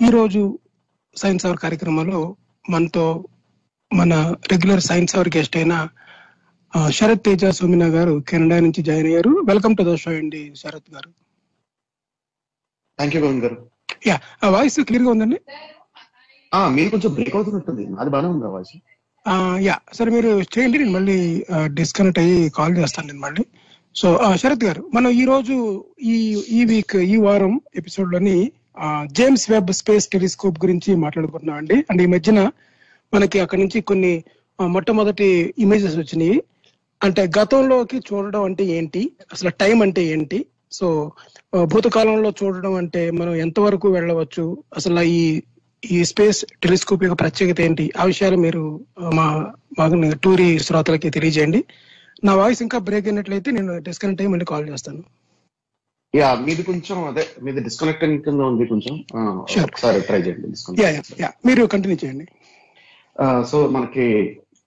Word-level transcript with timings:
ఈరోజు 0.00 0.58
science 1.16 1.46
hour 1.46 1.58
కార్యక్రమంలో 1.58 2.36
మనతో 2.70 3.24
మన 3.92 4.14
రెగ్యులర్ 4.52 4.80
సైన్స్ 4.80 5.16
అవర్ 5.16 5.30
గెస్ట్ 5.36 5.56
అయిన 5.56 5.88
శరత్ 6.90 7.24
తేజ 7.24 7.44
సోమినా 7.44 7.86
గారు 7.86 8.24
కెనడా 8.28 8.60
నుంచి 8.60 8.82
జాయిన్ 8.82 9.06
అయ్యారు. 9.06 9.30
వెల్కమ్ 9.48 9.76
టు 9.76 9.82
ద 9.82 9.94
షో 9.94 10.10
అండి 10.10 10.52
శరత్ 10.56 10.94
గారు. 10.94 11.10
థ్యాంక్ 12.98 13.16
యూ 13.16 13.22
గారు. 13.22 13.56
యా 14.06 14.20
వాయిస్ 14.48 14.80
క్లియర్గా 14.80 15.10
ఉందండి? 15.10 15.40
ఆ, 16.54 16.68
మీరు 16.68 16.90
కొంచెం 16.90 17.14
బ్రేక్ 17.14 17.36
అవుతున్నట్టుంది. 17.36 18.00
అది 18.00 18.10
బాగానే 18.10 18.28
ఉంది 18.28 18.46
వాయిస్ 18.46 18.72
ఆ, 19.26 19.58
యా 19.58 19.78
సరే 19.92 20.10
మీరు 20.10 20.28
చేయండి. 20.40 20.78
నేను 20.78 20.90
మళ్ళీ 20.90 21.44
డిస్కనెక్ట్ 21.64 22.18
అయ్యి 22.18 22.50
కాల్ 22.50 22.78
చేస్తాను 22.78 23.06
నేను 23.06 23.20
మళ్ళీ. 23.20 23.44
సో 23.96 24.20
శరత్ 24.36 24.64
గారు 24.64 24.90
మనం 24.94 25.10
ఈ 25.10 25.24
రోజు 25.24 25.84
ఈ 26.02 26.42
ఈ 26.50 26.64
వీక్ 26.64 26.96
ఈ 26.96 27.16
వారం 27.16 27.60
ఎపిసోడ్లోని 27.76 28.52
జేమ్స్ 29.04 29.50
వెబ్ 29.50 29.72
స్పేస్ 29.72 30.08
టెలిస్కోప్ 30.08 30.64
గురించి 30.64 30.94
మాట్లాడుకుంటున్నాం 30.96 31.56
అండి. 31.56 31.74
అండ్ 31.90 32.02
ఈ 32.02 32.06
మధ్యన 32.06 32.50
మనకి 33.14 33.40
అక్కడ 33.40 33.58
నుంచి 33.58 33.80
కొన్ని 33.80 34.24
మొట్టమొదటి 34.66 35.54
ఇమేజెస్ 35.58 35.96
వచ్చినాయి. 35.96 36.42
అంటే 37.02 37.30
గతంలోకి 37.38 37.98
చూడడం 37.98 38.42
అంటే 38.42 38.64
ఏంటి? 38.64 39.12
అసలు 39.32 39.50
టైం 39.50 39.82
అంటే 39.82 40.04
ఏంటి? 40.04 40.46
సో 40.72 41.12
భూతకాలంలో 41.64 42.32
చూడడం 42.42 42.74
అంటే 42.74 43.10
మనం 43.10 43.34
ఎంతవరకు 43.34 43.88
వెళ్ళవచ్చు? 43.88 44.62
అసలు 44.76 45.00
ఈ 45.00 45.42
ఈ 45.92 46.04
స్పేస్ 46.04 46.44
టెలిస్కోప్ 46.62 47.04
యొక్క 47.04 47.20
ప్రత్యేకత 47.20 47.60
ఏంటి? 47.60 47.92
ఆ 47.98 48.04
విషయాలు 48.04 48.36
మీరు 48.36 48.80
మా 49.14 49.52
మాకు 49.78 50.16
టూరి 50.22 50.58
శ్రోతలకి 50.58 51.10
తెలియజేయండి. 51.10 51.64
నా 52.26 52.32
వాయిస్ 52.40 52.62
ఇంకా 52.64 52.78
బ్రేక్ 52.88 53.06
అయినట్లయితే 53.10 53.50
నేను 53.58 53.72
డిస్కనెక్ట్ 53.88 54.20
అయ్యి 54.22 54.32
మళ్ళీ 54.32 54.46
కాల్ 54.52 54.66
చేస్తాను. 54.72 55.02
యా 56.14 56.28
మీది 56.46 56.62
కొంచెం 56.70 56.98
అదే 57.10 57.24
మీది 57.44 57.60
డిస్కనెక్టింగ్ 57.68 58.18
కింద 58.26 58.40
ఉంది 58.50 58.64
కొంచెం. 58.72 58.94
ఒకసారి 59.42 60.00
ట్రై 60.08 60.20
చేయండి 60.26 60.50
డిస్కనెక్ట్ 60.54 61.46
మీరు 61.48 61.62
కంటిన్యూ 61.74 61.98
చేయండి. 62.02 62.26
సో 63.50 63.58
మనకి 63.76 64.06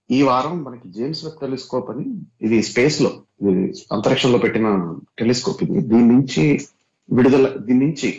ఈ 0.09 0.19
వారం 0.29 0.55
మనకి 0.65 0.87
జేమ్స్ 0.97 1.21
వెబ్ 1.25 1.39
టెలిస్కోప్ 1.43 1.89
అని 1.93 2.05
ఇది 2.45 2.57
స్పేస్లో 2.69 3.11
ఇది 3.41 3.63
అంతరిక్షంలో 3.95 4.39
పెట్టిన 4.45 4.67
టెలిస్కోప్ 5.21 5.63
ఇది. 5.65 5.79
దీని 5.91 6.07
నుంచి 6.13 6.43
విడుదల 7.09 7.47
దీని 7.65 7.81
నుంచి 7.85 8.09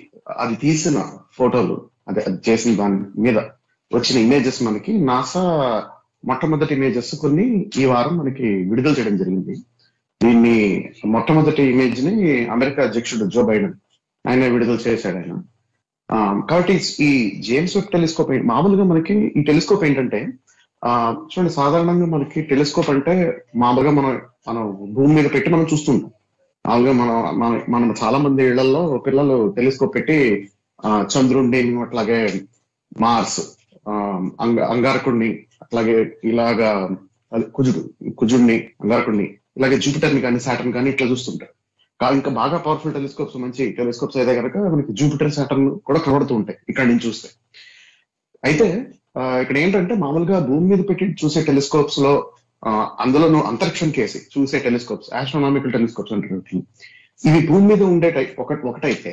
అది 0.43 0.57
తీసిన 0.65 0.99
ఫోటోలు 1.39 1.77
అదే 2.09 2.21
అది 2.29 2.39
చేసిన 2.49 2.73
దాని 2.77 2.99
మీద 3.25 3.39
వచ్చిన 3.91 4.17
ఇమేజెస్ 4.27 4.61
మనకి 4.63 4.93
నాసా 5.11 5.45
మొట్టమొదటి 6.25 6.75
ఇమేజెస్ 6.75 7.15
కొన్ని 7.15 7.71
ఈ 7.79 7.85
వారం 7.85 8.17
మనకి 8.17 8.43
విడుదల 8.43 8.91
చేయడం 8.91 9.17
జరిగింది. 9.17 9.55
దీన్ని 10.23 10.89
మొట్టమొదటి 11.07 11.63
ఇమేజ్ని 11.63 12.47
అమెరికా 12.47 12.83
అధ్యక్షుడు 12.83 13.25
జో 13.25 13.43
బైడెన్ 13.43 13.73
ఆయన 14.29 14.47
విడుదల 14.47 14.79
చేశాడు 14.89 15.17
ఆయన. 15.17 15.43
ఆ, 16.13 16.41
కాబట్టి 16.51 16.81
ఈ 17.01 17.41
జేమ్స్ 17.43 17.77
వెబ్ 17.77 17.93
టెలిస్కోప్ 17.93 18.31
మామూలుగా 18.31 18.85
మనకి 18.85 19.15
ఈ 19.15 19.43
టెలిస్కోప్ 19.43 19.85
ఏంటంటే 19.85 20.29
ఆ 20.85 21.17
చూడండి 21.23 21.51
సాధారణంగా 21.51 22.07
మనకి 22.07 22.43
టెలిస్కోప్ 22.43 22.91
అంటే 22.91 23.45
మామూలుగా 23.57 23.93
మనం 23.93 24.21
మనం 24.49 24.79
భూమి 24.91 25.15
మీద 25.15 25.25
పెట్టి 25.35 25.51
మనం 25.51 25.67
చూస్తుంటాం. 25.73 26.11
మామూలుగా 26.67 26.93
మనం 26.93 27.39
మన- 27.39 27.73
మనం 27.73 27.95
చాలా 28.05 28.19
మంది 28.19 28.43
ఇళ్ళలో 28.43 28.99
పిల్లలు 29.07 29.55
టెలిస్కోప్ 29.57 29.95
పెట్టి 29.95 30.49
ఆ 30.87 31.07
చంద్రుడిని 31.17 31.81
అట్లాగే 31.81 32.41
మార్స్ 33.01 33.41
అంగ 34.41 34.59
అంగారకుడిని 34.71 35.31
అట్లాగే 35.63 35.97
ఇలాగా 36.25 36.71
కుజుడు 37.57 37.81
కుజుడిని 38.17 38.57
అంగారకుడిని 38.83 39.27
ఇలాగే 39.57 39.77
జూపిటర్ని 39.79 40.21
కానీ 40.21 40.39
సాటర్న్ 40.41 40.73
కానీ 40.73 40.89
ఇట్లా 40.91 41.07
చూస్తుంటారు. 41.09 41.53
కా- 42.01 42.13
ఇంకా 42.13 42.31
బాగా 42.33 42.57
పవర్ఫుల్ 42.59 42.95
టెలిస్కోప్స్ 42.95 43.37
మంచి 43.37 43.63
టెలిస్కోప్స్ 43.73 44.19
అయితే 44.19 44.33
కనుక 44.37 44.57
మనకి 44.67 44.93
జూపిటర్ 44.93 45.33
సాటర్న్ 45.33 45.67
కూడా 45.87 46.01
కనబడుతూ 46.01 46.35
ఉంటాయి 46.35 46.59
ఇక్కడ 46.69 46.87
నుంచి 46.91 47.05
చూస్తే. 47.07 47.29
అయితే 48.43 48.67
ఇక్కడ 49.43 49.57
ఏంటంటే 49.59 49.95
మామూలుగా 49.97 50.39
భూమి 50.49 50.67
మీద 50.71 50.83
పెట్టి 50.89 51.07
చూసే 51.23 51.41
టెలిస్కోప్స్లో 51.43 52.13
ఆ, 52.63 52.71
అందులోనూ 53.01 53.39
అంతరిక్షం 53.43 53.91
కేసి 53.91 54.19
చూసే 54.33 54.59
టెలిస్కోప్స్ 54.59 55.09
ఆస్ట్రోనామికల్ 55.15 55.73
టెలిస్కోప్స్ 55.73 56.13
అంటారు 56.15 56.39
ఇవి 57.21 57.41
భూమి 57.47 57.67
మీద 57.67 57.83
ఉండే 57.89 58.09
టైప్ 58.11 58.33
ఒక 58.41 58.57
ఒకటైతే 58.65 59.13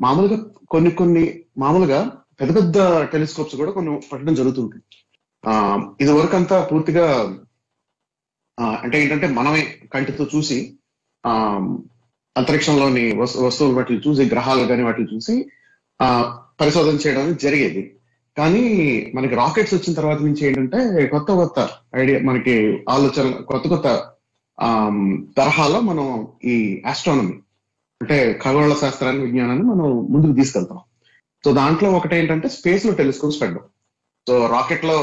మామూలుగా 0.00 0.36
కొన్ని 0.68 0.90
కొన్ని 0.92 1.22
మామూలుగా 1.58 2.00
పెద్ద 2.40 2.54
పెద్ద 2.56 2.76
టెలిస్కోప్స్ 3.12 3.56
కూడా 3.56 3.72
కొన్ని 3.72 4.00
పెట్టడం 4.10 4.34
జరుగుతుంది 4.34 4.78
ఆ 5.44 5.52
ఇది 6.00 6.12
వరకు 6.12 6.36
అంతా 6.36 6.56
పూర్తిగా 6.70 7.06
అంటే 8.84 8.96
ఏంటంటే 9.02 9.26
మనమే 9.28 9.62
కంటితో 9.92 10.24
చూసి 10.24 10.58
ఆ 11.24 11.32
అంతరిక్షంలోని 12.36 13.04
వస్తు 13.18 13.38
వస్తువులు 13.40 13.74
వాటిని 13.74 14.00
చూసి 14.06 14.22
గ్రహాలు 14.24 14.64
కానీ 14.66 14.82
వాటిని 14.82 15.08
చూసి 15.14 15.34
ఆ 16.00 16.08
పరిశోధన 16.60 16.96
చేయడం 16.96 17.22
అనేది 17.22 17.38
జరిగేది. 17.38 17.82
కానీ 18.36 18.62
మనకి 19.14 19.34
రాకెట్స్ 19.34 19.74
వచ్చిన 19.74 19.94
తర్వాత 19.94 20.18
నుంచి 20.18 20.42
ఏంటంటే 20.46 21.06
కొత్త 21.06 21.32
కొత్త 21.32 21.58
ఐడియా 21.96 22.18
మనకి 22.24 22.54
ఆలోచన 22.88 23.30
కొత్త 23.30 23.68
కొత్త 23.68 23.88
తరహాలో 25.36 25.80
మనం 25.80 26.06
ఈ 26.44 26.56
ఆస్ట్రానమీ 26.86 27.36
అంటే 28.00 28.16
ఖగోళ 28.42 28.72
శాస్త్రాన్ని 28.74 29.22
విజ్ఞానాన్ని 29.24 29.64
మనం 29.64 29.86
ముందుకు 30.12 30.32
తీసుకెళ్తాం. 30.32 30.80
సో 31.44 31.52
దాంట్లో 31.52 31.90
ఒకటి 31.90 32.16
ఏంటంటే 32.16 32.48
స్పేస్లో 32.48 32.92
టెలిస్కోప్స్ 32.92 33.40
పెట్టడం. 33.40 33.60
సో 34.28 34.46
రాకెట్లో 34.46 34.96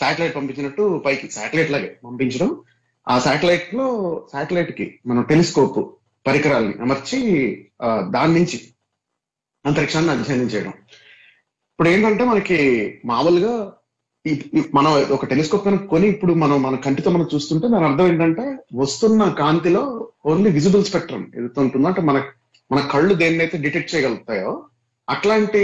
శాటిలైట్ 0.00 0.36
పంపించినట్టు 0.36 1.02
పైకి 1.06 1.30
శాటిలైట్ 1.30 1.70
లాగే 1.70 1.98
పంపించడం. 2.04 2.60
ఆ 3.08 3.18
శాటిలైట్లో 3.18 3.86
శాటిలైట్కి 4.32 4.98
మనం 5.06 5.22
టెలిస్కోప్ 5.22 5.94
పరికరాల్ని 6.26 6.74
అమర్చి 6.80 7.20
దాని 8.08 8.34
నుంచి 8.34 8.60
అంతరిక్షాన్ని 9.66 10.10
అధ్యయనం 10.10 10.44
చేయడం. 10.44 10.70
ఇప్పుడు 11.72 11.88
ఏంటంటే 11.88 12.24
మనకి 12.24 12.58
మామూలుగా 13.04 13.72
ఈ- 14.26 14.62
మనం 14.74 14.92
ఒక 14.92 15.24
టెలిస్కోప్ 15.24 15.64
కనుక 15.64 15.84
కొని 15.84 16.08
ఇప్పుడు 16.08 16.34
మనం 16.34 16.62
మన 16.62 16.76
కంటితో 16.76 17.10
మనం 17.10 17.28
చూస్తుంటే 17.34 17.68
దాని 17.68 17.84
అర్థం 17.84 18.06
ఏంటంటే 18.06 18.56
వస్తున్న 18.74 19.28
కాంతిలో 19.28 20.10
ఓన్లీ 20.26 20.50
విజిబుల్ 20.50 20.84
స్పెక్ట్రమ్ 20.84 21.26
ఎదుగుతుంటుందో 21.34 21.88
అంటే 21.88 22.00
మన 22.00 22.22
మన 22.72 22.80
కళ్ళు 22.80 23.14
దేన్నైతే 23.14 23.58
డిటెక్ట్ 23.58 23.94
చేయగలుగుతాయో 23.94 24.68
అట్లాంటి 25.08 25.62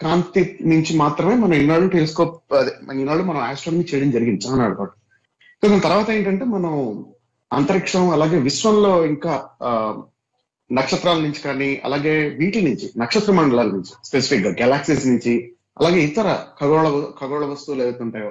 కాంతి 0.00 0.42
నుంచి 0.66 0.92
మాత్రమే 0.96 1.34
మనం 1.36 1.54
ఇన్నాళ్ళు 1.54 1.88
టెలిస్కోప్ 1.88 2.36
అదే 2.54 2.72
ఇన్నాళ్ళు 2.96 3.24
మనం 3.24 3.40
ఆస్ట్రానమీ 3.42 3.84
చేయడం 3.84 4.10
జరిగింది 4.10 4.42
చాలా 4.44 4.56
నాడు 4.56 4.76
పాటు. 4.76 4.94
దాని 5.62 5.80
తర్వాత 5.80 6.08
ఏంటంటే 6.10 6.44
మనం 6.50 6.74
అంతరిక్షం 7.50 8.04
అలాగే 8.10 8.38
విశ్వంలో 8.40 8.92
ఇంకా 9.06 9.32
ఆ, 9.62 9.70
నక్షత్రాల 10.70 11.18
నుంచి 11.20 11.40
కానీ 11.40 11.68
అలాగే 11.84 12.12
వీటి 12.36 12.60
నుంచి 12.62 12.86
నక్షత్ర 12.96 13.32
మండలాల 13.32 13.70
నుంచి 13.70 13.92
స్పెసిఫిక్గా 14.04 14.50
గెలాక్సీస్ 14.60 15.06
నుంచి 15.06 15.32
అలాగే 15.76 16.00
ఇతర 16.02 16.28
ఖగోళ 16.60 16.86
ఖగోళ 17.20 17.44
వస్తువులు 17.46 17.82
ఏవైతే 17.82 18.02
ఉంటాయో 18.06 18.30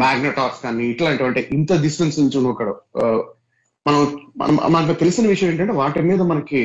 మ్యాగ్నెటార్స్ 0.00 0.60
కానీ 0.62 0.84
ఇట్లాంటివంటే 0.86 1.40
ఇంత 1.52 1.72
డిస్టెన్స్ 1.82 2.18
నుంచి 2.20 2.38
ఒక 2.52 2.62
మనం 3.86 4.02
మనం 4.36 4.72
మనకు 4.72 4.92
తెలిసిన 4.92 5.26
విషయం 5.26 5.50
ఏంటంటే 5.50 5.72
వాటి 5.72 6.00
మీద 6.02 6.22
మనకి 6.22 6.60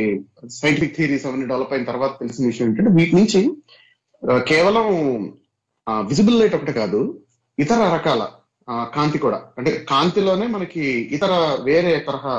సైంటిఫిక్ 0.50 0.96
థియరీస్ 0.96 1.26
అవన్నీ 1.26 1.46
డెవలప్ 1.46 1.74
అయిన 1.74 1.84
తర్వాత 1.84 2.20
తెలిసిన 2.20 2.46
విషయం 2.46 2.68
ఏంటంటే 2.68 2.92
వీటి 2.92 3.16
నుంచి 3.16 3.42
కేవలం 4.48 4.88
విజిబుల్ 5.90 6.40
లైట్ 6.40 6.56
ఒకటి 6.56 6.74
కాదు 6.74 7.00
ఇతర 7.60 7.94
రకాల 7.94 8.24
కాంతి 8.96 9.18
కూడా. 9.18 9.40
అంటే 9.58 9.86
కాంతిలోనే 9.90 10.48
మనకి 10.48 10.84
ఇతర 11.18 11.58
వేరే 11.64 12.00
తరహా 12.08 12.36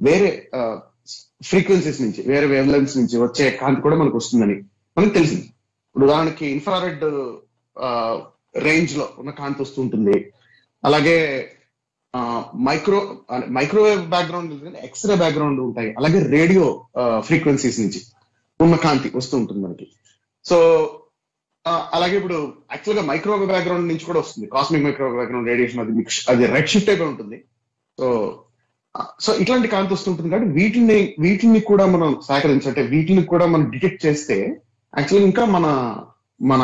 వేరే 0.00 0.30
ఫ్రీక్వెన్సీస్ 1.42 2.00
నుంచి 2.02 2.22
వేరే 2.26 2.46
వేవ్ 2.46 2.68
లెన్స్ 2.68 2.96
నుంచి 2.98 3.16
వచ్చే 3.18 3.50
కాంతి 3.50 3.80
కూడా 3.80 3.96
మనకు 3.96 4.16
వస్తుందని 4.16 4.56
మనకు 4.96 5.14
తెలిసింది. 5.14 5.46
ఇప్పుడు 5.86 6.04
ఉదాహరణకి 6.04 6.46
ఇన్ఫ్రారెడ్ 6.46 7.04
రేంజ్లో 8.56 9.08
ఉన్న 9.18 9.30
కాంతి 9.30 9.62
వస్తుంటుంది 9.62 10.16
అలాగే 10.84 11.16
micro 12.68 13.00
microwave 13.56 14.02
background 14.14 14.52
X ray 14.86 15.16
background 15.22 15.60
ఉంటాయి. 15.66 15.90
అలాగే 15.98 16.20
రేడియో 16.36 16.64
ఫ్రీక్వెన్సీస్ 17.28 17.80
నుంచి 17.82 18.00
ఉన్న 18.64 18.76
కాంతి 18.86 19.08
వస్తూ 19.18 19.34
ఉంటుంది 19.40 19.60
మనకి. 19.66 19.86
సో 20.50 20.56
అలాగే 21.96 22.16
ఇప్పుడు 22.20 22.38
యాక్చువల్గా 22.74 23.02
మైక్రోవేవ్ 23.10 23.50
బ్యాక్గ్రౌండ్ 23.52 23.88
నుంచి 23.90 24.04
కూడా 24.10 24.20
వస్తుంది. 24.24 24.46
కాస్మిక్ 24.54 24.84
మైక్రోవేవ్ 24.86 25.18
బ్యాక్గ్రౌండ్ 25.20 25.48
రేడియేషన్ 25.52 25.82
అది 25.84 25.94
మిక్స్ 26.00 26.20
అది 26.32 26.46
రెడ్ 26.54 26.70
షిఫ్ట్ 26.72 26.90
అయిపోయి 26.92 27.10
ఉంటుంది. 27.12 27.38
సో 27.98 28.06
సో 29.24 29.30
ఇట్లాంటి 29.42 29.68
కాంతి 29.72 29.92
వస్తుంటుంది 29.94 30.30
కాబట్టి 30.32 30.52
వీటిని 30.58 30.98
వీటిని 31.24 31.60
కూడా 31.70 31.84
మనం 31.94 32.10
సేకరించి 32.28 32.68
అంటే 32.70 32.82
వీటిని 32.92 33.22
కూడా 33.32 33.46
మనం 33.54 33.64
డిటెక్ట్ 33.74 34.04
చేస్తే 34.06 34.36
యాక్చువల్ 34.94 35.26
ఇంకా 35.30 35.44
మన 35.56 35.66
మన 36.52 36.62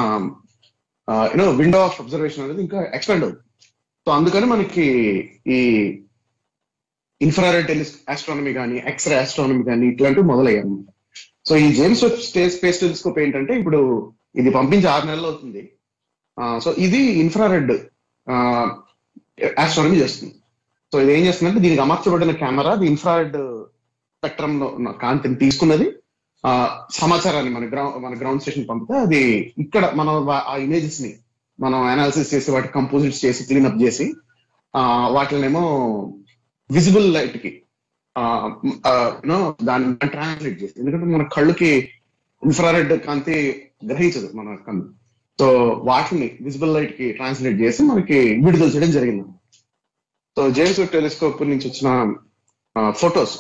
యూనో 1.33 1.47
విండో 1.61 1.81
ఆఫ్ 1.89 1.99
అబ్జర్వేషన్ 2.03 2.45
అనేది 2.45 2.63
ఇంకా 2.67 2.81
ఎక్స్పాండ్ 2.99 3.25
అవుతుంది. 3.25 3.44
సో 4.07 4.13
అందుకని 4.13 4.47
మనకి 4.47 4.87
ఈ 5.47 5.59
ఇన్ఫ్రారెడ్ 7.21 7.69
టెలిస్ 7.69 7.95
ఆస్ట్రానమీ 8.11 8.53
కానీ 8.53 8.83
ఎక్స్రే 8.87 9.17
ఆస్ట్రానమీ 9.17 9.65
కానీ 9.65 9.87
ఇట్లాంటివి 9.87 10.27
మొదలయ్యాయి 10.27 10.69
సో 11.49 11.57
ఈ 11.57 11.73
James 11.73 12.05
Webb 12.05 12.21
space 12.21 12.57
space 12.57 12.81
telescope 12.81 13.19
ఏంటంటే 13.19 13.59
ఇప్పుడు 13.59 14.13
ఇది 14.37 14.51
పంపించి 14.51 14.87
ఆరు 14.87 15.07
నెలలు 15.07 15.27
అవుతుంది. 15.27 15.63
సో 16.65 16.75
ఇది 16.79 16.99
ఇన్ఫ్రారెడ్ 16.99 17.73
ఆస్ట్రానమీ 19.59 19.97
చేస్తుంది. 19.97 20.35
సో 20.93 21.01
ఇది 21.01 21.13
ఏం 21.13 21.25
చేస్తుందంటే 21.25 21.61
దీనికి 21.61 21.81
అమర్చబడిన 21.81 22.31
కెమెరా 22.31 22.71
అది 22.71 22.87
ఇన్ఫ్రారెడ్ 22.87 23.37
స్పెక్ట్రమ్లో 24.19 24.67
ఉన్న 24.67 24.91
కాంతిని 24.91 25.35
తీసుకున్నది. 25.35 25.87
ఆ, 26.47 26.51
సమాచారాన్ని 26.91 27.53
మన 27.53 27.69
గ్రౌండ్ 27.69 28.05
మన 28.05 28.19
గ్రౌండ్ 28.21 28.41
స్టేషన్ 28.41 28.69
పంపితే 28.69 28.99
అది 28.99 29.23
ఇక్కడ 29.59 29.93
మనం 29.97 30.29
ఆ 30.31 30.57
ఇమేజెస్ని 30.57 31.15
మనం 31.61 31.83
అనాలిసిస్ 31.83 32.35
చేసి 32.35 32.51
వాటి 32.51 32.69
కంపోజిట్స్ 32.69 33.25
చేసి 33.25 33.45
క్లీనప్ 33.45 33.83
చేసి 33.83 34.15
వాటినేమో 35.11 35.63
విజిబుల్ 36.71 37.15
లైట్కి 37.15 37.63
దాన్ని 39.65 40.09
ట్రాన్స్లేట్ 40.09 40.63
చేసి 40.63 40.75
ఎందుకంటే 40.79 41.07
మన 41.07 41.23
కళ్ళుకి 41.23 41.91
ఇన్ఫ్రారెడ్ 42.45 43.01
కాంతి 43.01 43.63
గ్రహించదు 43.87 44.33
మన 44.37 44.55
కన్ను 44.55 44.85
సో 45.41 45.69
వాటిని 45.85 46.39
విజిబుల్ 46.41 46.75
లైట్కి 46.75 47.13
ట్రాన్స్లేట్ 47.13 47.61
చేసి 47.61 47.83
మనకి 47.83 48.41
విడుదల 48.45 48.67
చేయడం 48.67 48.91
జరిగింది. 48.91 49.25
సో 50.37 50.51
జేమ్స్ 50.51 50.93
టెలిస్కోప్ 50.93 51.43
నుంచి 51.43 51.69
వచ్చిన 51.69 52.15
ఫొటోస్ 52.91 53.39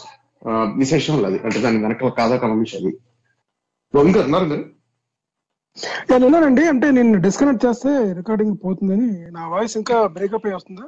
విశేషం 0.76 1.24
అది 1.24 1.38
అంటే 1.38 1.60
దాని 1.60 1.82
వెనకాల 1.82 2.08
కాదా 2.08 2.36
కమనిషి 2.36 2.76
అది 2.76 2.98
ఇంకా 4.08 4.20
ఉన్నారు 4.20 4.44
మీరు 4.44 4.73
నేను 6.10 6.22
ఉన్నానండి 6.26 6.64
అంటే 6.72 6.86
నేను 6.96 7.18
డిస్కనెక్ట్ 7.24 7.64
చేస్తే 7.66 7.90
రికార్డింగ్ 8.18 8.54
పోతుందని. 8.64 9.08
నా 9.36 9.44
వాయిస్ 9.52 9.74
ఇంకా 9.80 9.96
బ్రేకప్ 10.16 10.46
అయి 10.48 10.56
వస్తుందా. 10.58 10.84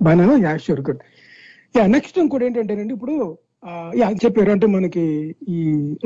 బాగా 0.00 0.24
yeah 0.44 0.52
sure 0.64 0.82
good 0.88 1.02
yeah 1.74 1.84
next 1.94 2.18
ఇంకోటి 2.22 2.46
ఏంటంటేనండి 2.48 2.94
ఇప్పుడు 2.96 3.14
యా 4.00 4.08
చెప్పారు. 4.22 4.50
అంటే 4.54 4.66
మనకి 4.74 5.04
ఈ 5.48 5.60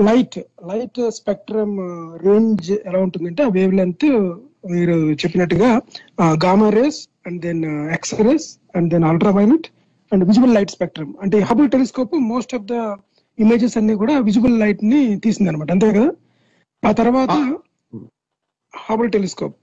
లైట్ 0.09 0.37
లైట్ 0.71 1.01
స్పెక్ట్రమ్ 1.19 1.75
రేంజ్ 2.27 2.69
ఎలా 2.89 3.01
ఉంటుందంటే 3.07 3.43
ఆ 3.45 3.51
వేవ్ 3.57 3.75
లెంత్ 3.81 4.07
మీరు 4.75 4.95
చెప్పినట్టుగా 5.23 5.69
gamma 6.45 6.69
rays 6.77 7.01
and 7.27 7.41
then 7.43 7.63
X 7.97 8.15
rays 8.21 8.47
and 8.75 8.89
then 8.95 9.07
ultraviolet 9.39 9.67
and 10.13 10.25
visible 10.25 10.55
light 10.55 10.73
spectrum 10.77 11.13
అంటే 11.23 11.39
Hubble 11.51 11.69
telescope 11.71 12.15
most 12.33 12.55
of 12.55 12.65
the 12.65 12.77
images 13.39 13.77
అన్ని 13.79 13.95
కూడా 14.03 14.15
విజిబుల్ 14.21 14.57
లైట్ని 14.61 15.01
తీసింది 15.25 15.51
అనమాట 15.51 15.71
అంతే 15.71 15.89
కదా? 15.91 16.09
ఆ 16.83 16.91
తర్వాత 17.01 17.35
హబుల్ 18.75 19.11
టెలిస్కోప్ 19.17 19.57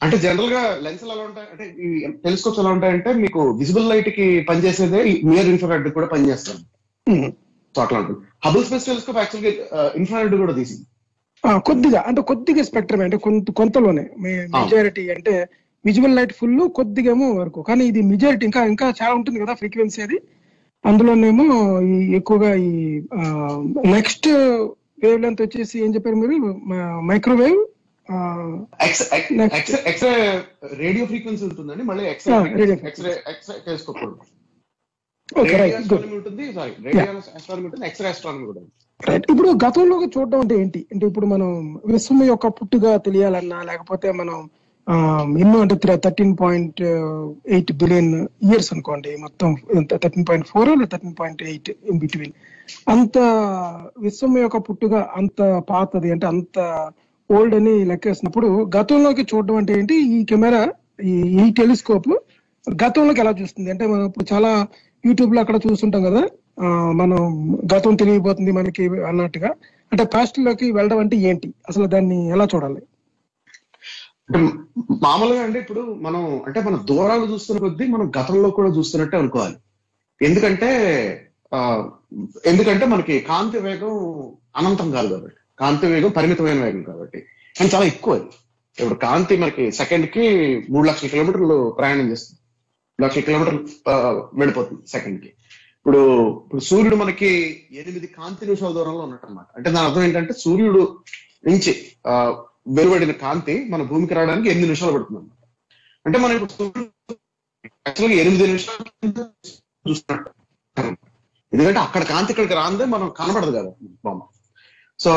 అంటే 0.00 0.16
జనరల్గా 0.24 0.62
లెన్స్ 0.84 1.04
ఎలా 1.04 1.14
ఉంటాయి? 1.28 1.46
అంటే 1.52 1.64
ఈ 1.84 1.88
టెలిస్కోప్స్ 2.24 2.60
ఎలా 2.62 2.70
ఉంటాయంటే 2.76 3.10
మీకు 3.22 3.40
విజిబుల్ 3.60 3.86
లైట్కి 3.92 4.26
పనిచేసేదే 4.48 5.00
నియర్ 5.30 5.48
ఇన్ఫ్రారెడ్ 5.52 5.88
కూడా 5.98 6.08
పనిచేస్తాం 6.14 6.58
సో 7.74 7.80
అట్లా 7.84 7.98
ఉంటుంది. 8.02 8.20
హబుల్ 8.46 8.64
స్పేస్ 8.66 8.86
టెలిస్కోప్ 8.90 9.18
యాక్చువల్గా 9.22 9.50
ఇన్ఫ్రారెడ్ 10.00 10.34
కూడా 10.42 10.54
తీసింది. 10.58 10.84
కొద్దిగా 11.68 12.00
అంటే 12.08 12.20
కొద్దిగా 12.30 12.62
స్పెక్ట్రమ్ 12.68 13.02
అంటే 13.06 13.16
కొంత 13.26 13.50
కొంతలోనే. 13.60 14.04
మెజారిటీ 14.56 15.04
అంటే 15.16 15.34
విజువల్ 15.84 16.16
లైట్ 16.18 16.32
ఫుల్ 16.38 16.54
కొద్దిగా 16.78 17.10
ఏమో 17.16 17.26
వరకు. 17.40 17.60
కానీ 17.68 17.82
ఇది 17.90 18.00
మెజారిటీ 18.12 18.44
ఇంకా 18.50 18.62
ఇంకా 18.72 18.86
చాలా 19.00 19.14
ఉంటుంది 19.18 19.42
కదా 19.44 19.54
ఫ్రీక్వెన్సీ 19.60 20.00
అది. 20.06 20.18
అందులోనేమో 20.84 21.46
ఈ 21.92 21.96
ఎక్కువగా 22.18 22.50
ఈ 22.70 22.72
నెక్స్ట్ 23.94 24.28
వేవ్ 24.98 25.18
లెంత్ 25.22 25.42
వచ్చేసి 25.42 25.76
ఏం 25.84 25.90
చెప్పారు 25.94 26.16
మీరు? 26.22 26.50
మైక్రోవేవ్. 27.10 27.58
ఎక్స్రే 29.90 30.12
రేడియో 30.76 31.04
ఫ్రీక్వెన్సీ 31.06 31.44
ఉంటుందండి 31.48 31.84
మళ్ళీ 31.90 32.04
ఎక్స్రే 32.10 32.34
ఎక్స్రే 32.50 32.74
ఎక్స్రే. 32.90 33.14
రైట్ 39.00 39.26
ఇప్పుడు 39.32 39.48
గతంలో 39.64 39.96
చూడడం 40.14 40.40
అంటే 40.40 40.54
ఏంటి? 40.56 40.80
అంటే 40.92 41.04
ఇప్పుడు 41.06 41.26
మనం 41.26 41.48
విశ్వం 41.86 42.20
యొక్క 42.24 42.46
పుట్టుగా 42.58 42.92
తెలియాలన్నా 43.06 43.58
లేకపోతే 43.62 44.10
మనం 44.12 44.36
ఎన్నో 45.42 45.56
అంటే 45.64 45.76
thirteen 46.04 46.34
point 46.40 46.80
eight 47.54 47.72
billion 47.80 48.12
years 48.48 48.70
అనుకోండి 48.74 49.12
మొత్తం 49.24 49.48
thirteen 50.02 50.26
point 50.28 50.46
four 50.52 50.70
thirteen 50.92 51.16
point 51.20 51.42
eight 51.50 51.70
in 51.90 51.98
between. 52.04 52.34
అంత 52.94 53.16
విశ్వం 54.04 54.32
యొక్క 54.44 54.58
పుట్టుగా 54.68 55.00
అంత 55.20 55.40
పాతది 55.70 56.08
అంటే 56.14 56.26
అంత 56.34 56.58
ఓల్డ్ 57.30 57.54
అని 57.58 57.74
లెక్కేసినప్పుడు 57.90 58.48
గతంలోకి 58.76 59.22
చూడడం 59.30 59.56
అంటే 59.60 59.72
ఏంటి 59.78 59.94
ఈ 60.16 60.18
కెమెరా 60.30 60.62
ఈ 61.12 61.14
ఈ 61.42 61.44
టెలిస్కోప్ 61.60 62.10
గతంలోకి 62.66 63.20
ఎలా 63.24 63.32
చూస్తుంది? 63.40 63.68
అంటే 63.72 63.84
మనం 63.92 64.04
ఇప్పుడు 64.10 64.26
చాలా 64.32 64.50
యూట్యూబ్లో 65.04 65.40
అక్కడ 65.44 65.56
చూస్తుంటాం 65.66 66.02
కదా 66.08 66.22
మనం 67.00 67.18
గతం 67.74 67.94
తెలియబోతుంది 68.02 68.52
మనకి 68.58 68.84
అన్నట్టుగా. 69.10 69.50
అంటే 69.92 70.04
పాస్ట్లోకి 70.14 70.66
వెళ్ళడం 70.76 70.98
అంటే 71.04 71.16
ఏంటి? 71.30 71.48
అసలు 71.70 71.86
దాన్ని 71.94 72.18
ఎలా 72.34 72.46
చూడాలి? 72.54 72.80
అంటే 74.28 74.38
మామూలుగా 75.02 75.42
అంటే 75.44 75.58
ఇప్పుడు 75.58 75.82
మనం 76.00 76.22
అంటే 76.46 76.60
మన 76.60 76.76
దూరాలు 76.88 77.26
చూస్తున్న 77.32 77.60
కొద్దీ 77.60 77.84
మనం 77.86 78.06
గతంలో 78.16 78.48
కూడా 78.56 78.70
చూస్తున్నట్టే 78.76 79.16
అనుకోవాలి. 79.16 79.56
ఎందుకంటే 80.20 80.70
ఆ 81.52 81.58
ఎందుకంటే 82.44 82.84
మనకి 82.86 83.14
కాంతి 83.28 83.58
వేగం 83.58 83.94
అనంతం 84.56 84.88
కాదు 84.92 85.08
కాబట్టి. 85.12 85.38
కాంతి 85.58 85.86
వేగం 85.86 86.10
పరిమితమైన 86.12 86.60
వేగం 86.64 86.82
కాబట్టి. 86.88 87.20
కానీ 87.54 87.70
చాలా 87.74 87.86
ఎక్కువ 87.86 88.14
అది. 88.14 88.28
ఇప్పుడు 88.78 88.98
కాంతి 89.04 89.34
మనకి 89.36 89.64
సెకండ్కి 89.78 90.24
మూడు 90.68 90.84
లక్షల 90.88 91.08
కిలోమీటర్లు 91.12 91.58
ప్రయాణం 91.78 92.08
చేస్తుంది. 92.10 92.40
లక్షల 92.98 93.22
కిలోమీటర్లు 93.22 93.62
వెళ్ళిపోతుంది 94.40 94.82
సెకండ్కి 94.90 95.30
ఇప్పుడు 95.78 96.00
ఇప్పుడు 96.38 96.62
సూర్యుడు 96.68 96.96
మనకి 96.96 97.30
ఎనిమిది 97.80 98.06
కాంతి 98.14 98.46
నిమిషాల 98.46 98.72
దూరంలో 98.72 99.02
ఉన్నట్టు 99.04 99.26
అనమాట 99.26 99.48
అంటే 99.56 99.68
దాని 99.68 99.86
అర్థం 99.88 100.02
ఏంటంటే 100.02 100.34
సూర్యుడు 100.42 100.82
నుంచి 101.44 101.72
ఆ, 102.04 102.14
వెలువడిన 102.66 103.12
కాంతి 103.24 103.54
మన 103.70 103.82
భూమికి 103.82 104.14
రావడానికి 104.14 104.48
ఎనిమిది 104.48 104.68
నిమిషాలు 104.68 104.92
పడుతుంది 104.92 105.30
అంటే 106.06 106.18
మనం 106.18 106.34
ఇప్పుడు 106.36 106.64
ఎనిమిది 108.22 108.46
నిమిషాలు 108.46 108.84
చూస్తున్నట్టు. 109.88 110.30
ఎందుకంటే 111.52 111.80
అక్కడ 111.80 112.02
కాంతి 112.02 112.32
ఇక్కడికి 112.32 112.54
రాందే 112.54 112.84
మనం 112.84 113.08
కనబడదు 113.18 113.52
కదా 113.58 113.72
బొమ్మ. 114.04 114.20
సో 115.00 115.12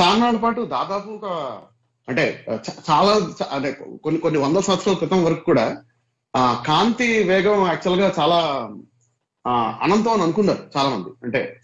చాలా 0.00 0.38
పాటు 0.44 0.60
దాదాపు 0.60 1.08
ఒక 1.10 1.26
అంటే 2.08 2.44
చాలా 2.90 3.12
అంటే 3.52 3.70
కొన్ని 4.04 4.20
కొన్ని 4.20 4.38
వందల 4.40 4.60
సంవత్సరాల 4.60 4.96
క్రితం 4.96 5.24
వరకు 5.24 5.44
కూడా 5.44 5.82
ఆ 6.36 6.64
కాంతి 6.66 7.08
వేగం 7.22 7.66
యాక్చువల్గా 7.66 8.12
చాలా 8.18 8.38
అనంతం 9.84 10.12
అని 10.12 10.22
అనుకున్నారు 10.22 10.62
చాలా 10.76 10.88
మంది 10.88 11.10
అంటే 11.24 11.60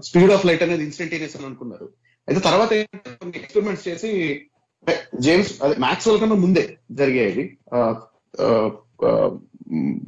స్పీడ్ 0.00 0.32
ఆఫ్ 0.32 0.46
లైట్ 0.46 0.62
అనేది 0.62 0.84
ఇన్స్టంటేనియస్ 0.84 1.36
అని 1.36 1.46
అనుకున్నారు. 1.46 1.88
అయితే 2.28 2.40
తర్వాత 2.40 2.70
కొన్ని 3.20 3.36
ఎక్స్పెరిమెంట్స్ 3.40 3.88
చేసి 3.88 4.10
జేమ్స్ 5.18 5.52
అదే 5.62 5.74
మ్యాక్స్వెల్ 5.78 6.20
కన్నా 6.20 6.34
ముందే 6.36 6.64
జరిగేది 6.92 7.44
ఆ, 7.72 7.78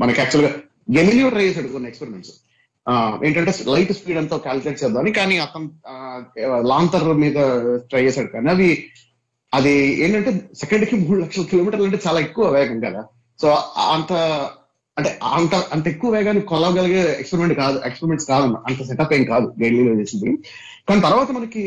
మనకి 0.01 0.21
యాక్చువల్గా 0.21 0.51
గెమిలియో 0.93 1.31
ట్రై 1.31 1.45
చేశాడు 1.49 1.69
కొన్ని 1.69 1.89
ఎక్స్పెరిమెంట్స్ 1.89 2.33
ఏంటంటే 3.23 3.53
లైట్ 3.73 3.93
స్పీడ్ 3.93 4.19
అంతా 4.19 4.37
క్యాలిక్యులేట్ 4.39 4.83
చేద్దామని 4.83 5.13
కానీ 5.13 5.35
అతను 5.39 5.67
లాంగ్ 6.71 6.93
టర్మ్ 6.93 7.21
మీద 7.21 7.39
ట్రై 7.91 8.03
చేశాడు. 8.07 8.29
కానీ 8.29 8.49
అవి 8.51 8.69
అది 9.53 9.73
ఏంటంటే 10.03 10.31
సెకండ్కి 10.55 10.97
మూడు 11.03 11.19
లక్షల 11.21 11.45
కిలోమీటర్లు 11.45 11.85
అంటే 11.85 12.01
చాలా 12.07 12.21
ఎక్కువ 12.21 12.47
వేగం 12.51 12.81
కదా. 12.81 13.03
సో 13.39 13.49
అంత 13.91 14.13
అంటే 14.99 15.11
అంత 15.33 15.55
అంత 15.73 15.85
ఎక్కువ 15.87 16.09
వేగాన్ని 16.15 16.41
కొలవగలిగే 16.43 17.03
ఎక్స్పెరిమెంట్ 17.21 17.55
కాదు 17.61 17.77
ఎక్స్పెరిమెంట్స్ 17.85 18.27
కాదు 18.31 18.47
అంత 18.69 18.81
సెటప్ 18.89 19.13
ఏం 19.13 19.25
కాదు 19.25 19.47
గెయిలీలో 19.61 19.93
చేసింది. 20.01 20.31
కానీ 20.89 21.01
తర్వాత 21.01 21.29
మనకి 21.31 21.63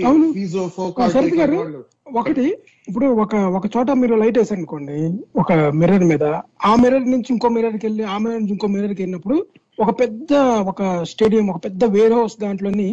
ఒకటి 2.16 2.46
ఇప్పుడు 2.88 3.08
ఒక 3.24 3.36
ఒక 3.58 3.66
చోట 3.76 3.92
మీరు 4.00 4.16
లైట్ 4.16 4.38
వేసారు 4.38 4.60
అనుకోండి 4.60 4.98
ఒక 5.36 5.52
మిర్రర్ 5.80 6.06
మీద 6.06 6.26
ఆ 6.64 6.72
మిర్రర్ 6.76 7.06
నుంచి 7.06 7.30
ఇంకో 7.34 7.50
మిర్రర్కి 7.50 7.86
వెళ్ళి 7.88 8.04
ఆ 8.06 8.18
మిర్రర్ 8.18 8.42
నుంచి 8.42 8.54
ఇంకో 8.54 8.68
మిర్రర్కి 8.68 9.02
వెళ్ళినప్పుడు 9.02 9.38
ఒక 9.80 9.92
పెద్ద 10.02 10.32
ఒక 10.72 10.82
స్టేడియం 11.12 11.48
ఒక 11.50 11.60
పెద్ద 11.64 11.84
వేర్ 11.96 12.14
హౌస్ 12.14 12.36
దాంట్లోని 12.40 12.90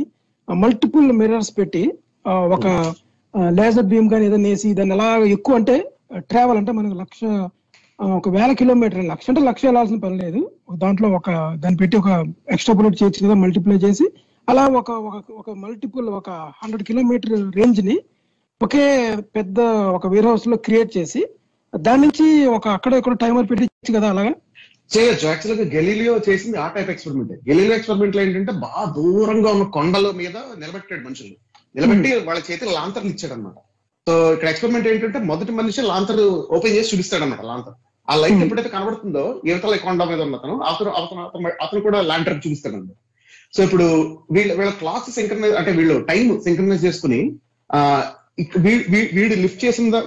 మల్టిపుల్ 0.49 1.09
మిర్రర్స్ 1.13 1.53
పెట్టి 1.59 1.83
ఒక 2.55 2.67
లేజర్ 3.55 3.89
బీమ్ 3.91 4.11
కానీ 4.11 4.27
ఏదైనా 4.27 4.49
వేసి 4.49 4.69
దాన్ని 4.75 4.95
అలా 4.95 5.09
ఎక్కువ 5.37 5.57
అంటే 5.57 5.77
ట్రావెల్ 6.31 6.59
అంటే 6.59 6.73
మనకు 6.73 6.97
లక్ష 7.01 7.21
ఒక 7.99 8.29
వేల 8.29 8.53
కిలోమీటర్ 8.53 9.05
లక్ష 9.05 9.27
అంటే 9.29 9.41
లక్ష 9.41 9.63
వెళ్ళాల్సిన 9.65 9.99
పని 9.99 10.17
లేదు. 10.19 10.41
దాంట్లో 10.77 11.09
ఒక 11.11 11.31
దాన్ని 11.55 11.77
పెట్టి 11.77 11.97
ఒక 11.97 12.11
ఎక్స్ట్రాపులేట్ 12.51 12.97
చేయొచ్చు 13.01 13.27
కదా 13.27 13.35
మల్టిప్లై 13.35 13.77
చేసి 13.77 14.05
అలా 14.49 14.67
ఒక 14.73 14.91
ఒక- 15.09 15.33
ఒక 15.33 15.51
మల్టిపుల్ 15.57 16.09
ఒక 16.11 16.29
హండ్రెడ్ 16.61 16.83
కిలోమీటర్ 16.83 17.33
రేంజ్ని 17.57 17.97
ఒకే 18.61 18.85
పెద్ద 19.37 19.59
ఒక 19.97 20.07
వేర్ 20.07 20.27
హౌస్లో 20.27 20.57
క్రియేట్ 20.59 20.97
చేసి 20.97 21.23
దాని 21.73 22.03
నుంచి 22.03 22.27
ఒక 22.49 22.69
అక్కడ 22.69 22.93
ఇక్కడ 22.95 23.15
టైమర్ 23.15 23.51
పెట్టించు 23.51 23.93
కదా 23.97 24.09
అలాగా? 24.09 24.33
చేయొచ్చు. 24.91 25.25
యాక్చువల్గా 25.27 25.65
గెలీలియో 25.75 26.21
చేసింది 26.29 26.57
ఆ 26.59 26.69
టైప్ 26.69 26.91
ఎక్స్పెరిమెంట్ 26.91 27.33
గెలీలియో 27.49 27.75
ఎక్స్పెరిమెంట్లో 27.75 28.23
ఏంటంటే 28.23 28.53
బాగా 28.61 28.85
దూరంగా 28.97 29.51
ఉన్న 29.51 29.65
కొండల 29.71 30.11
మీద 30.13 30.37
నిలబెట్టాడు 30.59 31.03
మనుషులు. 31.05 31.35
నిలబెట్టి 31.75 32.11
వాళ్ళ 32.27 32.41
చేతిలో 32.49 32.73
లాంతర్లు 32.73 33.11
ఇచ్చాడు 33.11 33.35
అనమాట 33.35 33.59
సో 34.07 34.13
ఇక్కడ 34.33 34.49
ఎక్స్పెరిమెంట్ 34.49 34.89
ఏంటంటే 34.89 35.19
మొదటి 35.25 35.53
మనిషి 35.53 35.83
లాంతర్ 35.83 36.23
ఓపెన్ 36.51 36.75
చేసి 36.75 36.91
చూపిస్తాడు 36.93 37.23
అనమాట 37.23 37.43
లాంతర్ 37.43 37.77
ఆ 38.09 38.15
లైట్ 38.17 38.35
Hmm. 38.35 38.45
ఎప్పుడైతే 38.45 38.71
కనబడుతుందో 38.73 39.23
యువతల 39.47 39.77
కొండ 39.83 40.03
మీద 40.05 40.21
ఉన్న 40.23 40.37
అతను 40.39 40.55
అతను 40.69 40.91
అతను 40.99 41.23
అతను- 41.59 41.83
కూడా 41.83 41.99
లాంటర్ 42.09 42.39
చూపిస్తాడు 42.45 42.79
సో 43.55 43.61
ఇప్పుడు 43.67 43.87
వీళ్ళ 44.35 44.51
వీళ్ళ 44.55 44.73
క్లాస్ 44.81 45.09
సింక్రనైజ్ 45.17 45.57
అంటే 45.59 45.73
వీళ్ళు 45.79 45.97
టైం 46.09 46.25
సింక్రనైజ్ 46.47 46.85
చేసుకుని 46.87 47.21
ఆ 47.71 47.81
ఇక 48.39 48.59
వీ- 48.65 48.85
వీ- 48.93 49.11
వీడు 49.15 49.37
లిఫ్ట్ 49.41 49.63
చేసిన 49.65 50.01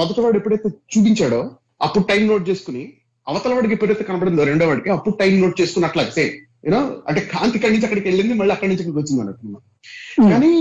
మొదటి 0.00 0.20
వాడు 0.20 0.38
ఎప్పుడైతే 0.40 0.68
చూపించాడో 0.92 1.40
అప్పుడు 1.80 2.04
టైం 2.08 2.22
నోట్ 2.26 2.48
చేసుకుని 2.48 2.82
అవతల 3.26 3.52
వాడికి 3.54 3.74
ఎప్పుడైతే 3.76 4.04
కనబడిందో 4.04 4.44
రెండో 4.48 4.66
వాడికి 4.66 4.90
అప్పుడు 4.90 5.14
టైం 5.20 5.34
నోట్ 5.40 5.58
చేసుకుని 5.60 5.86
అట్లా 5.88 6.04
సేమ్ 6.16 6.34
యూనో 6.66 6.80
అంటే 7.08 7.20
కాంతి 7.30 7.56
ఇక్కడి 7.58 7.72
నుంచి 7.74 7.86
అక్కడికి 7.86 8.08
వెళ్ళింది 8.08 8.34
మళ్ళీ 8.40 8.52
అక్కడి 8.54 8.70
నుంచి 8.70 8.82
ఇక్కడికి 8.84 9.00
వచ్చింది 9.00 9.22
అన్నట్టు 9.22 9.60
కానీ 10.30 10.52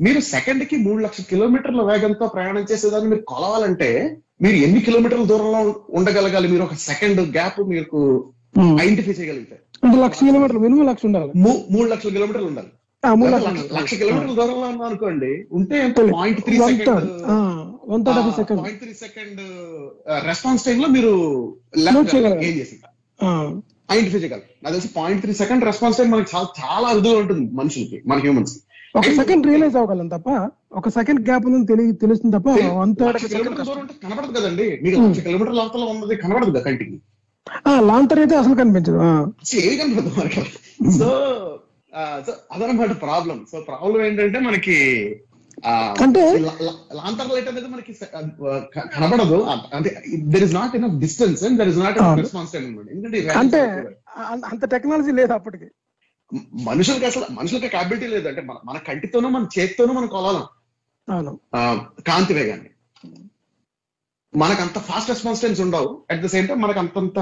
మీరు 0.00 0.20
సెకండ్కి 0.28 0.76
మూడు 0.84 1.00
లక్షల 1.04 1.26
కిలోమీటర్ల 1.30 1.84
వేగంతో 1.88 2.26
ప్రయాణం 2.34 2.66
చేసేదాన్ని 2.70 3.10
మీరు 3.12 3.24
కొలవాలంటే 3.30 3.90
మీరు 4.40 4.56
ఎన్ని 4.64 4.80
కిలోమీటర్ల 4.86 5.24
దూరంలో 5.30 5.60
ఉండగలగాలి? 5.98 6.48
మీరు 6.48 6.62
ఒక 6.62 6.74
సెకండ్ 6.88 7.20
గ్యాప్ 7.36 7.60
మీకు 7.72 8.00
ఐడెంటిఫై 8.82 9.14
చేయగలిగితే. 9.18 9.56
అంటే 9.84 9.96
లక్ష 10.04 10.18
కిలోమీటర్లు 10.26 10.60
మినిమం 10.64 10.86
లక్ష 10.88 11.02
ఉండాలి. 11.08 11.32
మూడు 11.74 11.86
లక్షల 11.92 12.10
కిలోమీటర్లు 12.16 12.48
ఉండాలి. 12.50 12.70
లక్ష 13.78 13.94
కిలోమీటర్ల. 13.94 14.34
దూరంలో 14.40 14.66
ఉన్నాం 14.68 14.86
అనుకోండి 14.90 15.30
ఉంటే. 15.52 15.78
Point 16.18 16.40
three 16.46 16.56
second 16.70 16.88
point 18.62 18.80
three 18.82 18.92
second 19.04 19.40
response 20.28 20.64
టైమ్లో 20.68 20.88
మీరు. 20.96 21.12
ఏం 22.48 22.54
చేసి. 22.60 22.76
ఐడెంటిఫై 23.92 24.18
చేయగలరు 24.18 24.46
నాకు 24.62 24.72
తెలిసి 24.74 24.88
point 24.96 25.20
three 25.22 25.34
second 25.34 25.62
response 25.64 25.98
time 25.98 26.08
మనకి 26.10 26.30
చాలా 26.34 26.48
చాలా 26.60 26.86
అరుదుగా 26.88 27.18
ఉంటుంది 27.18 27.44
మనుషులకి 27.60 27.98
మన 28.06 28.18
హ్యూమన్స్ 28.18 28.54
ఒక 28.96 29.10
సెకండ్ 29.20 29.46
రియలైజ్ 29.46 29.76
అవ్వగలం 29.76 30.08
తప్ప 30.08 30.28
ఒక 30.72 30.88
సెకండ్ 30.88 31.20
గ్యాప్ 31.28 31.44
ఉందని 31.48 31.66
తెలియ 31.66 31.92
తెలుస్తుంది 32.02 32.32
తప్ప 32.36 32.48
కిలోమీటర్ల 32.54 33.78
ఉంటే 33.82 33.94
కనబడదు 34.04 34.32
కదండి. 34.38 34.66
మీకు 34.82 34.96
Hmm. 34.96 35.06
లక్ష 35.08 35.20
కిలోమీటర్ల 35.26 35.60
అవతల 35.64 35.84
ఉన్నది 35.92 36.16
కనబడదు 36.16 36.50
కదా 36.50 36.62
కంటికి. 36.66 36.96
లాంతర్ 37.90 38.20
అయితే 38.22 38.34
అసలు 38.36 38.54
కనిపించదు. 38.54 38.98
ఏది 39.62 39.76
కనబడదు 39.80 40.10
మనకి? 40.18 40.42
సో 40.98 41.08
సో 42.26 42.32
అదనమాట 42.54 42.92
ప్రాబ్లం 43.04 43.38
సో 43.50 43.58
ప్రాబ్లం 43.68 44.00
ఏంటంటే 44.06 44.38
మనకి 44.38 44.76
అంటే 46.04 46.22
లాంతర్ 46.98 47.30
లైట్ 47.30 47.48
అనేది 47.48 47.68
మనకి 47.68 47.92
కనబడదు. 48.94 49.38
అంటే 49.76 49.90
there 50.34 50.44
is 50.48 50.54
not 50.54 50.76
in 50.76 50.86
distance 51.00 51.42
and 51.44 51.58
there 51.60 51.70
is 51.72 51.80
not 51.84 51.98
అవును. 52.02 52.22
రెస్పాన్స్ 52.22 52.52
టైం 52.52 52.66
అనమాట 52.66 52.86
ఎందుకంటే 52.94 53.38
అంటే 53.42 53.60
అంత 54.52 54.64
టెక్నాలజీ 54.74 55.14
లేదు 55.20 55.32
అప్పటికి. 55.38 55.68
మనుషులకి 56.68 57.06
అసలు 57.10 57.26
మనుషులకి 57.40 57.68
క్యాబిలిటీ 57.68 58.06
లేదు. 58.14 58.26
అంటే 58.28 58.42
మన 58.70 58.76
కంటితోనూ 58.88 59.28
మన 59.28 59.46
చేతితోనూ 59.58 59.92
మనం 59.98 60.08
కొలాలం 60.16 60.46
కాంతి 62.08 62.34
వేగాన్ని 62.34 62.70
మనకు 64.34 64.60
అంత 64.62 64.78
ఫాస్ట్ 64.78 65.10
రెస్పాన్స్ 65.10 65.42
టైమ్స్ 65.42 65.60
ఉండవు. 65.60 65.88
అట్ 66.10 66.22
ద 66.22 66.26
సేమ్ 66.26 66.48
టైం 66.48 66.58
మనకు 66.60 66.78
అంతంత 66.78 67.18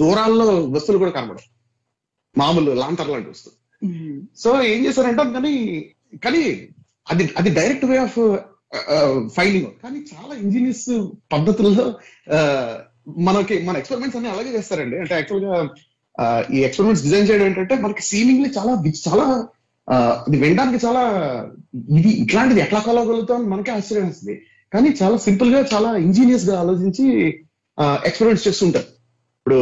దూరాల్లో 0.00 0.46
వస్తువులు 0.74 1.00
కూడా 1.02 1.12
కనబడవు. 1.16 1.48
మామూలు 2.38 2.70
లాంతర్ 2.80 3.10
లాంటి 3.10 3.30
వస్తువు. 3.30 3.56
సో 4.38 4.50
ఏం 4.62 4.80
చేశారంటే 4.86 5.22
కానీ 5.36 5.54
కానీ 6.24 6.42
అది 7.10 7.24
అది 7.38 7.50
డైరెక్ట్ 7.54 7.86
వే 7.90 7.96
ఆఫ్ 8.06 8.18
ఫైండింగ్ 9.36 9.70
కానీ 9.84 9.98
చాలా 10.12 10.32
ఇంజనీర్స్ 10.34 10.90
పద్ధతుల్లో 11.32 11.86
మనకి 13.28 13.54
మన 13.66 13.76
ఎక్స్పెరిమెంట్స్ 13.76 14.18
అన్ని 14.18 14.30
అలాగే 14.30 14.50
చేస్తారండి. 14.56 14.96
అంటే 14.98 15.14
యాక్చువల్గా 15.14 15.54
ఈ 16.54 16.58
ఎక్స్పెరిమెంట్స్ 16.66 17.04
డిజైన్ 17.04 17.28
చేయడం 17.30 17.46
ఏంటంటే 17.46 17.74
మనకి 17.84 18.02
సీమింగ్లీ 18.02 18.50
చాలా 18.58 18.72
చాలా 19.08 19.26
ఆ, 19.88 19.94
అది 20.26 20.36
వినడానికి 20.42 20.78
చాలా 20.84 21.02
ఇది 21.98 22.10
ఇట్లాంటిది 22.22 22.60
ఎట్లా 22.60 22.80
కలగలుగుతాం 22.80 23.40
మనకే 23.50 23.72
ఆశ్చర్యం 23.72 24.08
వస్తుంది. 24.08 24.34
కానీ 24.72 24.88
చాలా 25.00 25.16
సింపుల్గా 25.18 25.60
చాలా 25.72 25.90
ఇంజనీరియస్గా 25.98 26.54
ఆలోచించి 26.62 27.06
ఎక్స్పెరిమెంట్స్ 28.08 28.46
చేస్తుంటారు. 28.48 28.88
ఇప్పుడు 29.38 29.58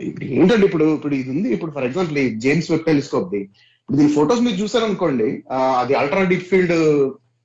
ఇప్పుడు 0.00 0.24
ఏంటంటే 0.34 0.64
ఇప్పుడు 0.66 0.86
ఇప్పుడు 0.96 1.14
ఇది 1.14 1.30
ఉంది. 1.30 1.48
ఇప్పుడు 1.56 1.72
ఫర్ 1.72 1.86
ఎగ్జాంపుల్ 1.88 2.18
ఈ 2.18 2.28
జేమ్స్ 2.44 2.70
వెబ్ 2.70 2.86
టెలిస్కోప్ 2.86 3.28
ది. 3.34 3.40
ఇప్పుడు 3.80 3.98
దీని 3.98 4.12
ఫొటోస్ 4.14 4.40
మీరు 4.40 4.56
చూసారనుకోండి 4.62 5.28
అది 5.80 5.94
ultra 5.94 6.22
deep 6.24 6.48
field 6.50 6.74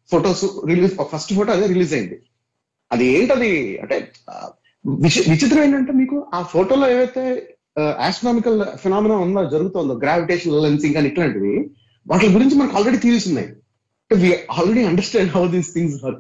photos 0.10 0.44
release 0.68 0.94
first 1.14 1.34
photo 1.34 1.52
అదే 1.52 1.68
రిలీజ్ 1.68 1.94
అయింది. 1.94 2.18
అది 2.92 3.06
ఏంటది? 3.16 3.52
అంటే 3.84 3.96
విచిత్రం 5.30 5.62
ఏంటంటే 5.64 5.94
మీకు 5.94 6.18
ఆ 6.34 6.42
ఫోటోలో 6.54 6.88
ఏవైతే 6.90 7.24
ఆస్ట్రానామికల్ 8.08 8.60
ఫినామినా 8.84 9.16
ఉందో 9.18 9.42
జరుగుతుందో 9.54 9.94
గ్రావిటేషన్ 10.04 10.54
లెన్సింగ్ 10.66 10.98
అని 10.98 11.10
ఇట్లాంటివి 11.12 11.54
వాటి 12.08 12.28
గురించి 12.28 12.56
మనకు 12.56 12.76
ఆల్రెడీ 12.78 12.98
థీరీస్ 12.98 13.28
ఉన్నాయి. 13.28 13.50
We 14.12 14.30
already 14.52 14.86
understand 14.86 15.32
how 15.32 15.48
these 15.48 15.74
things 15.74 16.06
are 16.06 16.16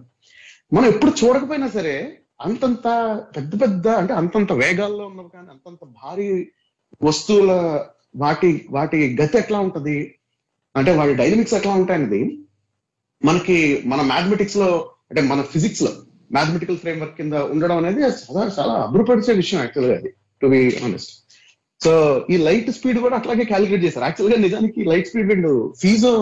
మనం 0.74 0.86
ఎప్పుడు 0.86 1.12
చూడకపోయినా 1.12 1.68
సరే 1.68 2.18
అంతంత 2.42 2.88
పెద్ద 3.36 3.62
పెద్ద 3.62 3.88
అంటే 3.88 4.14
అంతంత 4.14 4.52
వేగాల్లో 4.52 5.08
ఉన్నవి 5.08 5.30
కానీ 5.34 5.48
అంతంత 5.50 5.80
భారీ 5.86 6.48
వస్తువుల 7.04 7.52
వాటి 8.16 8.68
వాటి 8.70 9.18
గతి 9.22 9.38
ఎట్లా 9.38 9.60
ఉంటది? 9.60 9.98
అంటే 10.76 10.92
వాటి 10.96 11.14
డైనమిక్స్ 11.14 11.54
ఎట్లా 11.54 11.74
ఉంటాయనేది 11.74 12.22
మనకి 13.24 13.84
మన 13.86 14.02
మ్యాథమెటిక్స్లో 14.02 14.70
అంటే 15.10 15.22
మన 15.22 15.42
ఫిజిక్స్లో 15.42 15.92
మ్యాథమెటికల్ 16.32 16.78
ఫ్రేమ్వర్క్ 16.78 17.18
కింద 17.18 17.34
ఉండడం 17.34 17.78
అనేది 17.78 18.02
చాలా 18.02 18.52
చాలా 18.60 18.74
అభ్రపరిచే 18.74 19.34
విషయం 19.34 19.62
యాక్చువల్గా 19.62 19.98
అది 19.98 20.10
టు 20.42 20.48
బి 20.48 20.60
ఆనెస్ట్ 20.86 21.12
సో 21.84 22.26
ఈ 22.30 22.38
లైట్ 22.38 22.72
స్పీడ్ 22.72 23.00
కూడా 23.00 23.18
అట్లాగే 23.18 23.44
క్యాలిక్యులేట్ 23.44 23.86
చేశారు. 23.86 24.06
యాక్చువల్గా 24.06 24.40
నిజానికి 24.40 24.86
లైట్ 24.86 25.08
స్పీడ్ 25.08 25.28
వీళ్ళు 25.28 25.74
ఫీజో 25.82 26.14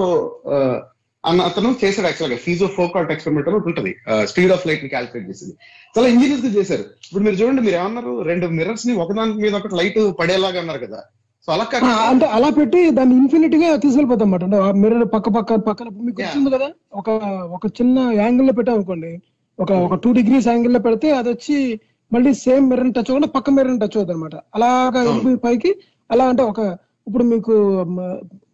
అన్న 1.26 1.42
అతను 1.42 1.76
చేశాడు 1.86 2.08
యాక్చువల్గా. 2.08 2.38
ఫీజో 2.38 2.68
ఫోకాట్ 2.68 3.12
ఎక్స్పెరిమెంట్ 3.12 3.50
అని 3.50 3.58
ఉంటుంది. 3.58 3.96
స్పీడ్ 4.26 4.52
ఆఫ్ 4.52 4.68
లైట్ని 4.68 4.90
క్యాలిక్యులేట్ 4.90 5.30
చేసింది. 5.30 5.54
చాలా 5.98 6.08
ఇంజనీర్స్గా 6.08 6.52
చేశారు. 6.52 6.82
ఇప్పుడు 6.82 7.24
మీరు 7.24 7.36
చూడండి 7.36 7.62
మీరు 7.62 7.76
ఏమన్నారు? 7.76 8.22
రెండు 8.22 8.48
మిర్రర్స్ని 8.48 8.94
ఒకదాని 8.94 9.34
మీద 9.34 9.56
ఒకటి 9.56 9.76
లైట్ 9.76 10.20
పడేలాగా 10.20 10.60
అన్నారు 10.60 10.86
కదా. 10.86 11.04
సో 11.46 11.54
అలా 11.54 11.68
అంటే 11.86 12.26
అలా 12.26 12.50
పెట్టి 12.50 12.90
దాన్ని 12.90 13.16
ఇన్ఫినిటీ 13.16 13.58
గా 13.58 13.76
తీసుకెళ్ళిపోతాం 13.76 14.34
అన్నమాట. 14.34 14.44
అంటే 14.44 14.80
మిర్రర్ 14.80 15.06
పక్క 15.14 15.30
పక్క 15.30 15.56
పక్కన 15.56 15.86
మీకు. 15.86 16.22
వచ్చింది 16.22 16.50
కదా? 16.50 16.70
ఒక 16.94 17.10
ఒక 17.52 17.62
చిన్న 17.66 18.00
యాంగిల్లో 18.00 18.54
పెట్టాం 18.54 18.76
అనుకోండి 18.76 19.22
ఒక 19.60 19.72
ఒక 19.72 19.94
టూ 19.96 20.12
డిగ్రీస్ 20.12 20.48
యాంగిల్లో 20.48 20.80
పెడితే 20.80 21.12
అది 21.12 21.30
వచ్చి 21.30 21.80
మళ్ళీ 22.14 22.32
సేమ్ 22.46 22.66
మిర్రర్ 22.72 22.94
టచ్ 22.96 23.10
అవ్వకుండా 23.10 23.30
పక్క 23.36 23.50
మిర్రర్ 23.58 23.80
టచ్ 23.84 23.98
అవుతుంది 23.98 24.16
అనమాట 24.16 24.36
అలాగా. 24.56 25.00
వెళ్ళిపోయి 25.08 25.38
పైకి 25.46 25.72
అలా 26.10 26.26
అంటే 26.32 26.44
ఒక 26.52 26.62
ఇప్పుడు 27.08 27.24
మీకు 27.34 27.54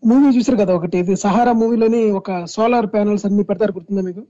మూవీ 0.09 0.29
చూసారు 0.35 0.57
కదా 0.61 0.73
ఒకటి 0.79 0.97
ఇది 1.03 1.15
సహారా 1.23 1.51
మూవీలోని 1.61 2.01
ఒక 2.19 2.31
సోలార్ 2.53 2.87
ప్యానల్స్ 2.93 3.25
అన్ని 3.27 3.43
పెడతారు 3.49 3.75
గుర్తుందా 3.77 4.03
మీకు? 4.09 4.23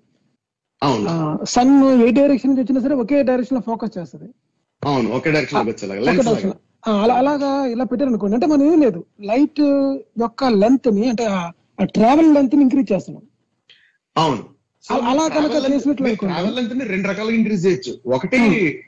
అవును. 0.82 1.06
సన్ 1.54 1.74
ఏ 2.08 2.10
డైరెక్షన్ 2.18 2.50
నుంచి 2.52 2.64
వచ్చినా 2.64 2.82
సరే 2.86 2.96
ఒకే 3.04 3.18
డైరెక్షన్లో 3.30 3.64
ఫోకస్ 3.70 3.94
చేస్తుంది. 3.98 4.30
అలాగా 7.20 7.50
ఇలా 7.74 7.86
పెట్టారు 7.92 8.10
అనుకోండి 8.12 8.36
అంటే 8.38 8.48
మనం 8.52 8.64
ఏం 8.72 8.78
లేదు 8.86 9.00
లైట్ 9.32 9.62
యొక్క 10.24 10.52
లెంత్ని 10.62 11.04
అంటే 11.14 11.26
ఆ 11.34 11.86
ట్రావెల్ 11.98 12.30
లెంత్ని 12.36 12.64
ఇంక్రీజ్ 12.68 12.92
చేస్తున్నాం. 12.94 13.24
అవును. 14.16 14.44
అలా- 14.84 15.30
కనుక. 15.32 15.56
ట్రావెల్ 16.26 16.58
రెండు 16.90 17.08
రకాలుగా 17.08 17.36
ఇంక్రీజ్ 17.36 17.64
చేయొచ్చు 17.66 17.94
ఒకటి 18.10 18.38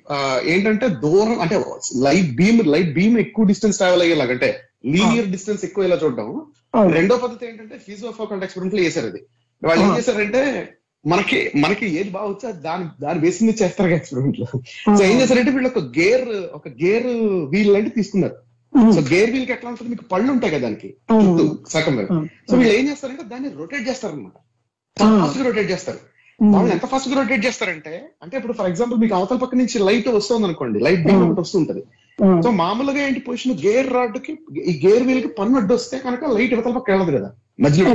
ఆ, 0.10 0.18
ఏంటంటే 0.46 0.88
దూరం 1.02 1.34
అంటే 1.40 1.56
లైట్ 2.04 2.32
బీమ్ 2.36 2.60
లైట్ 2.68 2.94
బీమ్ 2.94 3.18
ఎక్కువ 3.20 3.46
డిస్టెన్స్ 3.46 3.78
ట్రావెల్ 3.78 4.02
అయ్యేలాగా 4.02 4.34
అంటే 4.34 4.50
లీనియర్ 4.92 5.28
డిస్టెన్స్ 5.28 5.64
ఎక్కువ 5.66 5.86
ఇలా 5.86 5.98
చూడడం 6.04 6.28
అవును. 6.74 6.92
రెండో 6.94 7.18
పద్ధతి 7.18 7.46
ఏంటంటే 7.46 7.78
ఫీజో 7.80 8.12
ఫోకల్ 8.12 8.44
ఎక్స్పెరిమెంట్లో 8.44 8.84
చేశారు 8.84 9.08
అది 9.08 9.22
వాళ్ళు 9.62 9.84
ఏం 9.84 9.92
ఆ. 9.92 9.98
చేశారంటే 9.98 10.42
మనకి 11.06 11.38
మనకి 11.56 11.86
ఏది 12.00 12.10
బాగా 12.10 12.30
వచ్చా 12.30 12.52
దాని 12.62 12.86
దాని 13.02 13.20
బేస్ 13.20 13.44
మీద 13.44 13.56
చేస్తారు 13.62 13.94
ఎక్స్పెరిమెంట్లో 13.94 14.48
సో 14.96 15.04
ఏం 15.04 15.16
చేశారంటే 15.22 15.52
వీళ్ళు 15.52 15.70
ఒక 15.70 15.84
గేర్ 15.98 16.26
ఒక 16.54 16.68
గేర్ 16.82 17.08
వీల్ 17.50 17.76
అంటే 17.76 17.90
తీసుకున్నారు. 17.90 18.36
సో 18.94 19.02
గేర్ 19.10 19.32
వీల్కి 19.32 19.52
ఎట్లా 19.52 19.70
ఉంటుంది 19.70 19.90
మీకు 19.90 20.06
పళ్ళు 20.06 20.30
ఉంటాయి 20.32 20.54
కదా 20.54 20.64
దానికి 20.64 20.90
సగం. 21.70 21.96
సో 22.50 22.56
వీళ్ళు 22.56 22.74
ఏం 22.74 22.90
చేస్తారంటే 22.90 23.24
దాన్ని 23.24 23.50
రొటేట్ 23.56 23.88
చేస్తారనమాట. 23.88 24.38
ఫాస్ట్గా 24.98 25.44
రొటేట్ 25.48 25.70
చేస్తారు 25.72 26.00
ఉమ్. 26.40 26.52
వాళ్ళు 26.54 26.72
ఎంత 26.74 26.86
ఫాస్ట్గా 26.92 27.16
రొటేట్ 27.20 27.44
చేస్తారంటే 27.46 27.92
అంటే 28.24 28.36
ఇప్పుడు 28.38 28.54
ఫర్ 28.54 28.70
ఎగ్జాంపుల్ 28.70 29.00
మీకు 29.00 29.16
అవతల 29.18 29.38
పక్క 29.38 29.56
నుంచి 29.56 29.80
లైట్ 29.88 30.08
వస్తుంది 30.12 30.48
అనుకోండి 30.48 30.80
లైట్ 30.80 31.04
బీమ్ 31.06 31.20
ఆ. 31.20 31.26
ఒకటి 31.26 31.42
వస్తుంటది. 31.42 31.82
సో 32.44 32.50
మామూలుగా 32.60 33.02
ఏంటి 33.04 33.20
పొజిషన్ 33.28 33.60
గేర్ 33.64 33.88
రాడ్కి 33.94 34.34
ఈ 34.64 34.74
గేర్ 34.84 35.04
వీల్కి 35.04 35.30
పన్ను 35.38 35.58
అడ్డు 35.58 35.74
వస్తే 35.74 35.98
కనుక 36.00 36.24
లైట్ 36.34 36.54
ఇవతల 36.54 36.74
పక్క 36.74 36.90
వెళ్ళదు 36.92 37.14
కదా 37.18 37.30
మధ్యలో. 37.60 37.94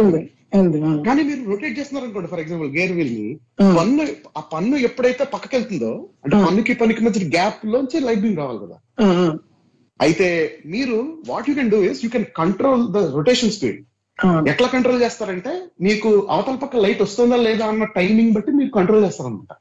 కానీ 1.06 1.20
మీరు 1.22 1.40
రొటేట్ 1.50 1.76
చేస్తున్నారు 1.78 2.06
అనుకోండి 2.06 2.28
ఫర్ 2.28 2.40
ఎగ్జాంపుల్ 2.40 2.70
గేర్ 2.76 2.92
వీల్ని. 2.92 3.26
పన్ను 3.76 4.04
ఆ 4.36 4.42
పన్ను 4.52 4.76
ఎప్పుడైతే 4.88 5.24
పక్కకి 5.32 5.54
వెళ్తుందో 5.56 5.92
అంటే. 6.24 6.36
పన్నుకి 6.46 6.74
పన్నుకి 6.74 7.04
మధ్య 7.04 7.28
గ్యాప్ 7.34 7.60
లోంచి 7.66 8.00
లైట్ 8.00 8.20
బీమ్ 8.20 8.38
రావాలి 8.38 8.60
కదా. 8.64 8.76
అయితే 10.00 10.28
మీరు 10.66 10.96
what 11.28 11.46
you 11.48 11.54
can 11.54 11.70
do 11.70 11.80
is 11.84 12.00
you 12.04 12.10
can 12.10 12.26
control 12.36 12.82
the 12.92 13.02
rotation 13.14 13.52
speed. 13.52 13.78
ఎట్లా 14.50 14.68
కంట్రోల్ 14.68 15.02
చేస్తారంటే 15.02 15.52
మీకు 15.80 16.11
అవతల 16.35 16.56
పక్క 16.56 16.76
లైట్ 16.76 17.02
వస్తుందా 17.02 17.37
లేదా 17.46 17.64
అన్న 17.66 17.85
టైమింగ్ 17.96 18.32
బట్టి 18.32 18.50
మీరు 18.58 18.70
కంట్రోల్ 18.70 19.04
చేస్తారనమాట. 19.04 19.52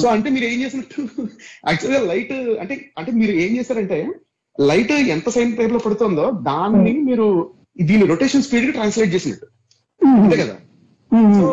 సో 0.00 0.06
అంటే 0.08 0.28
మీరు 0.30 0.46
ఏం 0.46 0.58
చేసినట్టు 0.62 1.00
యాక్చువల్గా 1.66 2.00
లైట్ 2.10 2.32
అంటే 2.62 2.74
అంటే 2.98 3.10
మీరు 3.12 3.32
ఏం 3.42 3.50
చేశారంటే 3.58 3.98
లైట్ 4.58 4.92
ఎంత 5.14 5.28
సైన్ 5.28 5.56
టైప్లో 5.58 5.78
పడుతుందో 5.78 6.26
దాన్ని 6.46 6.92
మీరు 7.08 7.26
దీని 7.82 8.04
రొటేషన్ 8.06 8.42
స్పీడ్కి 8.42 8.72
ట్రాన్స్లేట్ 8.72 9.14
చేసినట్టు. 9.14 9.46
అంతే 10.18 10.36
కదా? 10.36 10.54
సో 11.40 11.48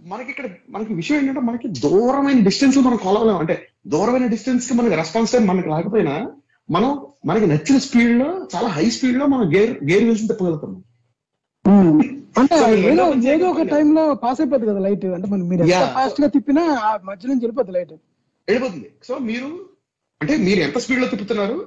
మనకి 0.00 0.30
ఇక్కడ 0.30 0.46
మనకి 0.70 0.92
విషయం 0.94 1.18
ఏంటంటే 1.20 1.40
మనకి 1.40 1.68
దూరమైన 1.82 2.40
డిస్టెన్స్ 2.40 2.78
మనం 2.78 2.98
కొలవలేం 2.98 3.38
అంటే 3.38 3.54
దూరమైన 3.86 4.26
డిస్టెన్స్కి 4.26 4.74
మనకి 4.74 4.96
రెస్పాన్స్ 4.96 5.32
టైం 5.32 5.44
మనకి 5.46 5.68
లేకపోయినా 5.68 6.14
మనం 6.68 6.90
మనకి 7.26 7.46
నచ్చిన 7.46 7.78
స్పీడ్లో 7.78 8.28
చాలా 8.54 8.68
హై 8.68 8.86
స్పీడ్లో 8.90 9.26
మనం 9.26 9.46
గేర్ 9.54 9.72
గేర్ 9.84 10.04
వేసి 10.04 10.28
తిప్పగలుగుతాం. 10.28 10.72
అంటే 12.38 12.54
So, 12.60 12.66
మీరు 12.66 12.78
ఏదో 12.78 13.14
ఏదో 13.28 13.50
ఒక 13.50 13.62
టైంలో 13.62 14.14
పాస్ 14.14 14.40
అయిపోద్ది 14.40 14.68
కదా 14.68 14.78
లైట్ 14.78 15.04
అంటే 15.04 15.28
మనం 15.28 15.48
మీరు. 15.48 15.62
ఫాస్ట్గా 15.94 16.28
తిప్పినా 16.28 16.62
ఆ 16.62 16.98
మధ్య 17.04 17.28
నుంచి 17.28 17.40
వెళ్ళిపోద్ది 17.40 17.72
లైట్ 17.72 17.92
వెళ్ళిపోతుంది. 18.48 18.90
సో 19.04 19.18
మీరు 19.18 19.64
అంటే 20.22 20.36
మీరు 20.36 20.60
ఎంత 20.60 20.78
స్పీడ్లో 20.78 21.08
తిప్పుతున్నారు? 21.08 21.66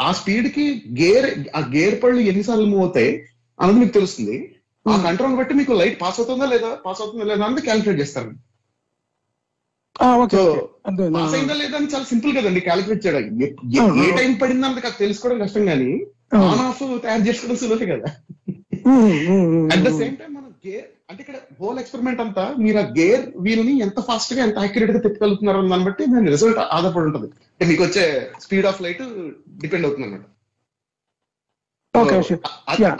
ఆ 0.00 0.12
స్పీడ్కి 0.12 0.84
గేర్ 1.00 1.48
ఆ 1.56 1.60
గేర్ 1.74 2.02
పళ్ళు 2.02 2.20
ఎన్నిసార్లు 2.20 2.64
మూవ్ 2.64 2.82
అవుతాయి 2.82 3.26
అన్నది 3.60 3.78
మీకు 3.78 3.92
తెలుస్తుంది. 3.92 4.56
ఆ 4.88 5.02
కంట్రోల్ 5.04 5.36
బట్టి 5.36 5.54
మీకు 5.54 5.72
లైట్ 5.72 6.00
పాస్ 6.00 6.20
అవుతుందా 6.20 6.46
లేదా? 6.46 6.74
పాస్ 6.74 7.00
అవుతుందా 7.00 7.24
లేదా 7.24 7.44
అన్నది 7.44 7.62
క్యాలిక్యులేట్ 7.62 8.02
చేస్తారు. 8.02 8.30
అంతే 10.86 11.10
పాస్ 11.10 11.34
అయిందా 11.34 11.54
లేదా 11.54 11.76
అని 11.76 11.86
చాలా 11.86 12.04
సింపుల్ 12.04 12.36
కదండి 12.36 12.60
క్యాలిక్యులేట్ 12.60 13.06
చేయడం 13.06 13.42
ఏ- 13.42 14.16
టైం 14.16 14.34
పడింది 14.34 14.80
కాదు 14.80 14.98
తెలుసుకోవడం 14.98 15.38
కష్టం 15.38 15.66
కానీ. 15.66 16.06
ఆన్ 16.34 16.60
ఆఫ్ 16.60 17.02
తయారు 17.02 17.22
చేసుకోవడం 17.22 17.56
సులువే 17.56 17.86
కదా. 17.86 18.06
అట్ 19.72 19.80
ద 19.80 19.98
సేమ్ 19.98 20.16
టైం 20.16 20.34
మనం 20.34 20.54
గేర్ 20.66 20.84
అంటే 21.10 21.20
ఇక్కడ 21.20 21.34
హోల్ 21.60 21.78
ఎక్స్పెరిమెంట్ 21.78 22.20
అంతా 22.20 22.54
మీరు 22.58 22.78
ఆ 22.78 22.80
గేర్ 22.80 23.30
వీల్ని 23.36 23.80
ఎంత 23.80 24.00
ఫాస్ట్గా 24.00 24.44
ఎంత 24.44 24.58
యాక్యురేట్గా 24.58 24.98
తిప్పగలుగుతున్నారు 24.98 25.68
దాన్ని 25.68 25.84
బట్టి 25.84 26.06
దాని 26.06 26.30
రిజల్ట్ 26.30 26.58
ఆధారపడి 26.58 27.04
ఉంటుంది. 27.04 27.26
అంటే 27.26 27.66
మీకు 27.66 27.82
వచ్చే 27.82 28.30
స్పీడ్ 28.40 28.66
ఆఫ్ 28.66 28.82
లైట్ 28.82 29.02
డిపెండ్ 29.58 29.86
అవుతుంది. 29.86 30.18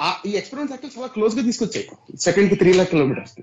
ఆ- 0.01 0.21
ఈ 0.27 0.31
ఎక్స్పెరిమెంట్స్ 0.31 0.73
యాక్చువల్ 0.73 0.99
చాలా 0.99 1.07
క్లోజ్గా 1.07 1.43
తీసుకొచ్చాయి. 1.43 1.89
సెకండ్కి 2.19 2.57
three 2.57 2.73
lakh 2.73 2.91
kilometres 2.91 3.35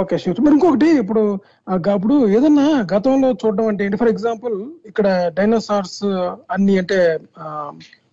okay 0.00 0.18
sure 0.18 0.40
మరి 0.40 0.52
ఇంకొకటి 0.52 0.86
ఇప్పుడు 0.86 1.38
ఇప్పుడు 1.70 2.28
ఏదన్నా 2.28 2.86
గతంలో 2.94 3.32
చూడడం 3.32 3.66
అంటే 3.66 3.96
ఫర్ 3.96 4.08
ఎగ్జాంపుల్ 4.08 4.70
ఇక్కడ 4.86 5.32
డైనోసార్స్ 5.34 6.04
అన్ని 6.50 6.78
అంటే 6.78 7.18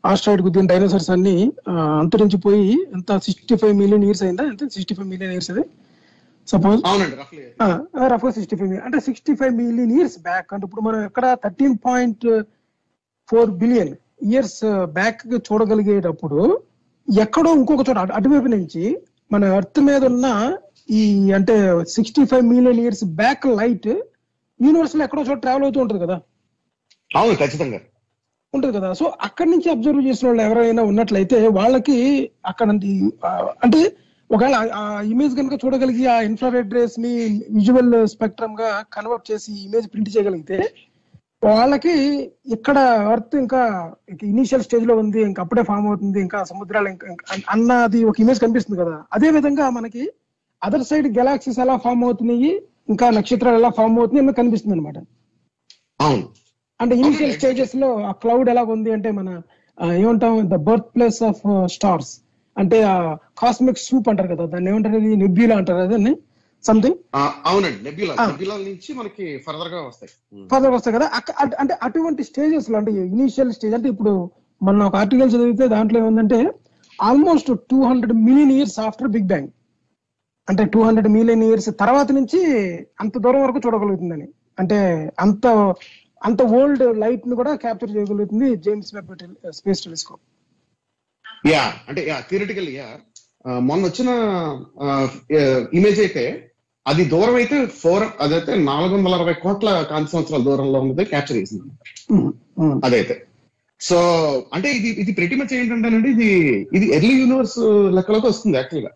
ఆస్ట్రాయిడ్ 0.06 0.44
గుద్దిన 0.44 0.68
డైనోసార్స్ 0.68 1.10
అన్ని 1.10 1.52
అంతరించిపోయి 2.00 2.86
ఎంత 2.94 3.18
సిక్స్టీ 3.18 3.56
ఫైవ్ 3.56 3.74
మిలియన్ 3.78 4.04
ఇయర్స్ 4.04 4.24
అయిందా? 4.24 4.44
ఎంత? 4.44 4.60
సిక్స్టీ 4.60 4.96
ఫైవ్ 4.96 5.08
మిలియన్ 5.08 5.32
ఇయర్స్ 5.32 5.52
అది. 5.52 5.62
సపోజ్ 6.48 6.82
రఫ్ 7.98 8.32
సిక్స్టీ 8.32 8.56
ఫైవ్ 8.56 8.74
అంటే 8.74 9.00
sixty 9.00 9.36
five 9.36 9.54
million 9.54 9.92
years 9.92 10.20
back. 10.20 10.54
అంటే 10.54 10.66
ఇప్పుడు 10.66 10.82
మనం 10.82 11.06
ఎక్కడ 11.06 11.38
thirteen 11.44 11.78
point 11.86 12.42
four 13.30 13.52
billion 13.52 13.96
years 14.24 14.86
back 14.86 15.22
చూడగలిగేటప్పుడు 15.36 16.62
ఎక్కడో 17.22 17.54
ఇంకొక 17.54 17.90
చోట 17.90 17.98
అటు- 17.98 18.16
అటువైపు 18.16 18.46
నుంచి 18.46 19.02
మన 19.32 19.44
ఎర్త్ 19.44 19.82
మీద 19.82 20.06
ఉన్న 20.06 20.58
ఈ 20.90 21.32
అంటే 21.32 21.86
sixty 21.86 22.26
five 22.26 22.44
million 22.44 22.80
years 22.80 23.04
back 23.04 23.48
light 23.48 23.88
యూనివర్స్లో 24.62 25.04
ఎక్కడో 25.04 25.22
చోట 25.22 25.38
ట్రావెల్ 25.38 25.64
అవుతూ 25.64 25.80
ఉంటుంది 25.80 26.02
కదా. 26.02 26.22
అవును 27.16 27.36
ఖచ్చితంగా. 27.36 27.80
ఉంటుంది 28.54 28.74
కదా. 28.78 28.90
సో 28.94 29.06
అక్కడి 29.22 29.50
నుంచి 29.52 29.68
అబ్జర్వ్ 29.70 30.02
చేసిన 30.08 30.28
వాళ్ళు 30.28 30.44
ఎవరైనా 30.44 30.82
ఉన్నట్లయితే 30.84 31.38
వాళ్ళకి 31.56 31.98
అక్కడ 32.46 32.68
అంటే 33.64 33.82
ఒకవేళ 34.30 34.56
ఆ- 34.78 35.04
ఇమేజ్ 35.12 35.34
కనుక 35.36 35.56
చూడగలిగి 35.64 36.04
ఆ 36.08 36.22
ఇన్ఫ్రారెడ్ 36.22 36.74
రేస్ని 36.74 37.12
విజువల్ 37.56 37.92
స్పెక్ట్రమ్గా 38.14 38.68
కన్వర్ట్ 38.94 39.26
చేసి 39.32 39.52
ఇమేజ్ 39.66 39.88
ప్రింట్ 39.92 40.12
చేయగలిగితే 40.14 40.58
వాళ్ళకి 41.44 41.94
ఇక్కడ 42.54 42.78
అర్త్ 43.12 43.36
ఇంకా 43.36 43.62
ఇనీషియల్ 44.26 44.64
స్టేజ్లో 44.64 44.94
ఉంది 44.98 45.20
ఇంకా 45.22 45.42
అప్పుడే 45.42 45.64
ఫామ్ 45.64 45.88
అవుతుంది 45.88 46.20
ఇంకా 46.22 46.40
సముద్రాలు 46.44 46.90
ఇంకా 46.92 47.08
అన్నది 47.48 48.00
ఒక 48.06 48.22
ఇమేజ్ 48.22 48.40
కనిపిస్తుంది 48.40 48.80
కదా. 48.82 48.96
అదే 49.14 49.30
విధంగా 49.32 49.66
మనకి 49.70 50.04
అదర్ 50.62 50.84
సైడ్ 50.84 51.08
గెలాక్సీస్ 51.18 51.60
ఎలా 51.60 51.76
ఫామ్ 51.78 52.04
అవుతున్నాయి 52.04 52.52
ఇంకా 52.90 53.06
నక్షత్రాలు 53.12 53.58
ఎలా 53.58 53.72
ఫామ్ 53.72 53.98
అవుతున్నాయి 53.98 54.24
అన్నది 54.24 54.40
కనిపిస్తుంది 54.40 54.76
అనమాట 54.78 54.98
అవును. 56.00 56.24
అంటే 56.80 56.94
ఇనిషియల్. 57.02 57.34
స్టేజెస్లో 57.36 57.90
ఆ 58.04 58.14
క్లౌడ్ 58.22 58.50
ఎలా 58.54 58.64
ఉంది 58.74 58.92
అంటే 58.96 59.10
మన 59.12 59.30
ఏమంటాం 59.98 60.34
the 60.50 60.58
birth 60.68 60.90
place 60.96 61.20
of 61.24 61.42
stars 61.76 62.12
అంటే 62.56 62.78
ఆ 62.86 62.96
కాస్మిక్ 63.42 63.82
సూప్ 63.84 64.08
అంటారు 64.12 64.30
కదా 64.34 64.44
దాన్ని 64.52 64.70
ఏమంటారు 64.72 64.98
ఇది? 65.02 65.12
నెబ్యూలా 65.24 65.56
అంటారు 65.60 65.82
అదే 65.86 66.14
సంథింగ్ 66.64 66.98
అవునండి 67.46 67.80
నెబ్యులా. 67.86 68.14
నెబ్యులా 68.24 68.56
నుంచి 68.60 68.90
మనకి 68.94 69.26
ఫర్దర్గా 69.46 69.80
వస్తాయి. 69.88 70.12
ఫర్దర్ 70.50 70.74
వస్తాయి 70.76 70.96
కదా? 70.98 71.08
అంటే 71.62 71.74
అటువంటి 71.82 72.22
స్టేజెస్లో 72.30 72.78
అంటే 72.80 72.92
ఇనిషియల్ 73.14 73.52
స్టేజ్ 73.58 73.74
అంటే 73.74 73.90
ఇప్పుడు 73.90 74.14
మన 74.62 74.84
ఒక 74.90 74.96
ఆర్టికల్ 74.96 75.32
చదివితే 75.34 75.66
దాంట్లో 75.68 75.98
ఏముందంటే 76.00 76.38
almost 77.00 77.50
two 77.72 77.80
hundred 77.84 78.16
million 78.26 78.54
years 78.56 78.78
after 78.80 79.08
big 79.08 79.28
bang 79.28 79.50
అంటే 80.48 80.64
టూ 80.74 80.80
హండ్రెడ్ 80.84 81.10
మిలియన్ 81.10 81.44
ఇయర్స్ 81.44 81.70
తర్వాత 81.82 82.10
నుంచి 82.12 82.40
అంత 83.00 83.14
దూరం 83.18 83.42
వరకు 83.44 83.60
చూడగలుగుతుందని. 83.66 84.28
అంటే 84.60 84.78
అంత 85.20 85.46
అంత 86.28 86.42
ఓల్డ్ 86.58 86.84
లైట్ని 87.04 87.36
కూడా 87.42 87.52
క్యాప్చర్ 87.64 87.92
చేయగలుగుతుంది 87.96 88.48
James 88.66 88.92
Webb 88.96 89.12
space 89.60 89.84
telescope. 89.86 90.24
Yeah 91.52 91.64
అంటే 91.90 92.02
యా 92.12 92.18
థియరిటికల్ 92.30 92.70
యా. 92.80 92.88
మొన్న 93.70 93.82
వచ్చిన 93.90 94.10
ఇమేజ్ 95.80 96.00
అయితే 96.06 96.24
అది 96.86 97.04
దూరం 97.14 97.36
అయితే 97.42 97.58
ఫోర్ 97.82 98.06
అదైతే 98.24 98.54
నాలుగు 98.70 98.94
వందల 98.96 99.18
అరవై 99.18 99.36
కోట్ల 99.44 99.70
కాంతి 99.92 100.12
సంవత్సరాల 100.14 100.44
దూరంలో 100.48 100.80
ఉన్నది 100.86 101.04
క్యాప్చర్ 101.12 101.38
చేసింది. 101.42 101.70
అదైతే. 102.88 103.16
సో 103.82 103.98
అంటే 104.56 104.70
ఇది 104.80 104.90
ఇది 105.04 105.12
ప్రతి 105.20 105.36
మచ్ 105.40 105.54
ఏంటంటేనండి 105.60 106.10
ఇది 106.16 106.30
ఇది 106.78 106.86
ఎర్లీ 106.98 107.16
యూనివర్స్ 107.22 107.60
లెక్కలోకి 107.98 108.28
వస్తుంది 108.32 108.58
యాక్చువల్గా. 108.60 108.92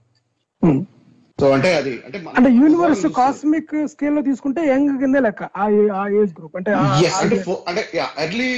సో 1.39 1.47
అంటే 1.55 1.69
అది 1.79 1.91
అంటే 2.05 2.17
అంటే 2.37 2.49
యూనివర్స్ 2.59 3.05
కాస్మిక్ 3.17 3.73
స్కేల్లో 3.91 4.21
తీసుకుంటే 4.27 4.61
యంగ్ 4.69 4.91
కిందే 5.01 5.19
లెక్క 5.25 5.49
ఆ 5.57 5.65
ఏజ్ 6.19 6.31
గ్రూప్ 6.37 6.55
అంటే 6.59 6.71
అంటే 7.21 7.37
అంటే 7.69 7.81
ఎర్లీ 8.23 8.49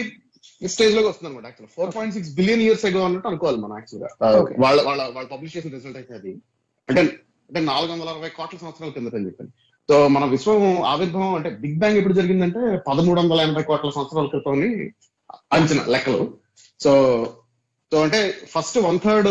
స్టేజ్లోకి 0.71 1.07
వస్తుంది 1.09 1.27
అనమాట 1.29 1.45
actual 1.49 1.71
four 1.75 1.91
point 1.95 2.13
six 2.15 2.31
billion 2.37 2.63
years 2.65 2.85
ago 2.89 3.01
అన్నట్టు 3.07 3.29
అనుకోవాలి 3.31 3.59
మనం 3.63 3.75
యాక్చువల్గా 3.79 4.09
Uh. 4.21 4.43
వాళ్ళ 4.63 4.77
వాళ్ళ 4.87 5.01
వాళ్ళ 5.15 5.27
పబ్లిష్ 5.33 5.55
చేసిన 5.55 5.71
రిజల్ట్ 5.77 5.99
అయితే 6.01 6.13
అది. 6.19 6.31
అంటే 6.89 7.01
అంటే 7.49 7.59
నాలుగు 7.69 7.91
వందల 7.93 8.09
అరవై 8.13 8.29
కోట్ల 8.37 8.57
సంవత్సరాల 8.63 8.91
కిందట 8.95 9.15
అని 9.15 9.27
చెప్పాను 9.27 9.51
సో 9.89 9.95
మన 10.15 10.23
విశ్వం 10.33 10.63
ఆవిర్భావం 10.89 11.31
అంటే 11.37 11.49
బిగ్ 11.61 11.77
బ్యాంగ్ 11.81 11.99
ఎప్పుడు 11.99 12.17
జరిగిందంటే 12.17 12.59
పదమూడు 12.89 13.19
వందల 13.21 13.45
ఎనభై 13.47 13.63
కోట్ల 13.69 13.91
సంవత్సరాల 13.95 14.27
క్రితం 14.33 14.59
అంచనా 15.51 15.83
లెక్కలు. 15.93 16.19
సో 16.79 16.91
సో 17.91 17.97
అంటే 18.05 18.19
first 18.53 18.77
one 18.85 18.99
third 18.99 19.29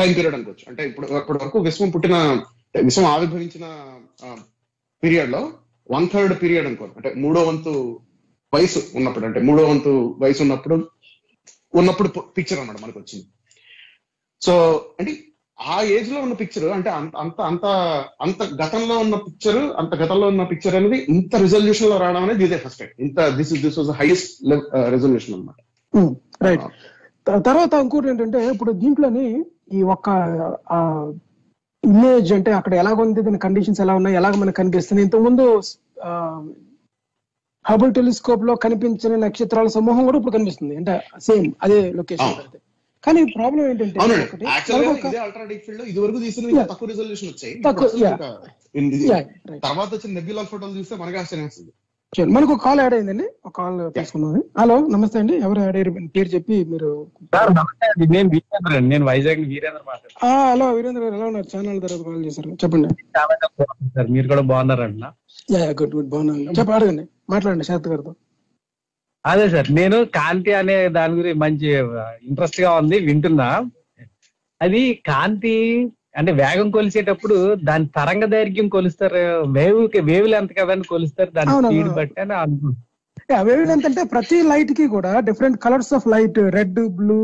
time 0.00 0.10
period 0.16 0.36
అనుకోవచ్చు. 0.38 0.64
అంటే 0.70 0.82
ఇప్పుడు 0.90 1.06
ఇప్పటి 1.20 1.38
వరకు 1.42 1.58
విశ్వం 1.68 1.90
పుట్టిన 1.94 2.16
విశ్వం 2.88 3.06
ఆవిర్భవించిన 3.14 3.66
పీరియడ్లో 5.02 5.42
వన్ 5.94 6.06
థర్డ్ 6.12 6.34
పీరియడ్ 6.42 6.68
అనుకోండి. 6.70 6.94
అంటే 6.98 7.10
మూడో 7.24 7.40
వంతు 7.48 7.72
వయసు 8.52 8.80
ఉన్నప్పుడు 8.98 9.26
అంటే 9.28 9.40
మూడో 9.48 9.64
వంతు 9.70 9.90
వయసు 10.22 10.40
ఉన్నప్పుడు 10.46 10.76
ఉన్నప్పుడు 11.80 12.08
పిక్చర్ 12.36 12.60
అన్నమాట 12.60 12.78
మనకు 12.84 12.98
వచ్చింది 13.02 13.26
సో 14.42 14.54
అంటే 15.00 15.12
ఆ 15.58 15.76
ఏజ్లో 15.96 16.18
ఉన్న 16.26 16.34
పిక్చర్ 16.40 16.64
అంటే 16.76 16.90
అంత 16.98 17.14
అంత 17.22 17.40
అంత 17.48 17.64
అంత 18.24 18.42
గతంలో 18.62 18.94
ఉన్న 19.04 19.16
పిక్చర్ 19.26 19.58
అంత 19.80 19.92
గతంలో 20.02 20.26
ఉన్న 20.32 20.44
పిక్చర్ 20.52 20.76
అనేది 20.78 20.98
ఇంత 21.14 21.36
రిజల్యూషన్లో 21.44 21.96
రావడం 22.02 22.22
అనేది 22.26 22.42
ఇదే 22.46 22.58
ఫస్ట్ 22.64 22.80
టైం 22.82 22.92
ఇంత 23.06 23.28
this 23.38 23.52
this 23.64 23.78
was 23.80 23.90
highest 24.00 24.30
resolution 24.94 25.34
అనమాట 25.36 25.60
రైట్ 26.46 26.66
తర్వాత 27.48 27.72
ఇంకోటి 27.84 28.08
ఏంటంటే 28.12 28.40
ఇప్పుడు 28.54 28.72
దీంట్లోని 28.82 29.26
ఈ 29.70 29.82
ఒక్క 29.94 30.08
ఇమేజ్ 31.82 32.30
అంటే 32.32 32.50
అక్కడ 32.52 32.74
ఎలాగ 32.74 32.96
ఉంది 33.02 33.20
దాని 33.22 33.38
కండిషన్స్ 33.38 33.80
ఎలా 33.80 33.94
ఉన్నాయి 33.94 34.16
ఎలాగ 34.16 34.34
మనకు 34.36 34.56
కనిపిస్తుంది 34.56 35.02
ఇంతకుముందు 35.02 35.44
హబుల్ 37.64 37.92
టెలిస్కోప్లో 37.94 38.52
కనిపించిన 38.54 39.16
నక్షత్రాల 39.16 39.68
సమూహం 39.76 40.04
కూడా 40.04 40.18
ఇప్పుడు 40.18 40.34
కనిపిస్తుంది. 40.36 40.74
అంటే 40.76 40.94
సేమ్ 41.18 41.46
అదే 41.62 41.78
లొకేషన్. 41.92 42.36
కానీ 43.04 43.20
ప్రాబ్లం 43.36 43.62
ఏంటంటే. 43.70 43.98
తర్వాత 49.66 49.90
వచ్చిన 49.94 50.12
నెబ్యులా 50.18 50.42
ఫోటోలు 50.52 50.74
చూస్తే 50.78 50.96
మనకి 50.96 51.18
ఆశ్చర్యం 51.18 51.50
సరే, 52.16 52.26
మనకు 52.26 52.54
కాల్ 52.56 52.80
యాడ్ 52.80 52.94
అయిందండి. 52.94 53.24
ఒక 53.46 53.52
కాల్ 53.56 53.92
తీసుకుందాం. 53.92 54.42
హలో 54.58 54.76
నమస్తే 54.86 55.18
అండి. 55.18 55.34
ఎవరు 55.36 55.60
యాడ్ 55.60 55.76
అయ్యారు? 55.76 55.90
పేరు 56.16 56.28
చెప్పి 56.28 56.64
మీరు 56.64 57.06
అండి. 57.36 58.06
నేను 58.06 58.28
వీరేంద్ర 58.28 58.76
అండి. 58.76 58.88
నేను 58.88 59.06
వైజాగ్ 59.06 59.36
వీరేంద్ర 59.36 59.80
మాట్లాడుతున్నాను. 59.88 60.50
హలో 60.50 60.72
వీరేంద్ర 60.72 61.02
గారు 61.02 61.14
ఎలా 61.14 61.26
ఉన్నారు? 61.26 61.56
ఛానల్ 61.56 61.82
తర్వాత 61.82 62.06
కాల్ 62.06 62.24
చేశారు. 62.24 62.50
చెప్పండి. 62.50 62.88
సార్. 63.94 64.10
మీరు 64.10 64.28
కూడా 64.28 64.42
బాగున్నారంట 64.42 65.04
యా 65.52 65.70
గుడ్ 65.70 65.94
గుడ్ 65.94 66.08
బాగున్నాను. 66.08 66.40
చెప్పి 66.40 66.72
అడగండి. 66.72 67.04
మాట్లాడండి 67.30 67.64
శారత్ 67.64 67.88
గారితో. 67.88 68.14
అదే 69.26 69.48
సార్ 69.50 69.72
నేను 69.74 70.04
కాంతి 70.04 70.52
అనే 70.52 70.88
దాని 70.88 71.14
గురించి 71.14 71.38
మంచి 71.38 71.70
ఇంట్రెస్ట్గా 72.28 72.70
ఉంది. 72.72 72.98
వింటున్నా. 72.98 73.48
అది 74.62 74.82
కాంతి 75.06 75.56
అంటే 76.14 76.30
వేగం 76.40 76.68
కొలిసేటప్పుడు 76.76 77.36
దాని 77.68 77.86
తరంగ 77.96 78.24
దైర్ఘ్యం 78.34 78.68
కొలుస్తారు. 78.76 79.24
వేవ్ 79.56 79.80
వేవ్ 80.10 80.28
లెంత్ 80.32 80.54
కదండి 80.58 80.86
కొలుస్తారు. 80.94 81.30
దాని 81.38 81.52
స్పీడ్. 81.58 81.90
బట్టి 81.98 82.20
అని 82.24 82.34
అనుకుంటున్నాను 82.44 82.86
వేవ్ 83.48 83.64
లెంత్ 83.70 83.86
అంటే 83.88 84.02
ప్రతి 84.14 84.38
లైట్కి 84.50 84.86
కూడా 84.94 85.12
different 85.28 85.58
colours 85.64 85.92
of 85.96 86.06
light 86.14 86.38
red 86.56 86.80
blue 87.00 87.18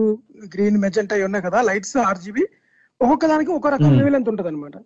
green 0.54 0.78
magenta 0.84 1.16
ఉన్నాయి 1.28 1.44
కదా. 1.48 1.60
లైట్స్ 1.68 1.96
ఆర్జీబీ 2.10 2.44
ఒక్కొక్క 3.00 3.26
దానికి 3.32 3.50
ఒక 3.58 3.66
రకం. 3.74 3.90
వేవ్ 4.00 4.12
లెంత్ 4.14 4.30
ఉంటది 4.32 4.48
అనమాట 4.52 4.76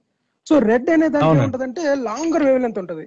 సో 0.46 0.54
రెడ్ 0.68 0.88
అనే 0.94 1.08
దానికి. 1.14 1.40
ఏముంటదంటే 1.40 1.82
లాంగర్ 2.06 2.44
వేవ్ 2.46 2.60
లెంత్ 2.64 2.78
ఉంటది. 2.82 3.04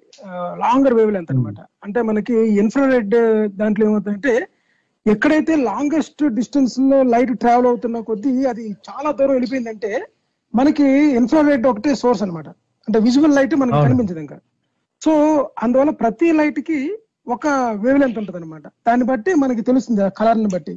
లాంగర్ 0.64 0.96
వేవ్ 1.00 1.12
లెంత్ 1.16 1.32
అనమాట 1.36 1.60
అంటే 1.86 2.02
మనకి 2.10 2.36
ఇన్ఫ్రారెడ్ 2.64 3.16
దాంట్లో 3.62 3.84
ఏమవుతుందంటే 3.90 4.34
ఎక్కడైతే 5.06 5.54
లాంగెస్ట్ 5.70 6.22
డిస్టెన్స్లో 6.38 6.98
లైట్ 7.14 7.34
ట్రావెల్ 7.44 7.68
అవుతున్న 7.72 7.98
కొద్దీ 8.10 8.34
అది 8.52 8.66
చాలా 8.90 9.10
దూరం 9.18 9.34
వెళ్ళిపోయిందంటే 9.38 9.92
మనకి 10.54 10.88
ఇన్ఫ్రారెడ్ 11.16 11.68
ఒకటే 11.68 11.96
సోర్స్ 11.96 12.22
అన్నమాట. 12.22 12.50
అంటే 12.88 13.00
విజువల్ 13.00 13.36
లైట్ 13.36 13.56
మనకి. 13.56 13.78
కనిపించదు 13.86 14.20
ఇంకా. 14.20 14.38
సో 15.02 15.12
అందువల్ల 15.64 15.90
ప్రతి 15.92 16.32
లైట్కి 16.32 16.80
ఒక 17.28 17.48
వేవ్ 17.76 18.00
లెంత్ 18.00 18.18
ఉంటది 18.18 18.38
అనమాట 18.38 18.64
దాన్ని 18.88 19.06
బట్టి 19.06 19.34
మనకి 19.34 19.62
తెలుస్తుంది 19.62 20.04
ఆ 20.04 20.08
కలర్ని 20.10 20.48
బట్టి. 20.54 20.74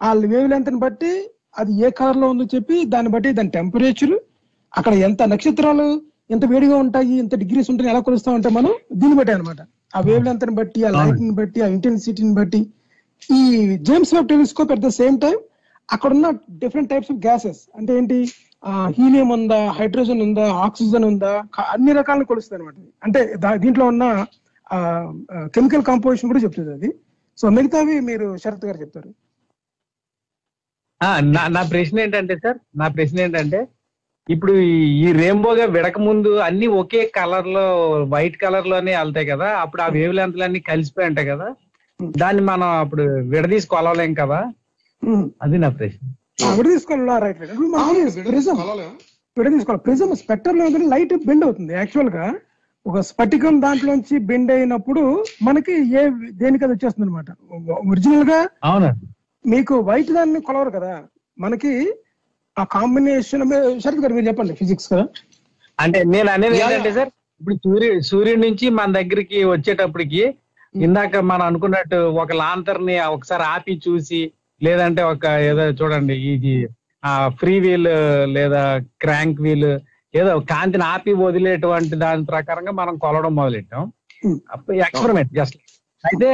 ఆ 0.00 0.12
వేవ్ 0.12 0.50
లెంత్ని 0.50 0.78
బట్టి 0.78 1.12
అది 1.58 1.86
ఏ 1.86 1.90
కలర్లో 1.90 2.30
ఉందో 2.30 2.44
చెప్పి 2.54 2.84
దాన్ని 2.84 3.10
బట్టి 3.10 3.32
దాని 3.32 3.48
టెంపరేచర్ 3.48 4.14
అక్కడ 4.72 4.94
ఎంత 4.94 5.22
నక్షత్రాలు 5.22 5.86
ఎంత 6.30 6.44
వేడిగా 6.44 6.76
ఉంటాయి 6.76 7.18
ఎంత 7.18 7.34
డిగ్రీస్ 7.34 7.70
ఉంటాయి 7.70 7.90
ఎలా 7.90 8.00
కొలుస్తాం 8.00 8.34
అంటే 8.34 8.48
మనం 8.48 8.72
దీన్ని 8.92 9.18
బట్టి 9.18 9.32
అనమాట 9.32 9.60
ఆ 9.96 10.00
వేవ్ 10.00 10.24
లెంత్ని 10.24 10.50
బట్టి 10.50 10.84
ఆ 10.84 10.90
లైట్ని 10.90 11.30
బట్టి 11.30 11.62
ఆ 11.62 11.66
ఇంటెన్సిటీని 11.66 12.34
బట్టి. 12.34 12.60
ఈ 13.30 13.40
James 13.82 14.14
Webb 14.14 14.28
telescope 14.28 14.72
at 14.72 14.80
the 14.80 14.88
same 14.88 15.20
time 15.20 15.36
అక్కడ 15.88 16.12
ఉన్న 16.12 16.30
డిఫరెంట్ 16.58 16.90
టైప్స్ 16.90 17.12
ఆఫ్ 17.12 17.26
గ్యాసెస్ 17.26 17.60
అంటే 17.76 17.96
ఏంటి? 17.96 18.18
హీలియం 18.90 19.28
ఉందా 19.28 19.70
హైడ్రోజన్ 19.70 20.22
ఉందా 20.22 20.52
ఆక్సిజన్ 20.58 21.04
ఉందా 21.04 21.32
అన్ని 21.70 21.92
రకాలను 21.92 22.24
కొలుస్తుంది 22.24 22.62
అనమాట 22.62 22.76
అంటే 23.04 23.20
దీంట్లో 23.56 23.86
ఉన్న 23.86 24.04
కెమికల్ 25.54 25.82
కాంపోజిషన్ 25.82 26.30
కూడా 26.30 26.42
చెప్తుంది 26.42 26.72
అది. 26.72 26.88
సో 27.38 27.48
మిగతావి 27.48 28.00
మీరు 28.00 28.36
శరత్ 28.36 28.64
గారు 28.64 28.78
చెప్తారు. 28.78 29.10
ఆ, 31.00 31.20
నా 31.26 31.48
నా 31.48 31.62
ప్రశ్న 31.70 32.00
ఏంటంటే 32.00 32.36
సార్ 32.36 32.58
నా 32.76 32.88
ప్రశ్న 32.88 33.20
ఏంటంటే 33.20 33.60
ఇప్పుడు 34.28 34.52
ఈ- 34.98 35.12
రెయిన్బోగా 35.12 35.64
విడక 35.66 35.98
ముందు 35.98 36.28
అన్ని 36.38 36.66
ఒకే 36.74 37.06
కలర్లో 37.16 37.64
వైట్ 38.08 38.36
కలర్లోనే 38.36 38.96
వెళ్తాయి 38.96 39.26
కదా 39.26 39.48
అప్పుడు 39.58 39.82
ఆ 39.82 39.86
వేవ్ 39.88 40.14
లెంత్లు 40.14 40.44
అన్ని 40.44 40.60
కలిసిపోయి 40.60 41.08
ఉంటాయి 41.08 41.28
కదా 41.28 41.48
దాన్ని 42.00 42.42
మనం 42.42 42.68
అప్పుడు 42.78 43.02
విడదీసి 43.28 43.68
కొలవలేం 43.68 44.14
కదా? 44.14 44.38
అది 45.42 45.58
నా 45.58 45.68
ప్రశ్న. 45.70 46.00
విడ 46.38 46.66
తీసుకోవాలి 46.72 47.20
రైట్ 47.24 47.40
రైట్ 47.42 47.52
ప్రిజం? 48.28 48.56
విడ 49.36 49.48
తీసుకోవాలి? 49.54 49.82
ప్రిజం 49.86 50.10
స్పెక్టర్లో 50.22 50.64
లైట్ 50.94 51.14
బెండ్ 51.28 51.44
అవుతుంది. 51.46 51.72
యాక్చువల్గా 51.80 52.26
ఒక 52.86 53.00
స్ఫటికం 53.08 53.54
దాంట్లోంచి 53.64 54.16
బెండ్ 54.30 54.50
అయినప్పుడు 54.54 55.02
మనకి 55.46 55.74
ఏ 55.98 56.02
దేనికి 56.40 56.64
అది 56.66 56.74
వచ్చేస్తుంది 56.74 57.06
అనమాట 57.06 57.30
ఒరిజినల్గా 57.92 58.38
అవునా 58.70 58.90
మీకు 59.44 59.74
వైట్ 59.88 60.10
దాన్ని 60.16 60.40
కొలవరు 60.48 60.72
కదా. 60.76 60.92
మనకి 61.38 61.72
ఆ 62.56 62.64
కాంబినేషన్ 62.76 63.44
శరత్ 63.84 64.02
గారు 64.02 64.14
మీరు 64.16 64.28
చెప్పండి 64.30 64.54
ఫిజిక్స్ 64.60 64.88
కదా. 64.92 65.04
అంటే 65.78 66.00
నేను 66.14 66.28
అనేది. 66.34 66.58
ఏంటంటే 66.64 66.92
సార్ 66.98 67.10
ఇప్పుడు 67.40 67.56
సూర్యు 67.64 67.92
సూర్యుడి 68.10 68.42
నుంచి 68.46 68.66
మన 68.78 68.88
దగ్గరికి 68.98 69.38
వచ్చేటప్పటికి 69.54 70.22
ఇందాక 70.74 71.16
మనం 71.30 71.44
అనుకున్నట్టు 71.50 71.98
ఒక 72.22 72.32
లాంతర్ని 72.42 72.94
ఒకసారి 73.16 73.44
ఆపి 73.54 73.74
చూసి 73.86 74.20
లేదంటే 74.60 75.02
ఒక 75.12 75.24
ఏదో 75.50 75.64
చూడండి 75.80 76.14
ఇది 76.32 76.54
ఆ 77.02 77.12
ఫ్రీ 77.40 77.54
వీల్ 77.64 77.88
లేదా 78.36 78.62
క్రాంక్ 79.02 79.40
వీల్ 79.46 79.70
ఏదో 80.14 80.32
కాంతిని 80.52 80.84
ఆపి 80.92 81.12
వదిలేటువంటి 81.22 81.96
దాని 82.02 82.24
ప్రకారంగా 82.32 82.72
మనం 82.80 82.94
కొలవడం 83.04 83.32
మొదలెట్టాం. 83.40 83.82
ఎక్స్పెరిమెంట్ 84.86 85.32
జస్ట్ 85.38 85.56
అయితే 86.04 86.28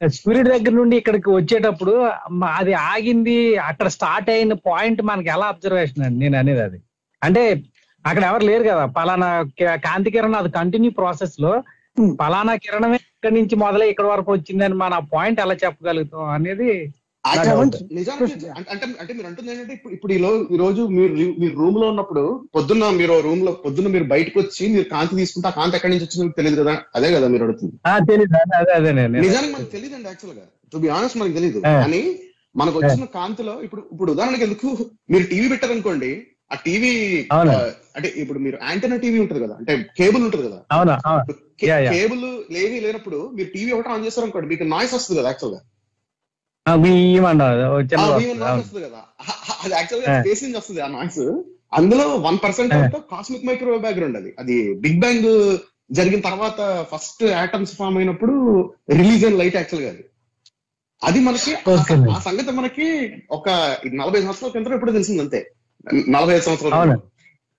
సూర్యుడి 0.00 0.50
దగ్గర 0.54 0.72
నుండి 0.80 0.94
ఇక్కడికి 1.00 1.30
వచ్చేటప్పుడు 1.38 1.94
అది 2.58 2.72
ఆగింది 2.90 3.36
అక్కడ 3.70 3.88
స్టార్ట్ 3.96 4.28
అయిన 4.34 4.54
పాయింట్ 4.68 5.00
మనకి 5.10 5.30
ఎలా 5.36 5.46
అబ్జర్వేషన్ 5.52 6.04
అండి? 6.06 6.18
నేను 6.24 6.36
అనేది 6.42 6.62
అది. 6.66 6.78
అంటే 7.22 7.42
అక్కడ 8.04 8.22
ఎవరు 8.30 8.44
లేరు 8.50 8.64
కదా 8.70 8.84
పలానా 8.98 9.30
కాంతి 9.86 10.12
కిరణం 10.14 10.38
అది 10.42 10.50
కంటిన్యూ 10.58 10.90
ప్రాసెస్లో. 11.00 11.52
పలానా 12.22 12.54
కిరణమే 12.64 12.98
ఇక్కడి 13.04 13.34
నుంచి 13.38 13.54
మొదలై 13.64 13.88
ఇక్కడ 13.92 14.06
వరకు 14.12 14.30
వచ్చిందని 14.36 14.76
మన 14.84 14.94
పాయింట్ 15.14 15.40
ఎలా 15.44 15.54
చెప్పగలుగుతాం 15.64 16.28
అనేది 16.36 16.70
అంటే 17.24 18.84
అంటే 19.00 19.12
మీరు 19.16 19.26
అంటుంది 19.28 19.48
ఏంటంటే 19.52 19.72
ఇప్పుడు 19.76 19.92
ఇప్పుడు 19.94 20.12
ఈ 20.14 20.18
రోజు 20.62 20.82
మీరు 20.96 21.12
మీరు 21.40 21.54
రూమ్లో 21.60 21.86
ఉన్నప్పుడు 21.88 22.22
పొద్దున్న 22.56 22.90
మీరు 22.98 23.16
రూమ్లో 23.26 23.52
పొద్దున్న 23.64 23.90
మీరు 23.94 24.06
బయటకు 24.12 24.36
వచ్చి 24.40 24.64
మీరు 24.74 24.86
కాంతి 24.92 25.18
తీసుకుంటే 25.20 25.48
ఆ 25.48 25.56
కాంతి 25.58 25.76
ఎక్కడి 25.78 25.92
నుంచి 25.94 26.06
వచ్చిందో 26.06 26.24
మీకు 26.24 26.38
తెలియదు 26.40 26.58
కదా? 26.62 26.74
అదే 26.96 27.08
కదా 27.14 27.26
మీరు 27.28 27.44
అడుగుతుంది. 27.46 27.74
నిజానికి 29.26 29.52
మనకు 29.54 29.70
తెలియదండి 29.76 30.08
యాక్చువల్గా. 30.10 30.44
టు 30.72 30.78
బి 30.78 30.90
ఆనెస్ట్ 30.96 31.18
మనకు 31.20 31.36
తెలియదు. 31.38 31.60
కానీ 31.76 32.02
మనకు 32.54 32.76
వచ్చిన 32.80 33.08
కాంతిలో 33.16 33.54
ఇప్పుడు 33.66 33.82
ఇప్పుడు 33.92 34.10
ఉదాహరణకి 34.14 34.44
ఎందుకు? 34.46 34.68
మీరు 35.12 35.24
టీవీ 35.32 35.48
పెట్టారనుకోండి 35.52 36.10
ఆ 36.50 36.58
టీవీ. 36.66 36.92
అంటే 37.96 38.08
ఇప్పుడు 38.22 38.38
మీరు 38.44 38.58
యాంటనా 38.64 38.98
టీవీ 39.02 39.18
ఉంటది 39.20 39.40
కదా 39.44 39.56
అంటే 39.60 39.72
కేబుల్ 39.98 40.22
ఉంటది 40.28 40.44
కదా. 40.46 40.58
కేబుల్ 41.94 42.24
లేవి 42.56 42.78
లేనప్పుడు 42.84 43.20
మీరు 43.36 43.50
టీవీ 43.54 43.70
ఒకటి 43.76 43.90
ఆన్ 43.94 44.06
చేస్తారు 44.06 44.26
అనుకోండి 44.26 44.50
మీకు 44.52 44.66
నాయిస్ 44.72 44.94
వస్తుంది 44.96 45.18
కదా 45.20 45.30
యాక్చువల్గా. 45.32 45.60
కదా. 48.84 49.02
అ- 49.20 49.64
అది 49.64 49.74
యాక్చువల్గా 49.74 50.10
Yeah. 50.10 50.22
స్పేస్ 50.22 50.42
నుంచి 50.42 50.56
వస్తుంది 50.56 50.80
ఆ 50.80 50.86
నాయిస్ 50.86 51.42
అందులో 51.74 52.16
one 52.16 52.38
percent. 52.44 52.74
Cosmic 52.96 53.44
microwave 53.44 53.80
background 53.80 54.16
అది. 54.16 54.34
అది 54.38 54.74
బిగ్ 54.74 55.00
బ్యాంగ్ 55.00 55.58
జరిగిన 55.92 56.20
తర్వాత 56.20 56.86
ఫస్ట్ 56.94 57.24
ఆటమ్స్ 57.24 57.76
ఫామ్ 57.76 57.98
అయినప్పుడు 57.98 58.62
రిలీజ్ 58.90 59.24
అయిన 59.24 59.36
లైట్ 59.36 59.56
యాక్చువల్గా 59.56 59.90
అది. 59.92 60.04
అది 61.04 61.20
మనకి 61.20 61.54
ఆ- 62.10 62.18
సంగతి 62.18 62.50
మనకి 62.50 63.12
ఒక 63.30 63.50
నలభై 63.94 64.22
సంవత్సరాల 64.22 64.52
కింద 64.52 64.66
ఎప్పుడు 64.66 64.92
తెలిసింది 64.92 65.20
అంతే. 65.20 65.52
నలభై 66.08 66.32
ఐదు 66.32 66.42
సంవత్సరాలు. 66.42 66.90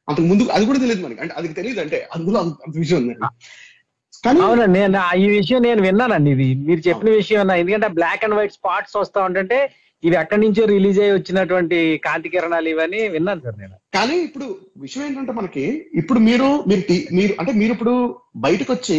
అంతకు 0.10 0.22
ముందు 0.22 0.44
అది 0.44 0.66
కూడా 0.66 0.80
తెలియదు 0.80 1.06
మనకి. 1.06 1.22
అంటే 1.22 1.34
అది 1.34 1.48
తెలియదు 1.48 1.82
అంటే 1.82 2.10
అందులో 2.16 2.40
అంత 2.40 2.78
విషయం 2.78 3.02
ఉంది. 3.02 3.16
కానీ 4.24 4.40
అవును 4.46 4.64
నేను 4.74 4.96
ఈ 5.18 5.28
విషయం 5.34 5.62
నేను 5.66 5.82
విన్నానండి 5.86 6.32
ఇది. 6.36 6.48
మీరు 6.68 6.82
చెప్పిన 6.88 7.10
విషయం 7.20 7.52
ఎందుకంటే 7.56 7.90
బ్లాక్ 7.98 8.24
అండ్ 8.26 8.38
వైట్ 8.38 8.56
స్పాట్స్ 8.58 8.96
వస్తా 8.98 9.20
ఉంటుంటే 9.28 9.60
ఇది 10.04 10.16
ఎక్కడి 10.20 10.42
నుంచో 10.44 10.64
రిలీజ్ 10.68 11.00
అయ్యి 11.02 11.16
వచ్చినటువంటి 11.16 11.78
కాంతి 12.04 12.30
కిరణాలు 12.34 12.70
ఇవన్నీ 12.70 13.00
విన్నాను 13.16 13.42
సార్ 13.46 13.58
నేను. 13.62 13.76
కానీ 13.96 14.16
ఇప్పుడు 14.28 14.46
విషయం 14.84 15.04
ఏంటంటే 15.08 15.34
మనకి 15.40 15.64
ఇప్పుడు 16.02 16.20
మీరు 16.28 16.48
మీరు 16.70 16.84
మీరు 17.18 17.34
అంటే 17.42 17.54
మీరు 17.60 17.74
ఇప్పుడు 17.76 17.94
బయటకు 18.46 18.72
వచ్చి 18.76 18.98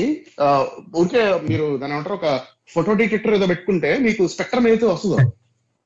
ఊరికే 0.99 1.23
మీరు 1.49 1.67
దాని 1.81 1.95
ఏమంటారు 1.95 2.17
ఒక 2.19 2.31
ఫోటో 2.75 2.95
డిటెక్టర్ 3.01 3.37
ఏదో 3.39 3.49
పెట్టుకుంటే 3.53 3.93
మీకు 4.01 4.23
స్పెక్ట్రమ్ 4.35 4.69
ఏదైతే 4.69 4.89
వస్తుందో 4.91 5.19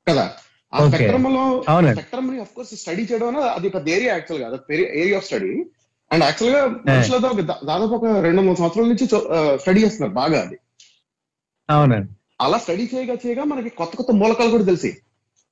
కదా? 0.07 0.25
ఆ. 0.73 0.79
స్పెక్ట్రమ్లో 0.89 1.45
అవునండి. 1.71 1.95
స్పెక్ట్రమ్ని 1.97 2.39
అఫ్ 2.43 2.55
కోర్స్ 2.55 2.75
స్టడీ 2.81 3.03
చేయడం 3.11 3.29
అనేది 3.33 3.49
అది 3.57 3.67
ఒక 3.73 3.89
ఏరియా 3.95 4.13
యాక్చువల్గా 4.15 4.49
ఏరియా 5.01 5.19
ఆఫ్ 5.19 5.27
స్టడీ 5.29 5.53
అండ్ 6.15 6.25
యాక్చువల్గా 6.25 6.63
మనుషులతో 6.89 7.29
దాదాపు 7.71 7.95
ఒక 7.99 8.09
రెండు 8.27 8.41
మూడు 8.41 8.59
సంవత్సరాల 8.59 8.89
నుంచి 8.89 9.07
స్టడీ 9.63 9.81
చేస్తున్నారు 9.85 10.15
బాగా 10.21 10.41
అది. 10.43 10.57
అవునండి. 11.71 12.13
అలా 12.41 12.59
స్టడీ 12.59 12.85
చేయగా 12.95 13.15
చేయగా 13.27 13.45
మనకి 13.45 13.71
కొత్త 13.81 13.97
కొత్త 13.97 14.11
మూలకాలు 14.11 14.51
కూడా 14.51 14.65
తెలిసి. 14.65 14.91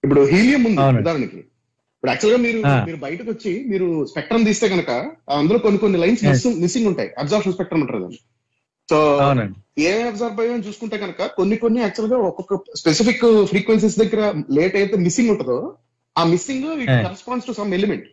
ఇప్పుడు 0.05 0.21
హీలియం 0.33 0.65
ఉంది. 0.65 0.81
ఉదాహరణకి. 1.01 1.41
ఇప్పుడు 1.97 2.11
యాక్చువల్గా 2.11 2.41
మీరు. 2.43 2.59
మీరు 2.87 2.97
బయటకు 2.97 3.31
వచ్చి 3.31 3.53
మీరు 3.69 3.89
స్పెక్ట్రమ్ 4.07 4.45
తీస్తే 4.45 4.69
కనుక 4.69 4.91
అందులో 5.31 5.59
కొన్ని 5.59 5.79
కొన్ని 5.79 5.99
లైన్స్. 5.99 6.47
మిస్సింగ్ 6.65 6.87
ఉంటాయి. 6.87 7.11
అబ్జర్వేషన్ 7.19 7.53
స్పెక్ట్రమ్ 7.53 7.83
అంటారు 7.83 7.99
దాన్ని. 7.99 8.21
సో 8.91 8.99
ఏమేమి 9.79 10.09
అబ్జర్వ్ 10.09 10.41
అయ్యామని 10.41 10.67
చూసుకుంటే 10.69 10.97
కనుక 10.99 11.27
కొన్ని 11.37 11.57
కొన్ని 11.57 11.81
యాక్చువల్గా 11.81 12.17
ఒక్కొక్క 12.31 12.77
స్పెసిఫిక్ 12.77 13.23
ఫ్రీక్వెన్సీస్ 13.45 13.99
దగ్గర 13.99 14.23
లేట్ 14.51 14.77
అయితే 14.77 14.97
మిస్సింగ్ 14.97 15.31
ఉంటుందో 15.31 15.59
ఆ 16.19 16.25
missing. 16.25 16.87
Corresponds 16.87 17.47
to 17.49 17.53
some 17.53 17.75
element 17.75 18.09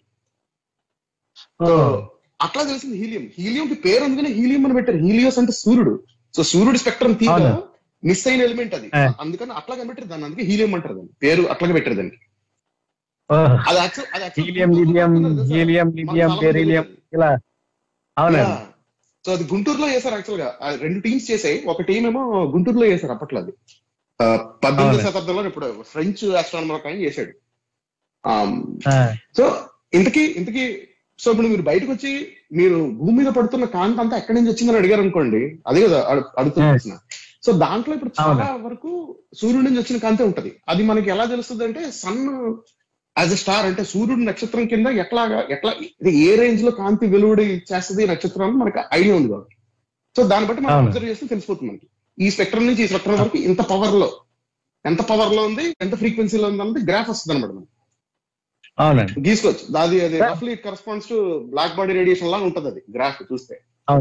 అట్లా 2.42 2.64
తెలిసింది 2.64 2.98
హీలియం. 2.98 3.30
హీలియం 3.40 3.68
కి 3.68 3.74
పేరు 3.74 4.04
అందుకనే 4.04 4.30
హీలియం 4.30 4.66
అని 4.66 4.74
పెట్టారు. 4.74 4.98
హీలియోస్ 4.98 5.40
అంటే 5.40 5.52
సూర్యుడు. 5.52 6.04
సో 6.36 6.44
సూర్యుడు 6.44 6.78
స్పెక్ట్రమ్ 6.78 7.18
తీగ 7.18 7.30
అవునా? 7.30 7.62
మిస్ 8.04 8.28
అయిన 8.28 8.42
ఎలిమెంట్ 8.42 8.76
అది. 8.76 8.90
అందుకని 9.20 9.52
అట్లా 9.52 9.76
కనిపెట్టారు. 9.76 10.08
దాన్ని 10.08 10.28
అందుకే 10.28 10.44
హీలియం 10.44 10.76
అంటారు 10.76 10.94
దాన్ని. 10.94 11.10
పేరు 11.24 11.44
అట్లాగే 11.44 11.74
పెట్టారు 11.74 11.96
దానికి. 11.96 12.18
Helium 14.42 14.72
lithium 14.72 15.42
helium 15.42 15.92
lithium 15.92 16.30
beryllium 16.42 16.98
ఇలా. 17.14 17.38
సో 19.26 19.32
అది 19.32 19.44
గుంటూరులో 19.44 19.90
చేశారు 19.90 20.14
యాక్చువల్గా. 20.14 20.58
రెండు 20.82 21.00
టీమ్స్ 21.00 21.32
చేసాయి. 21.32 21.64
ఒక 21.66 21.82
టీం 21.82 22.08
ఏమో 22.08 22.44
గుంటూరులో 22.44 22.86
చేశారు 22.86 23.14
అప్పట్లో 23.14 23.42
అది. 23.42 23.52
పద్దెనిమిది. 24.64 25.04
శతాబ్దంలో 25.04 25.46
ఇప్పుడు 25.46 25.84
ఫ్రెంచ్ 25.88 26.36
ఆస్ట్రానమర్ 26.36 26.82
కానీ 26.82 27.04
చేశాడు. 27.04 27.32
ఆ, 28.28 28.62
సో 29.38 29.70
ఇంతకీ 29.94 30.22
ఇంతకీ 30.22 30.89
సో 31.20 31.28
ఇప్పుడు 31.32 31.48
మీరు 31.48 31.64
బయటకు 31.64 31.92
వచ్చి 31.92 32.12
మీరు 32.52 32.78
భూమి 32.98 33.16
మీద 33.18 33.30
పడుతున్న 33.34 33.66
కాంతి 33.74 34.00
అంతా 34.00 34.16
ఎక్కడి 34.18 34.38
నుంచి 34.38 34.52
వచ్చిందని 34.52 34.78
అడిగారు 34.78 35.02
అనుకోండి 35.02 35.42
అదే 35.68 35.82
కదా 35.86 36.00
అడు- 36.12 36.28
అడుగుతున్న 36.40 36.98
సో 37.46 37.52
దాంట్లో 37.62 37.94
ఇప్పుడు 37.96 38.14
చాలా 38.20 38.32
వరకు 38.64 38.90
సూర్యుడి 39.34 39.66
నుంచి 39.68 39.82
వచ్చిన 39.82 39.98
కాంతి 40.00 40.24
ఉంటది. 40.24 40.50
అది 40.70 40.82
మనకి 40.84 41.10
ఎలా 41.10 41.26
తెలుస్తుంది 41.26 41.64
అంటే 41.66 41.82
సన్ 42.00 42.22
యాజ్ 43.16 43.34
ఎ 43.34 43.40
స్టార్ 43.42 43.66
అంటే 43.66 43.84
సూర్యుడు 43.92 44.24
నక్షత్రం 44.24 44.66
కింద 44.68 44.88
ఎట్లాగా 45.04 45.40
ఎట్లా 45.50 45.72
ఇది 46.02 46.12
ఏ 46.24 46.36
రేంజ్లో 46.36 46.72
కాంతి 46.78 47.06
వెలువడి 47.08 47.46
చేస్తుంది 47.70 48.04
నక్షత్రం 48.08 48.46
అని 48.48 48.58
మనకి 48.62 48.80
ఐడియా 48.94 49.16
ఉంది 49.16 49.30
కాబట్టి. 49.30 49.56
సో 50.16 50.24
దాన్ని 50.28 50.48
బట్టి 50.50 50.62
మనం. 50.64 50.76
అబ్జర్వ్ 50.82 51.10
చేస్తే 51.10 51.28
తెలిసిపోతుంది 51.28 51.70
మనకి. 51.72 51.88
ఈ 52.18 52.30
స్పెక్ట్రమ్ 52.30 52.68
నుంచి 52.68 52.84
ఈ 52.84 52.92
స్పెక్ట్రమ్ 52.92 53.20
వరకు 53.20 53.38
ఇంత 53.48 53.62
పవర్లో 53.72 54.10
ఎంత 54.86 55.02
పవర్లో 55.10 55.42
ఉంది 55.46 55.66
ఎంత 55.82 55.94
ఫ్రీక్వెన్సీలో 55.96 56.48
ఉంది 56.48 56.62
అన్నది 56.62 56.82
గ్రాఫ్ 56.86 57.10
వస్తుంది 57.10 57.34
అనమాట 57.38 57.66
అవునండి. 58.80 59.30
గీసుకోవచ్చు. 59.30 59.78
అది 59.78 60.06
అది. 60.06 60.18
రఫ్లీ 60.22 60.56
corresponds 60.56 61.10
to 61.10 61.18
black 61.50 61.76
body 61.76 61.94
radiation 61.94 62.32
లాగా 62.32 62.44
ఉంటది 62.44 62.68
అది 62.68 62.82
గ్రాఫ్ 62.96 63.24
చూస్తే. 63.24 63.56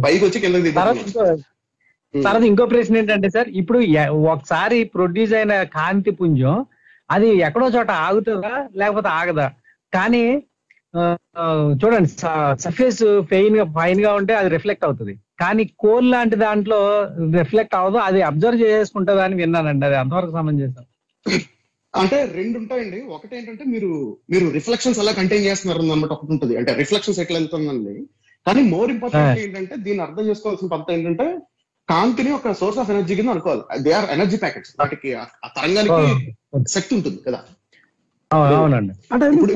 పైకి 0.05 0.25
వచ్చి 0.25 0.41
కిందకి 0.41 0.71
తర్వాత 0.75 2.43
ఇంకో- 2.45 2.69
ప్రశ్న 2.71 2.97
ఏంటంటే 2.97 3.31
సార్ 3.31 3.49
ఇప్పుడు 3.53 3.79
ఒకసారి 4.29 4.85
ప్రొడ్యూస్ 4.85 5.33
అయిన 5.33 5.63
కాంతి 5.73 6.11
పుంజం 6.11 6.55
అది 7.11 7.29
ఎక్కడో 7.39 7.69
చోట 7.69 7.91
ఆగుతుందా 8.03 8.53
లేకపోతే 8.77 9.09
ఆగదా? 9.09 9.47
కానీ 9.93 10.23
చూడండి 11.79 12.09
సర్ఫేస్ 12.59 13.03
ఫెయిన్గా 13.29 13.65
ఫైన్గా 13.75 14.15
ఉంటే 14.15 14.35
అది 14.35 14.49
రిఫ్లెక్ట్ 14.49 14.85
అవుతుంది. 14.85 15.15
కానీ 15.41 15.71
కోల్ 15.79 16.11
లాంటి 16.11 16.37
దాంట్లో 16.37 16.79
రిఫ్లెక్ట్ 17.39 17.75
అవ్వదు 17.75 17.97
అది 17.99 18.23
అబ్జర్వ్ 18.23 18.61
చేసుకుంటుందా 18.61 19.25
అని 19.25 19.35
విన్నానండి 19.35 19.87
అది 19.87 19.97
అంతవరకు 19.97 20.31
సమంజసం 20.31 20.85
అంటే 22.03 22.19
రెండు 22.39 22.57
ఉంటాయండి. 22.63 22.99
ఒకటి 23.17 23.33
ఏంటంటే 23.39 23.65
మీరు 23.73 23.91
మీరు 24.33 24.47
రిఫ్లెక్షన్స్ 24.57 24.99
ఎలా 25.03 25.13
కంటైన్ 25.19 25.47
చేస్తున్నారు 25.49 25.81
అన్నమాట 25.85 26.13
ఒకటి 26.17 26.33
ఉంటుంది. 26.37 26.55
అంటే 26.61 26.73
రిఫ్లెక్షన్స్ 26.81 27.21
ఎట్లా 27.25 27.37
వెళ్తుందండి? 27.39 27.95
కానీ 28.47 28.63
మోర్ 28.73 28.91
ఇంపార్టెంట్ 28.95 29.41
ఏంటంటే 29.45 29.77
దీన్ని 29.87 30.03
అర్థం 30.07 30.27
చేసుకోవాల్సిన 30.31 30.69
పద్ధతి 30.75 30.95
ఏంటంటే 30.97 31.27
కాంతిని 31.89 32.31
ఒక 32.39 32.53
సోర్స్ 32.61 32.81
ఆఫ్ 32.83 32.91
ఎనర్జీ 32.95 33.15
కింద 33.19 33.31
అనుకోవాలి. 33.35 33.63
దే 33.85 33.93
ఆర్ 33.99 34.09
ఎనర్జీ 34.17 34.39
ప్యాకెట్స్ 34.43 34.73
వాటికి 34.81 35.11
ఆ 35.45 35.49
తరంగానికి 35.57 36.05
శక్తి 36.77 36.93
ఉంటుంది 36.99 37.21
కదా. 37.29 37.41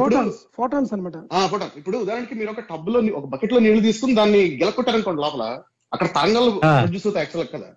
ఫోటాన్స్ 0.02 0.38
ఫోటాన్స్ 0.58 0.90
అనమాట 0.94 1.16
ఆ 1.32 1.40
ఫోటో 1.52 1.66
ఇప్పుడు 1.80 1.96
ఉదాహరణకి 2.04 2.34
మీరు 2.40 2.50
ఒక 2.54 2.62
టబ్లో 2.70 2.98
ఒక 3.18 3.26
బకెట్లో 3.34 3.58
నీళ్ళు 3.66 3.82
తీసుకుని 3.88 4.14
దాన్ని 4.20 4.42
గెలకొట్టారనుకోండి 4.62 5.22
లోపల 5.24 5.44
అక్కడ 5.92 6.08
తరంగాలు. 6.16 6.50
ప్రొడ్యూస్ 6.78 7.06
అవుతాయి 7.06 7.22
యాక్చువల్ 7.24 7.50
కదా. 7.54 7.68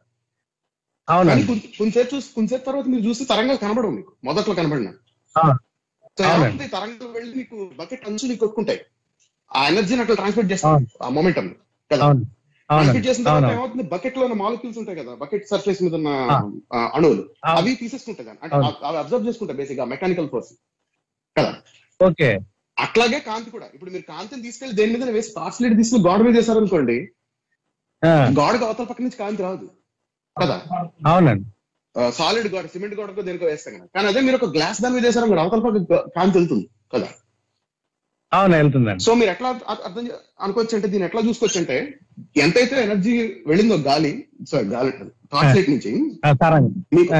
అవునండి. 1.09 1.41
కొంచెం- 1.77 2.15
చూసి 2.15 2.27
కొంచెంసేపు 2.35 2.65
తర్వాత 2.65 2.85
మీరు 2.85 3.01
చూస్తే 3.01 3.25
తరంగాలు 3.25 3.57
కనబడవు 3.57 3.91
మీకు. 3.91 4.13
మొదట్లో 4.23 4.55
కనబడిన. 4.55 4.91
తరంగాలు 6.67 7.07
వెళ్ళి 7.07 7.35
మీకు 7.35 7.71
బకెట్ 7.79 8.07
అంచు 8.07 8.27
నీకు 8.27 8.39
కొట్టుకుంటాయి. 8.39 8.81
ఆ 9.55 9.67
ఎనర్జీని 9.67 10.01
అట్లా 10.01 10.15
ట్రాన్స్మిట్ 10.15 10.51
చేస్తాయి. 10.51 10.75
ఆ 11.03 11.09
మొమెంటం 11.09 11.55
కదా? 11.91 12.05
ట్రాన్స్మిట్ 12.25 13.07
చేసిన 13.07 13.23
తర్వాత 13.23 13.43
ఏమవుతుంది? 13.53 13.83
బకెట్లో 13.83 14.25
ఉన్న 14.25 14.35
మాలిక్యూల్స్ 14.35 14.79
ఉంటాయి 14.79 14.99
కదా? 14.99 15.13
బకెట్ 15.15 15.47
సర్ఫేస్ 15.47 15.83
మీద 15.83 15.95
ఉన్న 15.95 16.07
అణువులు. 16.95 17.29
అవి 17.45 17.75
తీసేసుకుంటాయి 17.75 18.27
దాన్ని. 18.27 18.43
అంటే. 18.43 18.67
అవి- 18.85 18.99
అబ్జర్వ్ 18.99 19.27
చేసుకుంటాయి 19.27 19.57
బేసిక్గా 19.57 19.85
మెకానికల్ 19.85 20.29
ఫోర్స్ 20.29 20.49
కదా? 21.37 21.55
ఓకే. 22.05 22.39
అట్లాగే 22.79 23.19
కాంతి 23.19 23.51
కూడా. 23.51 23.65
ఇప్పుడు 23.73 23.91
మీరు 23.91 24.03
కాంతిని 24.03 24.41
తీసుకెళ్ళి 24.41 24.75
దేని 24.75 24.97
మీద 24.97 25.09
వేసి 25.09 25.33
టార్చ్ 25.35 25.61
లైట్ 25.61 25.75
తీసుకుని 25.75 26.03
గోడ 26.07 26.19
మీద 26.19 26.35
వేశారనుకోండి 26.35 27.09
ఆ, 28.05 28.07
గోడకు 28.07 28.65
అవతల 28.65 28.83
పక్క 28.83 29.01
నుంచి 29.01 29.17
కాంతి 29.17 29.43
రాదు. 29.43 29.69
కదా? 30.37 30.55
అవునండి. 31.05 31.45
సాలిడ్ 32.11 32.47
గోడ 32.47 32.65
సిమెంట్ 32.65 32.95
గోడకు 32.95 33.21
దేనికో 33.21 33.45
వేస్తాం 33.45 33.73
కదా. 33.73 33.85
కానీ 33.95 34.07
అదే 34.07 34.21
మీరు 34.21 34.35
ఒక 34.35 34.49
గ్లాస్ 34.55 34.81
దాని 34.81 34.95
మీద 34.95 35.05
వేసారు 35.05 35.39
అవతల 35.39 35.59
పక్క 35.59 35.77
కాంతి 36.15 36.37
వెళ్తుంది 36.37 36.65
కదా? 36.93 37.09
అవును 38.31 38.55
వెళ్తుందండి. 38.55 39.03
సో 39.03 39.13
మీరు 39.13 39.31
ఎట్లా 39.31 39.49
అర్థ- 39.67 40.07
అనుకోవచ్చు 40.41 40.75
అంటే 40.75 40.87
దీన్ని 40.87 41.05
ఎట్లా 41.05 41.21
చూసుకోవచ్చు 41.21 41.59
అంటే 41.59 41.75
ఎంతైతే 42.37 42.83
ఎనర్జీ 42.83 43.13
వెళ్ళిందో 43.47 43.75
గాలి 43.83 44.11
సారీ 44.51 44.67
గాలి 44.67 44.91
టార్చ్ 45.31 45.55
లైట్ 45.55 45.69
నుంచి 45.69 45.91
మీకు 46.93 47.13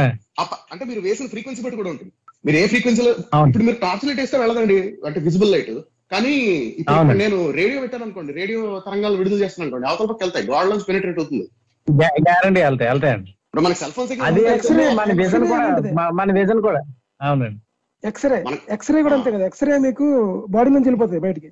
అంటే 0.71 0.85
మీరు 0.85 0.99
వేసిన 0.99 1.27
ఫ్రీక్వెన్సీ 1.27 1.63
బట్టి 1.63 1.77
కూడా 1.77 1.89
ఉంటుంది. 1.89 2.11
మీరు 2.45 2.57
ఏ 2.57 2.67
ఫ్రీక్వెన్సీలో. 2.67 3.11
ఇప్పుడు 3.47 3.63
మీరు 3.63 3.77
టార్చ్ 3.77 4.05
లైట్ 4.05 4.19
వేస్తే 4.19 4.37
వెళ్ళదండి 4.37 4.77
అంటే 5.05 5.19
విజిబుల్ 5.19 5.51
లైట్ 5.51 5.71
కానీ 6.11 6.33
ఇప్పుడు 6.79 6.95
నేను 7.17 7.51
రేడియో 7.51 7.81
పెట్టాను 7.81 8.03
అనుకోండి 8.03 8.33
రేడియో 8.33 8.59
తరంగాలు 8.85 9.15
విడుదల 9.15 9.43
చేస్తున్నాను 9.43 9.67
అనుకోండి 9.67 9.87
అవతల 9.87 10.05
పక్క 10.05 10.23
వెళ్తాయి 10.23 10.47
గోడలోంచి 10.47 10.83
పెనిట్రేట్ 10.83 11.19
అవుతుంది. 11.19 11.45
గ్యారంటీ 11.91 12.61
వెళ్తాయి 12.61 12.91
వెళ్తాయండి. 12.91 13.29
ఇప్పుడు 13.29 13.61
మనకి 13.61 13.79
సెల్ 13.79 13.91
ఫోన్ 13.91 14.21
అది 14.21 14.41
X-ray- 14.41 14.95
మన 14.95 15.17
విజన్ 15.17 15.47
కూడా 15.47 16.09
మన 16.09 16.39
విజన్ 16.39 16.61
కూడా. 16.61 16.81
అవునండి. 17.21 17.61
ఎక్స్రే 18.07 18.43
మనకి- 18.43 18.73
ఎక్స్రే 18.73 19.01
కూడా 19.01 19.15
అంతే 19.15 19.31
కదా. 19.31 19.45
ఎక్స్రే 19.45 19.77
మీకు 19.77 20.45
బాడీ 20.49 20.69
నుంచి 20.69 20.83
వెళ్ళిపోతాయి 20.83 21.19
బయటికి. 21.19 21.51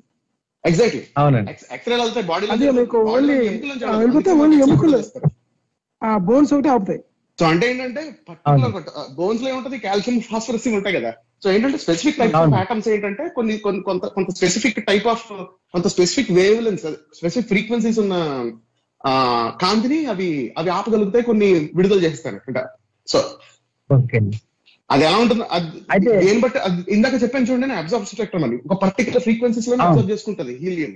ఎగ్జాక్ట్లీ 0.66 1.04
అవునండి. 1.18 1.52
ఎక్స్రే 1.52 1.96
వెళ్తే 1.96 2.22
బాడీ 2.22 2.48
అదే 2.48 2.72
మీకు 2.72 3.16
ఆ, 3.16 3.98
వెళ్ళిపోతే 3.98 4.34
only 4.34 4.70
ఎముకలు. 4.70 5.04
ఆ 6.04 6.18
బోన్స్ 6.18 6.54
ఒకటి 6.54 6.70
ఆపుతాయి. 6.70 7.04
సో 7.40 7.46
అంటే 7.46 7.72
ఏంటంటే 7.72 8.16
పర్టికులర్ 8.30 9.16
బోన్స్లో 9.16 9.50
ఏముంటది? 9.50 9.78
కాల్షియం 9.78 10.20
ఫాస్ఫరస్ 10.20 10.68
ఉంటాయి 10.68 10.96
కదా. 10.96 11.14
సో 11.44 11.52
ఏంటంటే 11.52 11.78
స్పెసిఫిక్ 11.78 12.18
టైప్ 12.18 12.36
ఆఫ్. 12.36 12.54
ఆటమ్స్ 12.54 12.88
ఏంటంటే 12.88 13.30
కొన్ని 13.30 13.58
కొన్ని 13.58 13.82
కొంత 13.82 14.06
కొంత 14.06 14.32
స్పెసిఫిక్ 14.32 14.86
టైప్ 14.86 15.08
ఆఫ్ 15.08 15.28
కొంత 15.72 15.88
specific 15.88 16.32
wave 16.32 16.64
lens 16.64 16.84
specific 17.16 17.48
frequencies 17.48 18.00
ఉన్న 18.00 18.14
ఆ 19.06 19.14
కాంతిని 19.62 20.06
అవి 20.06 20.54
అవి 20.58 20.70
ఆపగలుగుతాయి 20.70 21.24
కొన్ని 21.24 21.70
విడుదల 21.76 22.04
చేస్తాయి 22.04 22.36
అంట. 22.36 22.60
సో 23.08 23.24
అది 24.92 25.04
ఎలా 25.06 25.18
ఉంటుంది? 25.18 25.44
అది 25.92 26.06
దేని 26.20 26.40
బట్టి? 26.40 26.60
ఇందాక 26.94 27.24
చెప్పాను 27.24 27.46
చూడండి 27.46 27.74
అబ్జర్వ్ 27.74 28.06
స్పెక్ట్రమ్ 28.06 28.44
అని 28.44 28.60
ఒక 28.70 28.82
పర్టికులర్ 28.82 29.24
ఫ్రీక్వెన్సీస్లో. 29.24 29.78
అబ్జర్వ్ 29.78 30.12
చేసుకుంటది 30.12 30.56
హీలియం. 30.56 30.94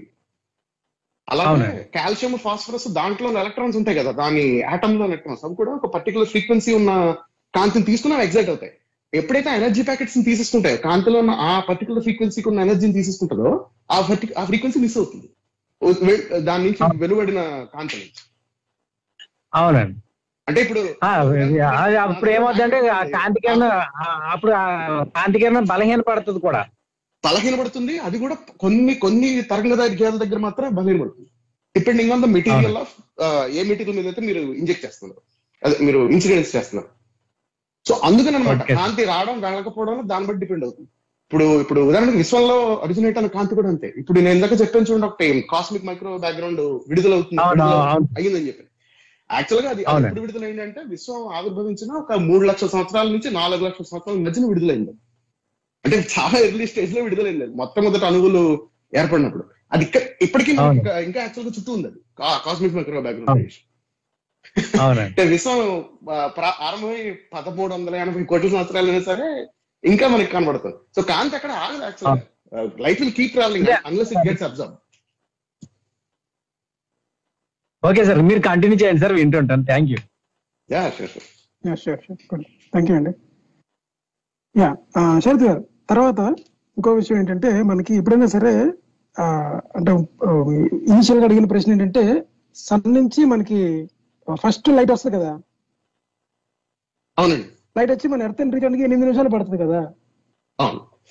అలాగే. 1.29 1.89
కాల్షియం 1.95 2.37
ఫాస్ఫరస్ 2.37 2.87
దాంట్లో 2.87 3.39
ఎలక్ట్రాన్స్ 3.39 3.77
ఉంటాయి 3.77 3.97
కదా 3.97 4.11
దాని 4.11 4.61
ఆటమ్లో 4.61 5.05
ఎలక్ట్రాన్స్ 5.05 5.45
అవి 5.45 5.55
కూడా 5.55 5.71
ఒక 5.71 5.85
పర్టికులర్ 5.85 6.27
ఫ్రీక్వెన్సీ 6.27 6.73
ఉన్న 6.73 7.15
కాంతిని 7.55 7.85
తీసుకుని 7.85 8.13
అవి 8.13 8.23
ఎగ్జైట్ 8.23 8.49
అవుతాయి. 8.49 8.71
ఎప్పుడైతే 9.13 9.49
ఎనర్జీ 9.49 9.83
ప్యాకెట్స్ని 9.83 10.23
తీసేసుకుంటాయో 10.23 10.77
కాంతిలో 10.77 11.19
ఉన్న 11.19 11.31
ఆ 11.31 11.59
పర్టికులర్ 11.59 12.03
ఫ్రీక్వెన్సీకి 12.03 12.49
ఉన్న 12.49 12.59
ఎనర్జీని 12.59 12.93
తీసేసుకుంటుందో 12.93 13.65
ఆ 13.91 13.97
ఆ 14.37 14.43
ఫ్రీక్వెన్సీ 14.43 14.79
మిస్ 14.79 14.97
అవుతుంది. 14.97 15.29
దాని 16.47 16.63
నుంచి. 16.65 16.81
వెలువడిన 17.01 17.39
నుంచి 17.81 17.99
అవునండి. 19.53 19.97
అంటే 20.47 20.59
ఇప్పుడు 20.65 20.81
అప్పుడు 22.03 22.29
ఏమవుతుందంటే 22.35 22.77
కాంతి 23.15 23.39
కిరణం 23.45 23.71
అప్పుడు 24.33 24.51
కాంతి 25.17 25.39
కిరణం 25.41 25.65
బలహీన 25.73 26.01
పడుతుంది 26.09 26.39
కూడా. 26.39 26.61
బలహీనపడుతుంది 27.23 27.93
అది 28.07 28.17
కూడా 28.23 28.35
కొన్ని 28.63 28.93
కొన్ని 28.95 29.29
తరంగదైర్ఘ్యాల 29.41 30.17
దగ్గర 30.23 30.39
మాత్రం 30.47 30.67
బలహీనపడుతుంది 30.75 31.29
depending 31.75 32.11
on 32.11 32.23
the 32.23 32.29
material 32.35 32.77
of 32.83 32.93
A 33.57 33.63
material 33.71 33.97
మీద 33.97 34.07
అయితే 34.11 34.21
మీరు 34.21 34.41
ఇంజెక్ట్ 34.61 34.85
చేస్తున్నారు. 34.85 35.21
అదే 35.63 35.77
మీరు 35.85 35.99
ఇన్సిడెన్స్ 36.15 36.55
చేస్తున్నారు. 36.55 36.89
సో 37.85 37.93
అందుకని 38.07 38.35
అనమాట. 38.35 38.61
కాంతి 38.79 39.03
రావడం 39.03 39.35
వెళ్ళకపోవడం 39.41 39.97
దాన్ని 40.09 40.27
బట్టి 40.27 40.41
డిపెండ్ 40.45 40.63
అవుతుంది. 40.63 40.89
ఇప్పుడు 41.27 41.61
ఇప్పుడు 41.61 41.81
ఉదాహరణకి 41.81 42.17
విశ్వంలో 42.17 42.57
అరిజినేట్ 42.75 43.17
అయిన 43.17 43.27
కాంతి 43.27 43.55
కూడా 43.55 43.69
అంతే 43.69 43.87
ఇప్పుడు 43.97 44.17
నేను 44.17 44.35
ఇందాక 44.35 44.55
చెప్పాను 44.61 44.85
చూడండి 44.85 45.05
ఒకటి 45.05 45.25
కాస్మిక్ 45.49 45.85
మైక్రో 45.85 46.17
బ్యాక్గ్రౌండ్ 46.17 46.61
విడుదల 46.87 47.13
అవుతుంది. 47.13 47.41
అయ్యిందని 48.17 48.47
చెప్పి 48.47 48.63
యాక్చువల్గా 49.29 49.69
అది. 49.69 49.83
ఎప్పుడు 50.03 50.21
విడుదలైంది 50.21 50.61
అంటే 50.61 50.81
విశ్వం 50.85 51.35
ఆవిర్భవించిన 51.35 51.91
ఒక 51.93 52.13
మూడు 52.21 52.45
లక్షల 52.47 52.67
సంవత్సరాల 52.67 53.07
నుంచి 53.07 53.31
నాలుగు 53.31 53.65
లక్షల 53.65 53.83
సంవత్సరాల 53.83 54.19
మధ్యన 54.19 54.45
విడుదలైంది 54.47 54.93
అంటే 55.85 55.97
చాలా 56.13 56.39
ఎర్లీ 56.39 56.67
స్టేజ్లో 56.67 57.01
విడుదలైంది. 57.01 57.45
మొట్టమొదటి 57.55 58.05
అణువులు 58.05 58.43
ఏర్పడినప్పుడు 58.93 59.43
అది 59.71 59.83
ఇక్కడ 59.83 60.01
ఇప్పటికీ. 60.21 60.51
ఇంకా- 60.51 60.95
యాక్చువల్గా 61.19 61.53
చుట్టూ 61.57 61.73
ఉంది 61.73 61.87
అది 61.87 61.99
కాస్మిక్ 62.45 62.75
మైక్రో 62.75 63.01
బ్యాక్గ్రౌండ్ 63.01 63.43
అంటే 65.01 65.23
విశ్వం 65.25 65.59
ఆరంభమై 66.61 66.99
పదమూడు 67.33 67.73
వందల 67.73 67.95
ఎనభై 67.97 68.23
కోట్ల 68.23 68.47
సంవత్సరాలు 68.47 68.87
అయినా 68.87 69.03
సరే 69.03 69.27
ఇంకా 69.83 70.05
మనకి 70.13 70.29
కనబడుతుంది. 70.35 70.77
సో 70.95 70.99
కాంతి 71.11 71.35
అక్కడ 71.39 71.51
ఆగదు 71.65 71.83
actual 71.87 72.21
life 72.85 72.99
will 73.01 73.15
keep 73.19 73.33
travelling. 73.37 73.69
Unless 73.87 74.11
it 74.15 74.23
gets 74.27 74.45
observe 74.47 74.75
okay 77.83 78.03
sir 78.09 78.21
మీరు 78.29 78.41
కంటిన్యూ 78.49 78.77
చేయండి 78.81 79.01
sir 79.03 79.13
వింటుంటాను. 79.21 79.65
Thank 79.71 79.89
you 79.93 79.99
yeah 80.69 80.81
sure 80.97 81.11
sure 81.13 81.27
sure 81.83 82.01
sure 82.05 82.21
good 82.31 82.45
thank 82.73 82.89
you 82.91 82.95
అండి 82.99 83.13
యా 84.55 84.69
శరత్ 85.25 85.45
గారు 85.47 85.61
తర్వాత 85.91 86.19
ఇంకో 86.77 86.91
విషయం 86.99 87.17
ఏంటంటే 87.21 87.49
మనకి 87.71 87.93
ఎప్పుడైనా 87.99 88.27
సరే 88.35 88.53
అంటే 89.77 89.91
ఇనిషియల్గా 90.93 91.27
అడిగిన 91.27 91.47
ప్రశ్న 91.51 91.75
ఏంటంటే 91.75 92.03
సన్ 92.57 92.89
నుంచి 92.97 93.21
మనకి 93.31 93.59
ఫస్ట్ 94.27 94.67
లైట్ 94.77 94.91
వస్తుంది 94.93 95.13
కదా. 95.17 95.31
అవునండి. 97.17 97.47
లైట్ 97.77 97.91
వచ్చి 97.91 98.07
మన 98.11 98.27
ఎర్త్ 98.27 98.41
రీచ్ 98.41 98.53
అవ్వడానికి 98.53 98.85
ఎనిమిది 98.87 99.05
నిమిషాలు 99.05 99.29
పడుతుంది 99.35 99.59
కదా. 99.63 99.79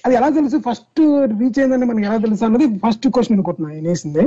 అది 0.07 0.14
ఎలా 0.18 0.29
తెలుసు? 0.38 0.57
ఫస్ట్ 0.68 1.00
రీచ్ 1.40 1.59
అయిందని 1.61 1.87
మనకి 1.90 2.07
ఎలా 2.09 2.16
తెలుసు 2.24 2.44
అన్నది 2.44 2.66
ఫస్ట్ 2.85 3.07
క్వశ్చన్ 3.14 3.37
అనుకుంటున్నా 3.37 3.68
నేను 3.74 3.88
వేసింది. 3.88 4.24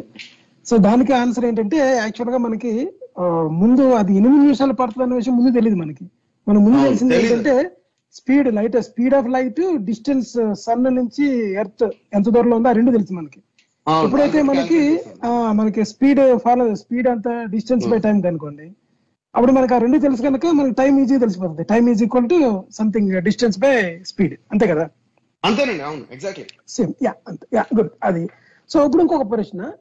సో 0.66 0.78
దానికి 0.86 1.12
ఆన్సర్ 1.14 1.46
ఏంటంటే 1.50 1.78
యాక్చువల్గా 2.04 2.40
మనకి 2.46 2.72
ముందు 3.62 3.84
అది 4.00 4.12
ఎనిమిది 4.22 4.42
నిమిషాలు 4.46 4.74
పడుతుంది 4.74 5.04
అన్న 5.04 5.16
విషయం 5.16 5.36
ముందు 5.38 5.52
తెలియదు 5.58 5.78
మనకి. 5.82 6.06
మనం 6.48 6.60
ముందు 6.66 6.80
తెలిసింది. 6.84 7.16
ఏంటంటే 7.20 7.54
speed 8.18 8.50
light 8.56 8.76
speed 8.82 9.16
of 9.20 9.28
light 9.28 9.62
distance 9.90 10.32
sun 10.66 10.84
నుంచి 11.00 11.26
ఎర్త్ 11.62 11.86
ఎంత 12.18 12.26
దూరంలో 12.30 12.56
ఉందో 12.58 12.70
ఆ 12.70 12.72
రెండు 12.72 12.92
తెలుసు 12.92 13.14
మనకి. 13.14 13.40
ఎప్పుడైతే 14.06 14.40
మనకి 14.42 14.82
మనకి 15.60 15.82
స్పీడ్ 15.92 16.22
ఫాలో 16.46 16.66
స్పీడ్ 16.76 17.08
అంత 17.08 17.30
డిస్టెన్స్ 17.52 17.86
బై 17.88 18.00
టైం 18.00 18.18
అనుకోండి. 18.32 18.68
అప్పుడు 19.40 19.52
మనకి 19.52 19.74
ఆ 19.74 19.78
రెండు 19.78 19.98
తెలుసు 19.98 20.22
కనుక 20.22 20.46
మనకి 20.46 20.76
టైం 20.76 21.00
ఈజీ 21.00 21.18
తెలిసిపోతుంది. 21.18 21.64
Time 21.64 21.90
is 21.90 22.04
equal 22.04 22.30
to 22.30 22.64
something 22.72 23.22
distance 23.22 23.60
by 23.60 24.00
speed 24.04 24.34
అంతే 24.52 24.68
కదా? 24.68 24.90
అంతేనండి 25.46 25.84
అవును 25.84 26.02
ఎగ్జాక్ట్లీ 26.12 26.46
సేమ్ 26.68 26.94
యా 27.04 27.14
అంతే. 27.28 27.48
యా 27.54 27.66
గుడ్ 27.78 27.90
అది. 28.04 28.28
సో 28.70 28.86
ఇప్పుడు 28.86 29.02
ఇంకొక 29.02 29.32
ప్రశ్న. 29.32 29.72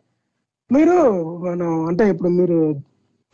మీరు 0.73 0.93
మనం 1.39 1.87
అంటే 1.87 2.11
ఇప్పుడు 2.11 2.29
మీరు 2.29 2.81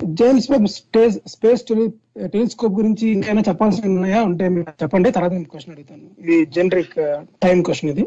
James 0.05 0.51
Webb 0.51 0.67
space 0.67 1.19
space 1.27 1.63
telescope 1.63 2.75
గురించి 2.75 3.09
ఇంకైనా 3.09 3.43
చెప్పాల్సి 3.49 3.89
ఉన్నాయా? 3.89 4.23
ఉంటే 4.23 4.49
మీరు 4.49 4.67
చెప్పండి. 4.83 5.11
తర్వాత 5.11 5.33
నేను 5.33 5.45
క్వశ్చన్ 5.45 5.75
అడుగుతాను. 5.75 6.03
ఇది 6.19 6.47
జనరిక్ 6.47 6.95
టైం 7.43 7.63
క్వశ్చన్ 7.63 7.91
ఇది. 7.91 8.07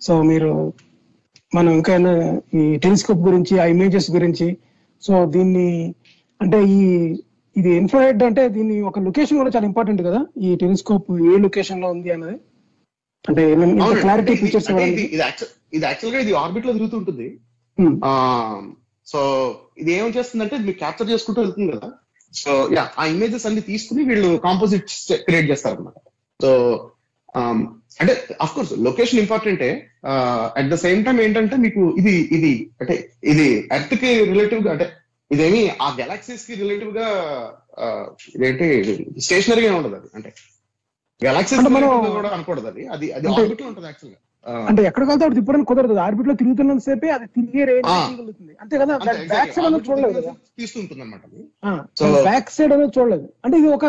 సో 0.00 0.22
మీరు 0.22 0.72
మనం 1.54 1.72
ఇంకైనా 1.72 2.40
ఈ 2.54 2.76
టెలిస్కోప్ 2.76 3.18
గురించి 3.18 3.58
ఆ 3.58 3.64
ఇమేజెస్ 3.64 4.10
గురించి 4.10 4.56
సో 5.02 5.26
దీన్ని 5.26 5.94
అంటే 6.42 6.64
ఈ 6.64 7.16
ఇది 7.56 7.70
ఇన్ఫ్రారెడ్ 7.80 8.22
అంటే 8.28 8.42
దీని 8.56 8.74
ఒక 8.88 8.98
లొకేషన్ 9.06 9.38
కూడా 9.40 9.50
చాలా 9.54 9.66
ఇంపార్టెంట్ 9.70 10.02
కదా? 10.08 10.20
ఈ 10.46 10.48
టెలిస్కోప్ 10.62 11.06
ఏ 11.28 11.36
లొకేషన్లో 11.44 11.88
ఉంది 11.94 12.10
అన్నది? 12.14 12.36
అంటే. 13.24 13.44
క్లారిటీ 14.02 14.34
ఫీచర్స్ 14.42 14.68
ఇది 15.76 15.84
యాక్చువల్గా 15.84 16.18
ఇది 16.24 16.32
ఆర్బిట్లో 16.42 16.72
తిరుగుతుంటుంది 16.76 17.28
సో 19.06 19.20
ఇది 19.78 19.90
ఏం 19.96 20.10
చేస్తుందంటే 20.16 20.56
మీకు 20.66 20.78
క్యాప్చర్ 20.82 21.10
చేసుకుంటూ 21.12 21.40
వెళ్తుంది 21.42 21.70
కదా? 21.72 21.88
సో 22.34 22.52
యా 22.76 22.84
ఆ 23.00 23.06
ఇమేజెస్ 23.14 23.46
అన్ని 23.48 23.62
తీసుకుని 23.70 24.02
వీళ్ళు 24.08 24.30
కాంపోజిట్స్ 24.46 24.96
క్రియేట్ 25.26 25.48
చేస్తారు 25.52 25.76
అనమాట 25.76 25.98
సో 26.40 26.50
అంటే 28.00 28.12
అఫ్ 28.44 28.54
కోర్స్ 28.54 28.72
లొకేషన్ 28.86 29.20
ఇంపార్టెంటే 29.24 29.68
అట్ 30.58 30.70
ద 30.72 30.78
సేమ్ 30.84 31.00
టైం 31.06 31.18
ఏంటంటే 31.26 31.56
మీకు 31.64 31.82
ఇది 32.00 32.14
ఇది 32.36 32.52
అంటే 32.80 32.94
ఇది 33.32 33.46
ఎర్త్కి 33.76 34.10
రిలేటివ్గా 34.30 34.70
అంటే 34.74 34.86
ఇదేమి 35.30 35.62
ఆ 35.84 35.86
గెలాక్సీస్కి 36.00 36.54
రిలేటివ్గా 36.60 37.06
ఇదేంటి 38.36 38.66
స్టేషనరీగా 39.26 39.72
ఉండదు 39.78 39.96
అది 40.00 40.08
అంటే. 40.18 40.30
గెలాక్సీస్ 41.20 41.60
కూడా 42.16 42.30
అనకూడదు 42.36 42.68
అది. 42.72 42.82
అది 42.94 43.06
అది 43.16 43.26
ఆర్బిట్లో 43.34 43.66
ఉంటుంది 43.70 43.88
యాక్చువల్గా. 43.90 44.18
అంటే 44.68 44.80
ఎక్కడికి 44.88 45.08
వెళ్తే 45.10 45.24
అక్కడ 45.26 45.36
తిప్పడానికి 45.38 45.68
కుదరదు. 45.70 45.94
ఆర్బిట్లో 46.06 46.34
తిరుగుతున్నంత 46.40 46.82
సేపే 46.88 47.08
అది 47.16 47.26
తిరిగే 47.36 47.64
రేంజ్ 47.70 47.88
అంతే 48.64 48.74
కదా? 48.82 48.94
బ్యాక్. 49.32 49.52
సైడ్ 49.54 49.66
అనేది 49.68 49.86
చూడలేదు 49.88 50.20
తీస్తుంటుంది 50.60 51.02
అనమాట 51.04 51.22
సో 52.00 52.04
బ్యాక్ 52.28 52.52
సైడ్ 52.56 52.74
అనేది 52.76 52.92
చూడలేదు. 52.98 53.26
అంటే 53.44 53.56
ఇది 53.62 53.70
ఒక 53.78 53.86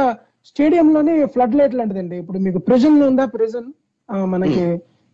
స్టేడియం 0.49 0.89
లోని 0.95 1.13
ఫ్లడ్ 1.33 1.55
లైట్ 1.59 1.75
లాంటిదండి. 1.79 2.15
ఇప్పుడు 2.23 2.39
మీకు 2.47 2.59
ప్రిజన్ 2.67 2.97
ఉందా? 3.09 3.25
ప్రిజన్ 3.37 3.67
మనకి 4.33 4.63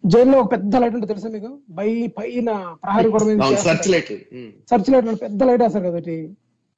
జైల్లో 0.03 0.37
ఒక 0.41 0.49
పెద్ద 0.53 0.75
లైట్ 0.81 0.95
ఉంటుంది 0.95 1.11
తెలుసా 1.11 1.29
మీకు? 1.35 1.49
బై 1.77 1.89
పైన 2.17 2.49
ప్రహారీ 2.83 3.09
సర్చ్ 3.67 3.87
లైట్ 3.93 4.11
సర్చ్ 4.71 4.89
లైట్ 4.93 5.07
పెద్ద 5.25 5.41
లైట్ 5.49 5.63
వేస్తారు 5.65 5.85
కదా 5.89 6.01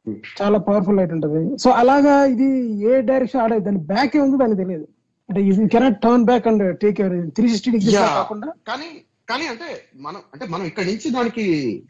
Hmm. 0.07 0.17
చాలా 0.39 0.57
పవర్ఫుల్ 0.65 0.97
లైట్ 0.99 1.13
ఉంటుంది. 1.15 1.39
సో 1.61 1.67
అలాగా 1.81 2.15
ఇది 2.33 2.47
ఏ 2.89 2.99
డైరెక్షన్ 3.07 3.41
ఆడేది 3.43 3.63
దాని 3.67 3.79
బ్యాక్ 3.91 4.15
ఏ 4.17 4.19
ఉందో 4.23 4.37
దానికి 4.41 4.59
తెలియదు. 4.61 4.85
అంటే 5.29 5.39
you 5.47 5.53
cannot 5.75 5.97
turn 6.03 6.25
back 6.27 6.47
and 6.51 6.63
take 6.83 6.99
three 7.37 7.45
sixty 7.53 7.71
Yeah. 7.93 8.09
కాకుండా 8.17 8.49
కానీ 8.69 8.89
కానీ 9.31 9.45
అంటే 9.53 9.67
మనం 10.05 10.19
అంటే 10.33 10.45
మనం 10.53 10.65
ఇక్కడ 10.69 10.85
నుంచి 10.89 11.09
దానికి 11.15 11.45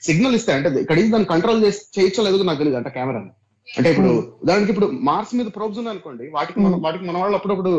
సిగ్నల్ 0.08 0.36
ఇస్తే 0.40 0.52
అంటే 0.58 0.70
ఇక్కడ 0.84 0.98
నుంచి 1.00 1.14
దాన్ని 1.16 1.30
కంట్రోల్ 1.34 1.60
చేసి 1.66 1.82
చేయొచ్చో 1.98 2.24
లేదో 2.28 2.46
నాకు 2.50 2.62
తెలియదు 2.62 2.80
అంటే 2.82 2.92
కెమెరా 2.98 3.22
అంటే 3.68 3.90
ఇప్పుడు 3.94 4.12
ఉదాహరణకి 4.44 4.72
ఇప్పుడు 4.74 4.90
మార్స్ 5.10 5.34
మీద 5.40 5.50
ప్రోబ్స్ 5.58 5.80
ఉన్నాయి 5.82 5.96
అనుకోండి 5.96 6.28
వాటికి 6.38 6.60
మనం 6.66 6.78
వాటికి 6.86 7.06
మన 7.10 7.18
వాళ్ళు 7.24 7.38
అప్పుడప్పుడు 7.40 7.74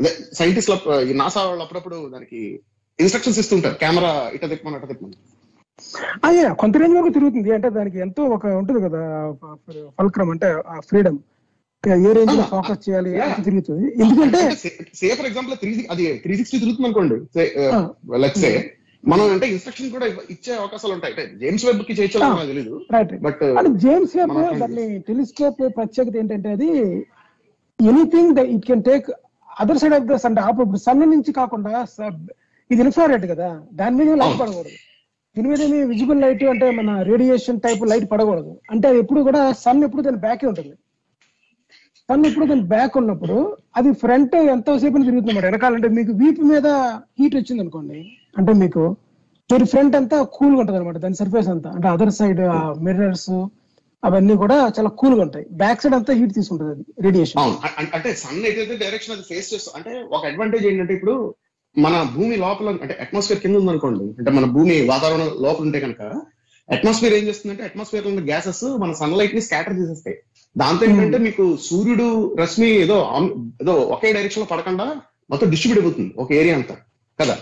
అదే 0.00 0.10
సైంటిస్ట్ 0.40 0.72
నాసా 1.22 1.42
వాళ్ళు 1.50 1.64
అప్పుడప్పుడు 1.66 1.98
దానికి 2.14 2.40
ఇన్స్ట్రక్షన్స్ 2.98 3.38
ఇస్తుంటారు. 3.42 3.76
కెమెరా 3.82 4.12
ఇట 4.36 4.44
తిప్పమని 4.52 4.78
అట 4.80 4.86
తిప్పమని 4.92 5.18
అయ్యా 6.28 6.48
కొంత 6.60 6.74
రేంజ్ 6.80 6.96
వరకు 6.96 7.12
తిరుగుతుంది. 7.16 7.50
అంటే 7.56 7.68
దానికి 7.76 7.98
ఎంతో 8.04 8.22
ఒక 8.36 8.46
ఉంటుంది 8.60 8.80
కదా 8.86 9.00
ఫల్క్రమ్ 9.98 10.30
అంటే 10.34 10.48
ఫ్రీడమ్ 10.88 11.18
ఏ 11.84 12.10
రేంజ్లో 12.18 12.44
ఫోకస్ 12.52 12.82
చేయాలి 12.84 13.12
తిరుగుతుంది. 13.46 13.86
ఎందుకంటే 14.02 14.40
సే 15.00 15.08
ఫర్ 15.18 15.28
ఎగ్జాంపుల్ 15.30 15.56
త్రీ 15.62 15.72
అది 15.94 16.04
త్రీ 16.24 16.34
సిక్స్టీ 16.40 16.60
తిరుగుతుంది 16.64 16.88
అనుకోండి. 16.88 17.16
సే 18.42 18.52
మనం 19.04 19.24
అంటే 19.34 19.46
ఇన్స్ట్రక్షన్ 19.52 19.88
కూడా 19.94 20.06
ఇచ్చే 20.34 20.52
అవకాశాలు 20.60 20.92
ఉంటాయి. 20.96 21.12
అంటే 21.14 21.24
జేమ్స్ 21.40 21.64
వెబ్కి 21.68 21.96
చేయొచ్చో 21.98 22.20
నాకు 22.24 22.50
తెలియదు 22.52 22.74
బట్ 23.26 23.42
జేమ్స్ 23.84 24.14
వెబ్ 24.18 24.36
దాన్ని 24.62 24.86
టెలిస్కోప్ 25.08 25.62
ప్రత్యేకత 25.78 26.14
ఏంటంటే 26.22 26.52
అది 26.58 26.70
anything 27.78 28.38
it 28.56 28.66
can 28.70 28.84
take 28.90 29.08
other 29.62 29.80
side 29.82 29.96
of 29.98 30.06
the 30.12 30.18
sun 30.24 30.38
ఇప్పుడు 30.52 30.82
సన్ 30.86 31.02
నుంచి 31.14 31.32
కాకుండా 31.40 31.74
ఇది 32.72 32.82
ఇన్ఫ్రారెడ్ 32.86 33.26
కదా. 33.32 33.48
దాని 33.80 33.94
మీద 33.98 34.14
లైట్. 34.22 34.38
పడకూడదు. 34.42 34.72
దీని 35.36 35.48
మీద 35.50 35.62
విజిబుల్ 35.90 36.20
లైట్ 36.22 36.42
అంటే 36.52 36.66
మన 36.78 36.90
రేడియేషన్ 37.10 37.60
టైప్ 37.66 37.82
లైట్ 37.92 38.06
పడకూడదు. 38.12 38.52
అంటే 38.72 38.86
అది 38.88 38.98
ఎప్పుడు 39.02 39.20
కూడా 39.28 39.42
సన్ 39.64 39.84
ఎప్పుడు 39.86 40.02
దాని 40.06 40.20
బ్యాకే 40.26 40.46
ఉంటుంది. 40.50 40.74
సన్ 42.08 42.26
ఎప్పుడు 42.28 42.46
దాని 42.50 42.64
బ్యాక్ 42.74 42.94
ఉన్నప్పుడు 43.00 43.36
అది 43.78 43.90
ఫ్రంట్ 44.02 44.34
ఎంతసేపు 44.54 45.04
తిరుగుతుంది 45.08 45.40
వెనకాలంటే 45.46 45.88
మీకు 45.98 46.12
వీపు 46.22 46.42
మీద 46.52 46.66
హీట్ 47.20 47.36
వచ్చింది 47.38 47.62
అనుకోండి. 47.64 48.00
అంటే 48.38 48.52
మీకు 48.62 48.82
మీరు 49.50 49.66
ఫ్రంట్ 49.72 49.94
అంతా 49.98 50.18
కూల్గా 50.36 50.60
ఉంటుంది 50.60 50.78
అనమాట 50.78 50.98
దాని 51.04 51.18
సర్ఫేస్ 51.20 51.48
అంతా. 51.54 51.70
అంటే 51.76 51.88
అదర్ 51.94 52.12
సైడ్ 52.18 52.40
మిర్రర్స్ 52.86 53.32
అవన్నీ 54.02 54.34
కూడా 54.42 54.56
చాలా 54.76 54.90
కూల్గా 55.00 55.22
ఉంటాయి. 55.26 55.46
బ్యాక్ 55.62 55.82
సైడ్ 55.82 55.94
అంతా 55.98 56.12
హీట్ 56.20 56.32
తీసుకుంటుంది 56.38 56.72
అది 56.74 56.84
రేడియేషన్ 57.06 57.40
అంటే 57.96 58.10
సన్ 58.22 58.40
ఏదైతే 58.50 58.76
డైరెక్షన్ 58.84 59.14
అది 59.16 59.24
ఫేస్ 59.30 59.48
చేస్తా 59.54 59.72
అంటే 59.78 59.92
ఒక 60.16 60.22
అడ్వాంటేజ్ 60.30 60.66
ఏంటంటే 60.70 60.94
ఇప్పుడు 60.98 61.14
మన 61.76 62.02
భూమి 62.14 62.36
లోపల 62.36 62.68
అంటే 62.82 62.94
అట్మాస్ఫియర్ 63.00 63.40
కింద 63.40 63.56
ఉందనుకోండి 63.56 64.04
అంటే 64.18 64.30
మన 64.30 64.44
భూమి 64.44 64.82
వాతావరణం 64.86 65.30
లోపల 65.42 65.62
ఉంటే 65.62 65.80
కనుక 65.80 66.02
అట్మాస్ఫియర్ 66.68 67.14
ఏం 67.14 67.28
చేస్తుందంటే 67.28 67.64
అట్మాస్ఫియర్లో 67.64 68.10
ఉన్న 68.12 68.24
గ్యాసెస్ 68.28 68.64
మన 68.78 68.92
సన్లైట్ని 68.92 69.40
స్కాటర్ 69.40 69.78
చేసేస్తాయి. 69.80 70.16
దాంతో 70.56 70.84
ఏంటంటే 70.86 71.18
మీకు 71.18 71.56
సూర్యుడు 71.62 72.36
రశ్మి 72.40 72.68
ఏదో 72.74 72.96
ఏదో 73.62 73.74
ఒకే 73.94 74.12
డైరెక్షన్లో 74.12 74.46
పడకుండా 74.46 74.86
మొత్తం 75.30 75.50
డిస్ట్రిబ్యూట్ 75.50 75.84
అయిపోతుంది 75.84 76.14
ఒక 76.16 76.32
ఏరియా 76.32 76.54
అంతా 76.54 76.76
కదా? 77.18 77.36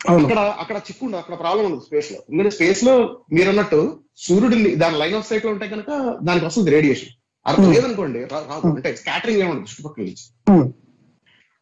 అక్కడ 0.00 0.38
అక్కడ 0.58 0.76
చిక్కుండదు 0.76 1.16
అక్కడ 1.16 1.38
ప్రాబ్లం 1.38 1.64
ఉండదు 1.64 1.80
స్పేస్లో. 1.80 2.18
ఎందుకంటే 2.28 2.50
స్పేస్లో 2.50 2.94
మీరు 3.32 3.48
అన్నట్టు 3.48 3.80
సూర్యుడు 4.16 4.76
దాని 4.76 4.98
లైన్ 4.98 5.14
ఆఫ్ 5.14 5.28
సైట్లో 5.28 5.50
ఉంటే 5.50 5.68
కనుక 5.68 5.90
దానికి 6.22 6.46
వస్తుంది 6.46 6.70
రేడియేషన్ 6.70 7.12
అర్థం 7.46 7.64
Hmm. 7.64 7.74
లేదనుకోండి 7.74 8.24
రాదు. 8.24 8.68
అంటే 8.68 8.96
స్కాటరింగ్ 8.96 9.40
ఏమన్నా 9.40 9.62
చుట్టుపక్కల 9.62 10.04
నుంచి. 10.04 10.24
Hmm. 10.50 10.64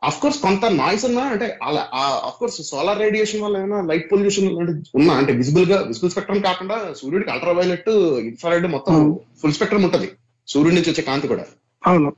అఫ్ 0.04 0.18
కోర్స్ 0.20 0.38
కొంత 0.38 0.64
నాయిస్ 0.74 1.04
ఉన్నా 1.04 1.22
అంటే 1.30 1.46
అలా 1.62 1.82
అఫ్ 2.28 2.38
కోర్స్ 2.38 2.56
సోలార్ 2.62 2.98
రేడియేషన్ 2.98 3.42
వల్ల 3.42 3.56
ఏమైనా 3.58 3.80
లైట్ 3.82 4.06
పొల్యూషన్ 4.12 4.48
ఉన్నా 4.94 5.12
అంటే 5.14 5.32
విజిబుల్గా 5.32 5.78
విజిబుల్ 5.82 6.10
స్పెక్ట్రమ్ 6.10 6.42
కాకుండా 6.42 6.76
సూర్యుడికి 6.94 7.30
అల్ట్రా 7.30 7.52
వైలెట్ 7.52 7.90
ఇన్ఫ్రారెడ్ 8.24 8.66
మొత్తం. 8.66 8.98
ఫుల్ 9.42 9.52
స్పెక్ట్రమ్ 9.52 9.84
ఉంటది 9.84 10.08
సూర్యుడి 10.48 10.76
నుంచి 10.76 10.90
వచ్చే 10.90 11.02
కాంతి 11.02 11.28
కూడా 11.28 11.44
అవును 11.82 12.10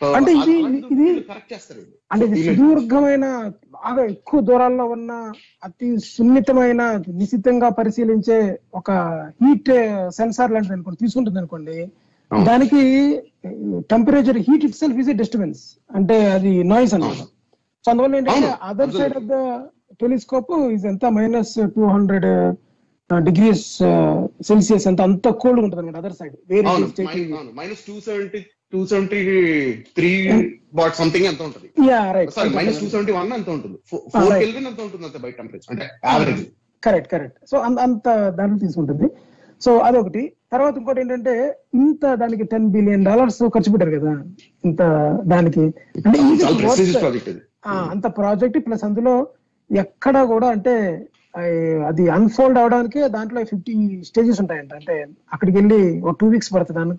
అంటే 0.00 0.30
ఇది- 0.32 0.56
ఇది-. 0.92 1.12
అంటే 2.10 2.24
ఇది. 2.26 2.40
సుదీర్ఘమైన 2.46 3.26
బాగా 3.76 4.04
ఎక్కువ 4.06 4.40
దూరాల్లో 4.40 4.84
ఉన్న 4.86 5.12
అతి 5.62 5.88
సున్నితమైన 6.06 6.82
నిశితంగా 7.14 7.68
పరిశీలించే 7.70 8.38
ఒక 8.74 8.90
హీట్ 9.42 9.70
సెన్సార్ 10.10 10.52
లాంటిది 10.52 10.74
అనుకోండి 10.74 10.98
తీసుకుంటుంది 10.98 11.38
అనుకోండి. 11.38 11.76
దానికి 12.30 12.82
temperature 13.92 14.38
heat 14.46 14.64
itself 14.82 14.98
is 15.02 15.10
a 15.12 15.16
disturbance 15.22 15.60
అంటే 15.98 16.16
అది 16.36 16.52
నాయిస్ 16.72 16.94
అన్నమాట. 16.96 17.22
సో 17.84 17.90
అందువల్ల 17.92 18.16
ఏంటంటే. 18.20 18.50
Other 18.70 18.92
side 18.98 19.16
of 19.20 19.28
the 19.34 19.36
telescope 20.02 20.52
is 20.76 20.86
ఎంత 20.92 21.04
minus 21.18 21.54
two 21.76 21.84
hundred 21.96 22.26
degrees 23.28 23.64
Celsius 24.50 24.86
అంత 24.90 25.00
అంత 25.08 25.28
కోల్డ్ 25.42 25.62
ఉంటుంది 25.64 25.82
అనమాట 25.82 25.98
అదర్ 26.02 26.16
సైడ్ 26.20 26.34
వేరే 26.52 26.66
minus 27.60 27.84
two 27.88 27.96
seventy 28.08 28.40
two 28.72 28.80
seventy 28.92 29.20
three 29.96 30.10
what 30.78 30.96
something 31.00 31.26
ఎంత 31.30 31.40
ఉంటుంది? 31.48 31.68
Yeah 31.90 32.00
right 32.16 32.32
sorry 32.38 32.50
minus 32.56 32.80
two 32.82 32.88
seventy 32.94 33.12
one 33.18 33.30
ఎంత 33.38 33.48
ఉంటుంది? 33.56 33.76
ఫోర్. 33.90 34.32
కెల్విన్ 34.44 34.66
ఎంత 34.70 34.80
ఉంటుంది 34.86 35.04
అంతే 35.08 35.20
బయట 35.24 35.34
టెంపరేచర్ 35.40 35.72
అంటే 35.74 35.86
యావరేజ్ 36.10 36.42
కరెక్ట్ 36.82 37.08
కరెక్ట్ 37.12 37.38
సో 37.50 37.58
అంత 37.84 38.08
దాంట్లో 38.38 38.58
తీసుకుంటుంది. 38.64 39.08
సో 39.64 39.70
అదొకటి. 39.88 40.24
తర్వాత 40.52 40.74
ఇంకోటి 40.78 41.00
ఏంటంటే 41.00 41.34
ఇంత 41.74 42.14
దానికి 42.14 42.44
టెన్ 42.44 42.68
బిలియన్ 42.74 43.04
డాలర్స్ 43.08 43.42
ఖర్చు 43.54 43.70
పెట్టారు 43.72 43.92
కదా 43.96 44.12
ఇంత 44.64 44.82
దానికి. 45.32 45.64
అంటే 46.06 46.18
అంత 47.94 48.06
ప్రాజెక్ట్ 48.18 48.58
ప్లస్ 48.66 48.84
అందులో 48.84 49.14
ఎక్కడ 49.70 50.16
కూడా 50.32 50.48
అంటే 50.48 50.74
అది 51.88 52.04
అన్ఫోల్డ్ 52.08 52.58
అవడానికి 52.60 53.00
దాంట్లో 53.14 53.40
ఫిఫ్టీ 53.44 53.72
స్టేజెస్ 54.08 54.40
ఉంటాయంట. 54.42 54.72
అంటే 54.74 54.94
అక్కడికి 55.32 55.56
వెళ్ళి 55.58 55.80
ఒక 56.00 56.14
టూ 56.20 56.26
వీక్స్ 56.26 56.52
పడుతుంది 56.54 56.96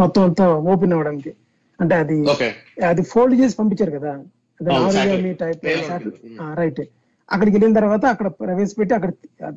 మొత్తం 0.00 0.22
అంతా 0.22 0.46
ఓపెన్ 0.72 0.94
అవ్వడానికి 0.96 1.32
అంటే 1.78 1.94
అది 2.02 2.18
అది 2.90 3.02
ఫోల్డ్ 3.12 3.34
చేసి 3.40 3.56
పంపించారు 3.56 3.92
కదా. 3.98 4.12
టైప్. 5.40 5.64
రైట్ 6.60 6.82
అక్కడికి 7.28 7.54
వెళ్ళిన 7.56 7.74
తర్వాత 7.78 8.04
అక్కడ 8.06 8.26
ప్రవేశపెట్టి 8.42 8.94
అక్కడ 8.94 9.10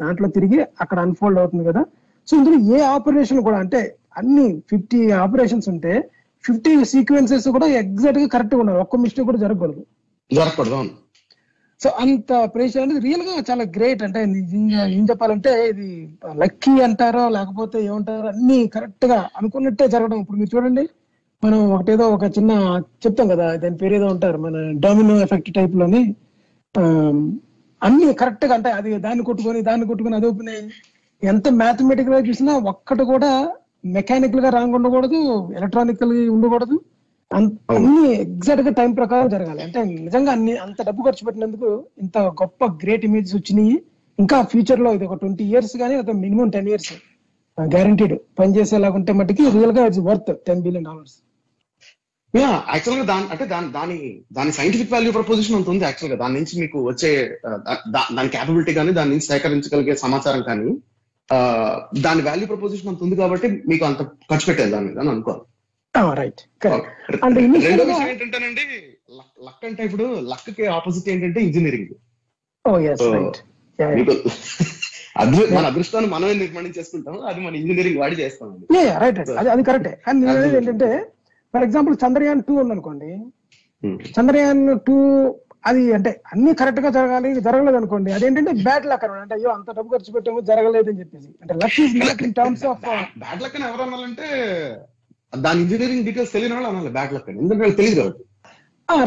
దాంట్లో 0.03 0.27
తిరిగి 0.37 0.59
అక్కడ 0.83 0.97
అన్ఫోల్డ్ 0.99 1.39
అవుతుంది 1.39 1.65
కదా. 1.69 1.81
సో 2.29 2.33
ఇందులో 2.39 2.57
ఏ 2.75 2.79
ఆపరేషన్ 2.93 3.41
కూడా 3.47 3.59
అంటే 3.63 3.81
అన్ని 4.19 4.47
ఫిఫ్టీ 4.71 4.99
ఆపరేషన్స్ 5.23 5.67
ఉంటే 5.73 5.93
ఫిఫ్టీ 6.43 6.71
సీక్వెన్సెస్ 6.93 7.47
కూడా 7.55 7.67
ఎగ్జాక్ట్గా 7.81 8.27
కరెక్ట్గా 8.33 8.59
ఉన్నారు 8.63 8.81
ఒక్క 8.85 8.97
మిస్టేక్ 9.03 9.27
కూడా 9.29 9.39
జరగకూడదు. 9.45 9.81
దొరకకూడదు 10.31 10.75
అవును. 10.79 10.91
సో 11.81 11.89
అంత 12.03 12.31
ప్రెషర్ 12.53 12.81
అనేది 12.83 13.01
రియల్గా 13.07 13.33
చాలా 13.49 13.63
గ్రేట్. 13.75 14.01
అంటే 14.07 14.19
ఏం 14.95 15.03
చెప్పాలంటే 15.09 15.51
ఇది 15.71 15.87
లక్కీ 16.41 16.73
అంటారో 16.87 17.23
లేకపోతే 17.37 17.77
ఏమంటారో 17.89 18.27
అన్ని 18.33 18.57
కరెక్ట్గా 18.75 19.19
అనుకున్నట్టే 19.39 19.85
జరగడం. 19.93 20.17
ఇప్పుడు 20.23 20.39
మీరు 20.41 20.51
చూడండి 20.55 20.83
మనం 21.43 21.59
ఒకటేదో 21.75 22.05
ఒక 22.15 22.25
చిన్న 22.37 22.51
చెప్తాం 23.03 23.27
కదా 23.33 23.45
దాని 23.63 23.77
పేరు 23.81 23.95
ఏదో 23.99 24.07
ఉంటారు 24.15 24.39
మన 24.45 24.55
డామినో 24.85 25.15
ఎఫెక్ట్ 25.25 25.51
టైప్లోని 25.57 26.01
అన్ని 27.81 28.07
కరెక్ట్గా 28.21 28.53
అంటే 28.57 28.69
అది 28.79 28.89
దాన్ని 29.05 29.23
కొట్టుకొని 29.29 29.59
దాన్ని 29.69 29.85
కొట్టుకొని 29.91 30.17
అది 30.19 30.27
ఓపెన్ 30.31 30.49
అయ్యి 30.53 30.65
ఎంత 31.23 31.49
మ్యాథమెటికల్గా 31.49 32.19
చూసినా 32.19 32.57
ఒక్కటి 32.57 33.03
కూడా 33.03 33.51
మెకానికల్గా 33.85 34.49
రాంగ్ 34.49 34.73
ఉండకూడదు 34.73 35.49
ఎలక్ట్రానికల్ 35.57 36.29
ఉండకూడదు. 36.29 36.79
అన్- 37.33 37.75
అన్ని 37.75 38.13
ఎగ్జాక్ట్గా 38.13 38.71
టైం 38.71 38.91
ప్రకారం 38.91 39.29
జరగాలి. 39.29 39.63
అంటే 39.63 39.83
నిజంగా 39.83 40.31
అన్ని 40.31 40.57
అంత 40.57 40.81
డబ్బు 40.81 41.03
ఖర్చు 41.03 41.25
పెట్టినందుకు 41.25 41.85
ఇంత 42.01 42.17
గొప్ప 42.17 42.65
గ్రేట్ 42.65 43.05
ఇమేజెస్ 43.05 43.35
వచ్చినాయి. 43.35 43.81
ఇంకా 44.19 44.41
ఫ్యూచర్లో 44.41 44.93
ఇది 44.93 45.05
ఒక 45.05 45.13
ట్వంటీ 45.13 45.43
ఇయర్స్ 45.43 45.77
కానీ 45.77 45.95
ఒక 45.95 46.11
మినిమం 46.11 46.49
టెన్ 46.49 46.69
ఇయర్స్ 46.69 46.93
గ్యారంటీడ్ 47.61 48.13
పనిచేసేలాగా 48.39 48.93
ఉంటే 48.93 49.13
మట్టుకి 49.13 49.49
రియల్గా 49.49 49.85
it's 49.85 49.99
worth 49.99 50.37
ten 50.47 50.61
billion 50.61 50.85
dollars 50.85 51.13
yeah 52.35 52.63
యాక్చువల్గా 52.69 53.05
దాని 53.05 53.25
అంటే 53.31 53.45
దాని 53.45 53.71
దాని 53.71 54.21
దాని 54.33 54.51
సైంటిఫిక్ 54.51 54.93
వాల్యూ 54.93 55.11
ప్రపోజిషన్ 55.11 55.55
అంత 55.55 55.69
ఉంది 55.69 55.83
యాక్చువల్గా. 55.83 56.19
దాని 56.19 56.33
నుంచి 56.33 56.61
మీకు 56.61 56.87
వచ్చే 56.87 57.39
దాని 57.91 58.29
క్యాపబిలిటీ 58.29 58.73
కానీ 58.73 58.91
దాని 58.91 59.09
నుంచి 59.09 59.21
సేకరించగలిగే 59.21 59.95
సమాచారం 59.95 60.41
కానీ 60.41 60.77
దాని 62.03 62.21
వాల్యూ 62.27 62.45
ప్రపోజిషన్ 62.47 62.89
అంత 62.91 63.01
ఉంది 63.05 63.15
కాబట్టి 63.21 63.47
మీకు 63.69 63.83
అంత 63.85 64.01
ఖర్చు 64.29 64.45
పెట్టేది 64.49 64.71
దాని 64.75 64.87
మీద 64.87 64.99
అని 65.03 65.11
అనుకోవాలి. 65.15 65.43
రైట్ 66.17 66.41
initial 67.41 67.69
రెండో 67.69 67.83
విషయం 67.89 68.09
ఏంటంటేనండి 68.11 68.63
లక్ 69.47 69.63
అంటే 69.69 69.81
ఇప్పుడు 69.87 70.05
లక్కి 70.31 70.65
ఆపోజిట్ 70.75 71.07
ఏంటంటే 71.13 71.39
ఇంజనీరింగ్ 71.47 71.93
రైట్ 72.85 73.39
మీకు 73.99 74.13
మన 75.53 75.63
అదృష్టాన్ని 75.69 76.09
మనమే 76.11 76.33
నిర్మాణం 76.41 76.73
చేసుకుంటాం 76.75 77.15
అది 77.29 77.39
మన 77.45 77.53
ఇంజనీరింగ్ 77.55 77.99
వాడి 78.01 78.15
చేస్తాం 78.21 78.49
రైట్ 79.03 79.19
అది 79.33 79.49
అది 79.53 79.63
కరెక్టే 79.69 79.93
అనేది 80.11 80.57
ఏంటంటే 80.59 80.89
ఫర్ 81.53 81.63
ఎగ్జాంపుల్ 81.63 81.95
చంద్రయాన్ 82.03 82.41
టూ 82.47 82.53
ఉందనుకోండి. 82.63 83.09
చంద్రయాన్ 84.17 84.61
టూ 84.87 84.97
అది 85.63 85.81
అంటే 85.97 86.11
అన్ని 86.33 86.51
కరెక్ట్గా 86.59 86.89
జరగాలి 86.97 87.29
జరగలేదు 87.47 87.77
అనుకోండి. 87.79 88.09
అదేంటంటే 88.17 88.51
బ్యాడ్ 88.67 88.85
లక్ 88.91 89.03
అనమాట. 89.05 89.21
అంటే 89.25 89.35
అయ్యో 89.37 89.49
అంత 89.57 89.69
డబ్బు 89.77 89.89
ఖర్చు 89.93 90.13
పెట్టాము 90.15 90.39
జరగలేదు 90.49 90.89
అని 90.91 90.99
చెప్పేసి. 91.01 91.29
అంటే 91.41 91.53
luck 91.63 91.77
is 91.83 91.95
not 92.03 92.23
in 92.27 92.35
terms 92.39 92.65
of 92.71 92.81
bad 93.23 93.41
luck 93.45 93.55
అని 93.59 93.65
ఎవరు 93.69 93.83
అనాలంటే 93.87 94.27
దాని 95.45 95.61
ఇంజనీరింగ్ 95.65 96.05
డీటెయిల్స్ 96.07 96.33
తెలియని 96.35 96.55
వాళ్ళు 96.57 96.69
అనాలి 96.71 96.91
బ్యాడ్ 96.97 97.13
లక్ 97.15 97.29
అని. 97.31 97.39
ఎందుకంటే 97.43 97.75
తెలియదు 97.81 97.99
కాబట్టి. 98.01 98.23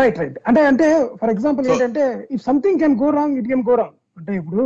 రైట్ 0.03 0.19
రైట్ 0.23 0.37
అంటే 0.49 0.61
అంటే 0.71 0.87
ఫర్ 1.21 1.33
ఎగ్జాంపుల్ 1.35 1.67
ఏంటంటే 1.75 2.05
if 2.35 2.45
something 2.49 2.81
can 2.83 2.97
go 3.03 3.09
wrong 3.19 3.37
it 3.41 3.49
can 3.53 3.65
go 3.69 3.75
wrong 3.81 3.97
అంటే 4.19 4.33
ఇప్పుడు. 4.41 4.65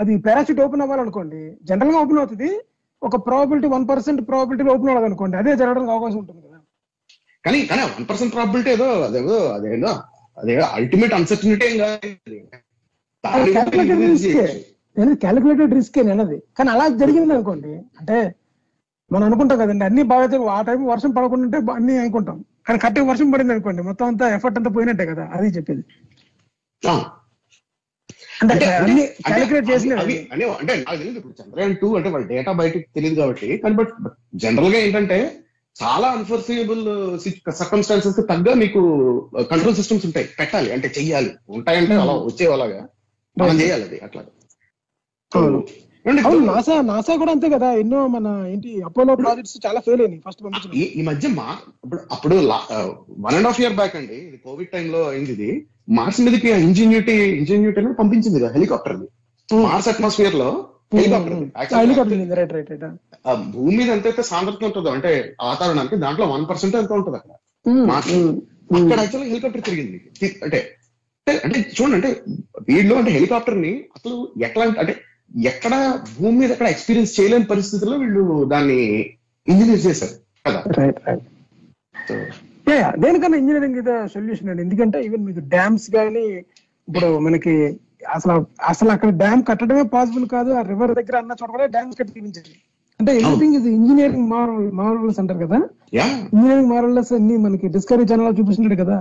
అది 0.00 0.12
పారాషూట్ 0.26 0.60
ఓపెన్ 0.66 0.84
అవ్వాలనుకోండి 0.86 1.42
జనరల్గా 1.68 2.00
ఓపెన్ 2.04 2.20
అవుతుంది 2.22 2.50
ఒక 3.02 3.16
probability 3.28 3.68
one 3.74 3.86
percent 3.90 4.20
probability 4.30 4.64
open 4.72 4.90
అవ్వదు 4.92 5.08
అనుకోండి 5.10 5.36
అదే 5.42 5.52
జరగడానికి 5.60 5.92
అవకాశం 5.94 6.18
ఉంటుంది 6.22 6.40
కదా. 6.46 6.58
కానీ 7.44 7.60
కానీ 7.70 7.82
వన్ 7.94 8.08
పర్సెంట్ 8.10 8.34
ప్రాబిలిటీ 8.36 8.70
ఏదో 8.76 8.88
అదేదో 9.08 9.38
అదేదో 9.56 9.92
అదే 10.38 10.54
అల్టిమేట్ 10.76 11.14
అన్సర్టనిటీ 11.18 11.64
ఏం 11.70 11.76
కాదు. 11.82 12.08
క్యాలిక్యులేటెడ్ 13.24 14.02
రిస్క్ 14.12 14.28
చేయొచ్చు. 14.36 14.60
నేను 14.96 15.12
క్యాలిక్యులేటెడ్ 15.24 15.74
రిస్క్ 15.78 15.98
అన్నది 16.02 16.38
కానీ 16.58 16.70
అలా 16.74 16.86
జరిగింది 17.02 17.32
అనుకోండి 17.36 17.72
అంటే 18.00 18.16
మనం 19.10 19.24
అనుకుంటాం 19.28 19.58
కదండి 19.62 19.84
అన్ని 19.88 20.02
బాగా 20.12 20.26
ఆ 20.56 20.60
టైం 20.68 20.80
వర్షం 20.92 21.10
పడకుండా 21.16 21.44
ఉంటే 21.46 21.58
అన్ని 21.78 21.94
అనుకుంటాం. 22.02 22.36
కానీ 22.66 22.78
కరెక్ట్ 22.82 23.08
వర్షం 23.10 23.28
పడింది 23.32 23.52
అనుకోండి 23.54 23.82
మొత్తం 23.88 24.06
అంతా 24.12 24.26
ఎఫర్ట్ 24.36 24.58
అంతా 24.60 24.70
పోయినట్టే 24.76 25.06
కదా 25.12 25.24
అది 25.36 25.48
చెప్పేది. 25.56 25.82
అంటే 28.42 28.54
అంటే 28.84 28.94
నాకు 29.30 29.50
తెలియదు 30.98 31.18
ఇప్పుడు 31.20 31.34
చంద్రయాన్ 31.40 31.74
టూ 31.80 31.88
అంటే 31.98 32.08
వాళ్ళ 32.14 32.24
డేటా 32.32 32.52
బయటకు 32.60 32.86
తెలియదు 32.96 33.16
కాబట్టి 33.20 33.48
కానీ 33.62 33.74
బట్ 33.80 33.92
జనరల్గా 34.44 34.78
ఏంటంటే 34.86 35.18
చాలా 35.76 36.08
అన్ఫోర్సియబుల్ 36.08 36.82
సర్కమ్స్టాన్సెస్కి 37.52 38.22
తగ్గ 38.22 38.52
మీకు 38.54 38.80
కంట్రోల్ 39.50 39.76
సిస్టమ్స్ 39.76 40.06
ఉంటాయి. 40.06 40.28
పెట్టాలి. 40.40 40.72
అంటే 40.72 40.92
చెయ్యాలి. 40.98 41.30
ఉంటాయంటే 41.48 41.94
అలా 41.94 42.12
వచ్చేలాగా 42.12 42.88
మనం 43.38 43.60
చేయాలి 43.60 43.84
అది 43.84 43.98
అట్లా 43.98 44.22
నాసా 46.52 46.80
నాసా 46.80 47.16
కూడా 47.16 47.32
అంతే 47.32 47.48
కదా. 47.48 47.72
ఎన్నో 47.72 48.06
మన 48.06 48.46
ఏంటి 48.48 48.82
అపోలో 48.82 49.14
ప్రాజెక్ట్స్ 49.16 49.66
చాలా 49.66 49.80
ఫెయిల్ 49.80 50.00
అయినాయి. 50.00 50.22
ఫస్ట్ 50.28 50.44
పంపించిన 50.44 50.82
ఈ 50.98 51.02
మధ్య 51.02 51.28
మా 51.28 51.56
ఇప్పుడు 51.84 52.00
అప్పుడు 52.12 52.34
one 53.18 53.34
and 53.34 53.46
half 53.46 53.60
year 53.60 53.72
back 53.72 53.96
అండి. 53.96 54.14
ఇది 54.14 54.36
కోవిడ్ 54.36 54.70
టైంలో 54.70 55.08
అయింది 55.08 55.32
ఇది. 55.32 55.66
మార్స్ 55.88 56.20
మీదకి 56.20 56.50
ఇంజనీటీ 56.50 57.12
ఇంజనీటీ 57.12 57.80
అనేది 57.80 57.94
పంపించింది 57.94 58.40
కదా 58.40 58.52
హెలికాప్టర్ 58.52 58.96
మార్స్ 59.54 59.88
అట్మాస్ఫియర్లో 59.88 60.50
భూమి 63.50 63.76
మీద. 63.76 63.90
ఎంతైతే 63.90 64.22
సాంద్రత 64.22 64.64
ఉంటుందో 64.64 64.90
అంటే 64.90 65.34
వాతావరణానికి 65.42 65.96
దాంట్లో 65.96 66.26
వన్ 66.26 66.48
పర్సెంట్ 66.50 66.76
ఎంత 66.76 66.92
ఉంటుంది 66.92 67.16
అక్కడ. 67.16 67.30
మార్స్ 67.86 68.12
అక్కడ 68.84 69.00
యాక్చువల్గా 69.00 69.28
హెలికాప్టర్ 69.28 69.62
తిరిగింది. 69.62 70.10
అంటే 70.42 70.76
అంటే- 71.44 71.60
చూడండి 71.60 71.94
అంటే 71.94 72.20
వీళ్ళు 72.68 72.94
అంటే 72.94 73.10
హెలికాప్టర్ని 73.10 73.84
అసలు 73.96 74.32
ఎట్లా 74.44 74.64
అంటే 74.78 74.96
ఎక్కడ 75.44 76.00
భూమి 76.20 76.38
మీద 76.38 76.50
ఎక్కడ 76.50 76.66
ఎక్స్పీరియన్స్ 76.66 77.20
చేయలేని 77.20 77.44
పరిస్థితుల్లో 77.44 77.96
వీళ్ళు 77.96 78.44
దాన్ని 78.44 78.84
ఇంజనీర్ 79.48 79.86
చేశారు 79.86 80.12
కదా? 80.46 80.62
దేనికన్నా 82.98 83.38
ఇంజనీరింగ్ 83.38 84.08
సొల్యూషన్ 84.08 84.48
అండి. 84.48 84.62
ఎందుకంటే 84.62 85.02
ఈవెన్ 85.02 85.24
మీకు 85.24 85.40
డ్యామ్స్ 85.40 85.90
కానీ 85.90 86.20
ఇప్పుడు 86.88 87.18
మనకి 87.18 87.80
అసలు 88.16 88.34
అసలు 88.70 88.90
అక్కడ 88.94 89.10
డ్యామ్ 89.22 89.42
కట్టడమే 89.48 89.84
పాసిబుల్ 89.94 90.26
కాదు. 90.34 90.50
ఆ 90.58 90.62
రివర్ 90.72 90.92
దగ్గర 90.98 91.16
అన్న 91.22 91.32
చోట 91.40 91.50
కూడా 91.56 91.66
డ్యామ్స్ 91.74 91.98
కట్టి 92.00 92.14
తీపించాలి 92.16 92.54
అంటే 93.00 93.12
ఎవ్రీథింగ్ 93.20 93.54
ఇది 93.58 93.68
ఇంజనీరింగ్ 93.76 94.26
మారల్ 94.32 94.66
మారల్స్ 94.80 95.18
అంటారు 95.20 95.40
కదా. 95.44 95.58
ఇంజనీరింగ్ 96.32 96.70
మారల్స్ 96.72 97.12
అన్ని 97.18 97.36
మనకి 97.44 97.66
డిస్కవరీ 97.76 98.04
ఛానల్ 98.10 98.36
చూపిస్తున్నాడు 98.38 98.76
కదా. 98.82 98.96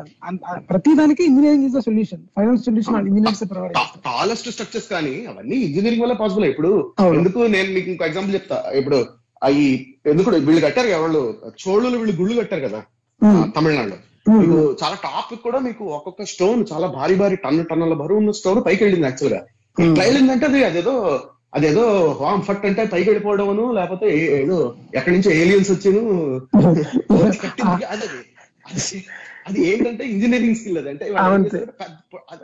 ప్రతి 0.71 0.91
దానికి 0.99 1.23
engineering 1.29 1.65
is 1.67 1.75
the 1.77 1.81
solution 1.87 2.23
final 2.37 2.59
solution 2.67 3.07
engineers 3.11 3.43
provide 3.53 3.75
tallest 4.07 4.49
structures 4.55 4.89
కానీ 4.95 5.15
అవన్నీ 5.31 5.57
ఇంజనీరింగ్ 5.67 6.03
వల్ల 6.05 6.15
పాసిబుల్ 6.21 6.47
ఇప్పుడు. 6.51 6.71
ఎందుకు 7.19 7.39
నేను 7.55 7.69
మీకు 7.77 7.89
ఇంకో 7.93 8.05
ఎగ్జాంపుల్ 8.09 8.35
చెప్తా. 8.37 8.59
ఇప్పుడు 8.81 8.99
అవి 9.41 9.65
ఎందుకు 10.13 10.29
వీళ్ళు 10.47 10.61
కట్టారు 10.67 10.89
కదా 10.93 11.01
వాళ్ళు? 11.05 11.23
చోళులు 11.63 11.95
వీళ్ళు 12.01 12.15
గుళ్ళు 12.21 12.39
కట్టారు 12.41 12.63
కదా 12.67 12.81
తమిళనాడులో. 13.55 13.97
మీకు 14.25 14.57
చాలా 14.81 14.95
టాప్ 15.03 15.31
కూడా 15.43 15.59
మీకు 15.59 15.83
ఒక్కొక్క 15.95 16.23
స్టోన్ 16.31 16.65
చాలా 16.71 16.87
భారీ 16.89 17.15
భారీ 17.15 17.35
టన్ను 17.35 17.63
టన్నుల 17.63 17.93
బరువు 17.93 18.19
ఉన్న 18.19 18.31
స్టోన్ 18.31 18.59
పైకి 18.65 18.83
వెళ్ళింది 18.83 19.07
యాక్చువల్గా. 19.07 19.39
ఎట్లా 19.77 20.03
వెళ్ళిందంటే 20.03 20.45
అది 20.45 20.59
అదేదో 20.63 20.93
అదేదో 21.53 21.83
వామ్ 22.19 22.41
ఫట్ 22.41 22.65
అంటే 22.65 22.81
పైకి 22.85 23.07
వెళ్ళిపోవడమును 23.09 23.71
లేకపోతే 23.71 24.07
ఏదో 24.37 24.57
ఎక్కడి 24.95 25.15
నుంచి 25.15 25.29
ఏలియన్స్ 25.35 25.71
వచ్చాను. 25.71 26.03
అది 27.93 28.07
అది. 29.45 29.59
ఏంటంటే 29.65 30.03
ఇంజనీరింగ్ 30.05 30.55
స్కిల్ 30.55 30.77
అది. 30.77 30.89
అంటే 30.89 31.05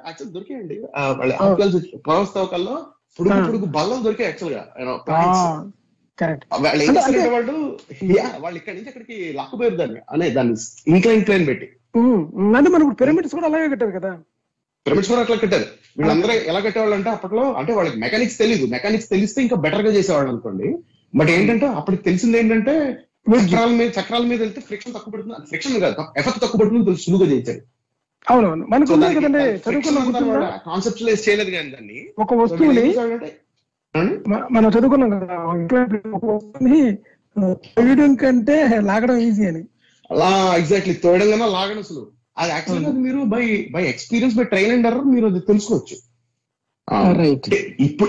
యాక్చువల్ 0.06 0.32
దొరికాయండి. 0.34 0.78
వాళ్ళ 1.20 1.32
ఆర్కియాలజీ 1.42 1.80
పురావస్తవకాల్లో 2.06 2.76
పొడుగు 3.20 3.36
ఆ. 3.36 3.46
పొడుగు 3.46 3.66
బల్లలు 3.76 4.02
దొరికాయి 4.04 4.30
యాక్చువల్గా. 4.30 4.64
కరెక్ట్. 6.20 6.46
వాళ్ళు 6.62 6.84
ఏం 6.84 6.90
అంటే- 6.90 7.16
చేస్తారంటే 7.16 8.38
వాళ్ళు 8.40 8.58
ఇక్కడి 8.58 8.76
నుంచి 8.78 8.88
అక్కడికి 8.88 9.34
లాక్కుపోయారు 9.34 9.76
దాన్ని. 9.76 10.00
అనే 10.12 10.30
దాన్ని 10.30 10.56
ఇంక్లైన్ 10.88 11.26
ప్లేన్ 11.26 11.48
పెట్టి. 11.48 11.66
అంటే 12.58 12.70
మనకు 12.70 12.90
పిరమిడ్స్ 12.90 13.32
కూడా 13.32 13.46
అలాగే 13.48 13.70
కట్టారు 13.70 14.00
కదా. 14.00 14.20
పిరమిడ్స్ 14.88 15.10
కూడా 15.10 15.22
అట్లా 15.22 15.36
కట్టారు. 15.36 15.66
వీళ్ళందరూ 15.98 16.32
ఎలా 16.34 16.60
కట్టేవాళ్ళు 16.60 16.96
అంటే 16.96 17.10
అప్పట్లో 17.10 17.54
అంటే 17.54 17.74
వాళ్ళకి 17.74 17.98
మెకానిక్స్ 17.98 18.38
తెలియదు 18.38 18.66
మెకానిక్స్ 18.66 19.10
తెలిస్తే 19.10 19.42
ఇంకా 19.42 19.56
బెటర్గా 19.56 19.94
చేసేవాళ్ళు 19.94 20.30
అనుకోండి. 20.30 20.76
బట్ 21.16 21.30
ఏంటంటే 21.30 21.66
అప్పటికి 21.68 22.04
తెలిసింది 22.04 22.40
ఏంటంటే 22.40 22.98
చక్రాల 23.48 23.70
మీద 23.70 23.92
చక్రాల 24.00 24.22
మీద 24.22 24.40
వెళ్తే 24.40 24.62
ఫ్రిక్షన్ 24.62 24.94
తక్కువ 24.94 25.12
పడుతుంది. 25.12 25.36
ఫ్రిక్షన్ 25.48 25.80
కాదు. 25.82 25.96
ఎఫెక్ట్ 26.18 26.42
తక్కువ 26.42 26.62
పడుతుంది 26.62 26.96
సులువుగా 26.98 27.30
చేయించారు. 27.30 27.62
అవునువును. 28.30 28.68
మనకు? 28.70 28.94
కాన్సెప్చువలైజ్ 30.66 31.30
చేయలేదు 31.30 31.50
కానీ 31.50 31.70
దాన్ని. 31.70 32.08
ఒక 32.20 32.34
వస్తువుని 32.34 32.94
మనం 33.96 34.70
చదువుకున్నాం 34.70 35.10
కదా 35.10 35.36
వేయడం 37.82 38.16
కంటే 38.16 38.70
లాగడం 38.80 39.18
ఈజీ 39.18 39.46
అని. 39.46 39.64
అలా 40.12 40.56
ఎగ్జాక్ట్లీ 40.58 40.94
తోయడం 40.94 41.32
కన్నా 41.32 41.46
లాగడం 41.46 41.78
అసలు. 41.78 42.08
అది 42.38 42.52
యాక్చువల్గా 42.52 42.92
మీరు 42.92 43.18
by 43.18 43.70
by 43.72 43.84
experience 43.88 44.38
by 44.38 44.44
trial 44.44 44.72
and 44.72 44.88
error 44.88 45.06
మీరు 45.06 45.26
అది 45.26 45.40
తెలుసుకోవచ్చు. 45.40 45.98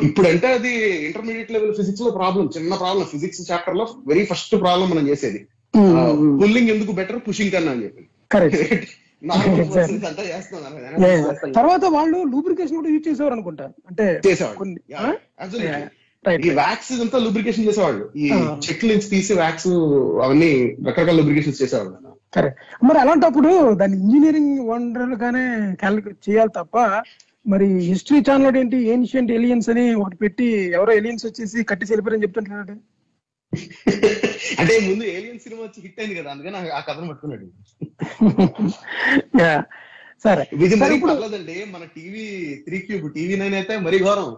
ఇప్పుడు 0.02 0.28
అంటే 0.28 0.46
అది 0.46 0.72
ఇంటర్మీడియట్ 1.06 1.52
లెవెల్ 1.52 1.74
ఫిజిక్స్లో 1.74 2.10
ప్రాబ్లం 2.10 2.50
చిన్న 2.56 2.74
ప్రాబ్లం 2.74 3.04
ఫిజిక్స్ 3.04 3.50
చాప్టర్లో 3.50 3.88
వెరీ 4.06 4.24
ఫస్ట్ 4.24 4.60
ప్రాబ్లం 4.60 4.90
మనం 4.90 5.08
చేసేది. 5.08 5.46
పుల్లింగ్ 6.42 6.68
ఎందుకు 6.68 6.92
బెటర్ 6.92 7.20
పుషింగ్ 7.28 7.50
కన్నా 7.50 7.72
అని 7.72 7.84
చెప్పి. 7.84 8.08
అంతా. 9.22 9.82
తర్వాత 11.58 11.84
వాళ్ళు 11.94 12.18
లూబ్రికేషన్ 12.32 12.78
కూడా 12.78 12.90
యూజ్ 12.92 13.06
చేసేవారు 13.08 13.34
అనుకుంటా. 13.36 13.66
అంటే 13.90 14.06
ఈ 16.44 16.50
వ్యాక్స్ 16.56 16.90
ఇదంతా 16.92 17.18
లూబ్రికేషన్ 17.18 17.66
చేసేవాళ్ళు. 17.66 18.04
ఈ. 18.16 18.28
చెట్ల 18.64 18.88
నుంచి 18.92 19.08
తీసి 19.08 19.32
వ్యాక్స్ 19.34 19.68
అవన్నీ 20.24 20.50
రకరకాల 20.88 21.16
లూబ్రికేషన్ 21.18 21.58
చేసేవాళ్ళు 21.60 21.92
కరెక్ట్ 22.32 22.58
మరి 22.84 22.98
అలాంటప్పుడు 22.98 23.50
దాన్ని 23.74 23.96
ఇంజనీరింగ్ 24.04 24.54
వండర్ 24.68 25.14
గానే 25.22 25.44
క్యాలిక్యులేట్ 25.80 26.20
చేయాలి 26.26 26.52
తప్ప 26.56 26.76
మరి 27.46 27.66
హిస్టరీ 27.86 28.18
ఛానల్ 28.20 28.56
ఏంటి 28.56 28.78
ఏన్షియంట్ 28.92 29.30
ఎలియన్స్ 29.32 29.68
అని 29.70 29.84
ఒకటి 29.94 30.16
పెట్టి 30.16 30.46
ఎవరో 30.76 30.92
ఎలియన్స్ 30.92 31.24
వచ్చేసి 31.26 31.58
కట్టి 31.64 31.90
వెళ్ళిపోయారని 31.92 32.24
చెప్తుంటున్నాడు 32.26 32.74
అంటే 34.58 34.80
ముందు 34.88 35.04
ఏలియన్ 35.04 35.38
సినిమా 35.38 35.62
వచ్చి 35.62 35.82
హిట్ 35.82 36.00
అయింది 36.00 36.14
కదా 36.14 36.30
అందుకని 36.30 36.56
ఆ- 36.56 36.80
కథను 36.80 37.08
పట్టుకున్నాడు. 37.08 37.46
సరే. 40.24 40.46
ఇది 40.64 40.74
మరీ 40.74 40.98
పర్లేదండి 40.98 41.66
మన 41.72 41.84
TV 41.84 42.54
three 42.64 42.78
cube 42.78 43.12
TV 43.12 43.36
nine 43.36 43.54
అయితే 43.54 43.78
మరీ 43.78 43.98
ఘోరం. 43.98 44.36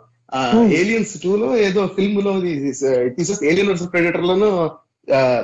ఏలియన్స్ 0.73 1.23
టూ 1.23 1.37
లో 1.37 1.57
ఏదో 1.57 1.87
ఫిల్మ్లో 1.87 2.41
తీసేస్తే 2.41 3.49
ఏలియన్ 3.49 3.69
వర్సెస్ 3.69 3.93
ప్రెడేటర్ 3.93 4.25
లోను 4.25 4.71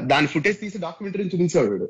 దాని 0.07 0.27
ఫుటేజ్ 0.27 0.61
తీసి 0.61 0.79
డాక్యుమెంటరీ 0.79 1.25
చూపించాడు 1.25 1.71
వీడు. 1.71 1.89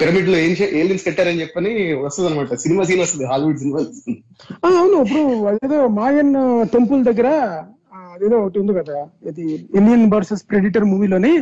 పిరమిడ్లో 0.00 0.38
ఏం 0.38 0.56
ఏలియన్స్ 0.62 1.06
కట్టారని 1.06 1.40
చెప్పని 1.40 1.94
వస్తుంది 1.94 2.30
అనమాట 2.30 2.54
సినిమా 2.54 2.84
సీన్ 2.84 3.00
వస్తుంది 3.00 3.26
హాలీవుడ్ 3.26 3.58
సినిమా. 3.58 3.78
అవును 4.64 5.02
ఇప్పుడు 5.02 5.46
అదేదో 5.46 5.88
మాయన్ 5.88 6.34
టెంపుల్ 6.72 7.04
దగ్గర 7.04 7.28
అదేదో 8.16 8.36
ఒకటి 8.40 8.58
ఉంది 8.62 8.74
కదా 8.78 8.98
ఇది 9.30 9.44
ఇండియన్ 9.78 10.04
వర్సెస్ 10.12 10.44
ప్రెడిటర్ 10.50 10.86
మూవీలోని 10.90 11.32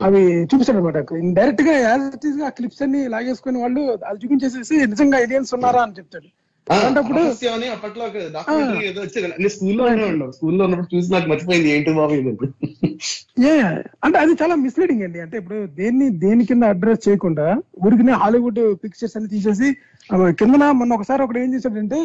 అవి 0.00 0.20
చూపిస్తాడు 0.50 0.78
అనమాట 0.78 0.98
డైరెక్ట్గా 1.34 1.74
యాజ్ 1.82 2.06
ఇట్ 2.10 2.24
ఈస్గా 2.28 2.46
క్లిప్స్ 2.56 2.84
అన్ని 2.84 3.02
లాగేసుకుని 3.10 3.58
వాళ్ళు 3.62 3.82
అది 4.08 4.20
చూపించేసేసి 4.22 4.76
నిజంగా 4.86 5.18
ఏలియన్స్ 5.24 5.52
ఉన్నారా 5.56 5.82
అని 5.86 5.96
చెప్తాడు. 5.98 6.28
అలాంటప్పుడు 6.66 7.20
అప్పట్లో 7.72 8.04
స్కూల్లో 9.48 9.84
స్కూల్లో 10.34 10.62
ఉన్నప్పుడు 10.66 10.90
చూసి 10.92 11.08
నాకు 11.12 11.26
మర్చిపోయింది 11.30 11.70
ఏంటి 11.74 11.92
బాబు 11.96 12.14
ఏ 13.44 13.54
అంటే 14.04 14.16
అది 14.22 14.32
చాలా 14.40 14.54
మిస్లీడింగ్ 14.64 15.04
అండి. 15.06 15.20
అంటే 15.24 15.36
ఇప్పుడు 15.38 15.58
దేన్ని 15.78 16.06
దేని 16.24 16.44
కింద 16.50 16.64
అడ్రస్ 16.72 17.02
చేయకుండా 17.06 17.46
ఊరికి 17.84 18.14
హాలీవుడ్ 18.22 18.60
పిక్చర్స్ 18.82 19.16
అన్ని 19.16 19.30
తీసేసి 19.34 19.68
ఆ, 20.10 20.16
కిందన 20.38 20.64
మొన్న 20.72 20.92
ఒకసారి 20.94 21.22
ఒకడు 21.22 21.38
ఏం 21.38 21.50
చేశాడంటే 21.54 22.00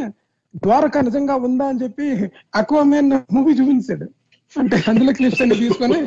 ద్వారకా 0.55 1.01
నిజంగా 1.01 1.35
ఉందా 1.47 1.65
అని 1.67 1.81
చెప్పి 1.83 2.07
అక్వామెన్ 2.55 3.11
మూవీ 3.35 3.53
చూపించాడు. 3.53 4.07
అంటే 4.59 4.77
అందులో 4.89 5.11
క్లిప్స్ 5.13 5.41
అన్ని 5.41 5.55
తీసుకొని. 5.55 5.99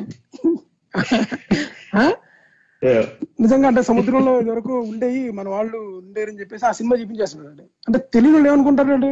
నిజంగా 3.41 3.69
అంటే 3.69 3.83
సముద్రంలో 3.83 4.41
ఇదివరకు 4.41 4.75
ఉండేవి 4.81 5.23
మన 5.31 5.49
వాళ్ళు 5.49 5.79
ఉండేరని 5.99 6.41
చెప్పేసి 6.41 6.65
ఆ 6.67 6.73
సినిమా 6.73 6.97
చూపించేస్తున్నాడు 6.97 7.65
అంటే 7.87 7.99
తెలియని 8.15 8.35
వాళ్ళు 8.37 8.51
ఏమనుకుంటారండి 8.51 9.11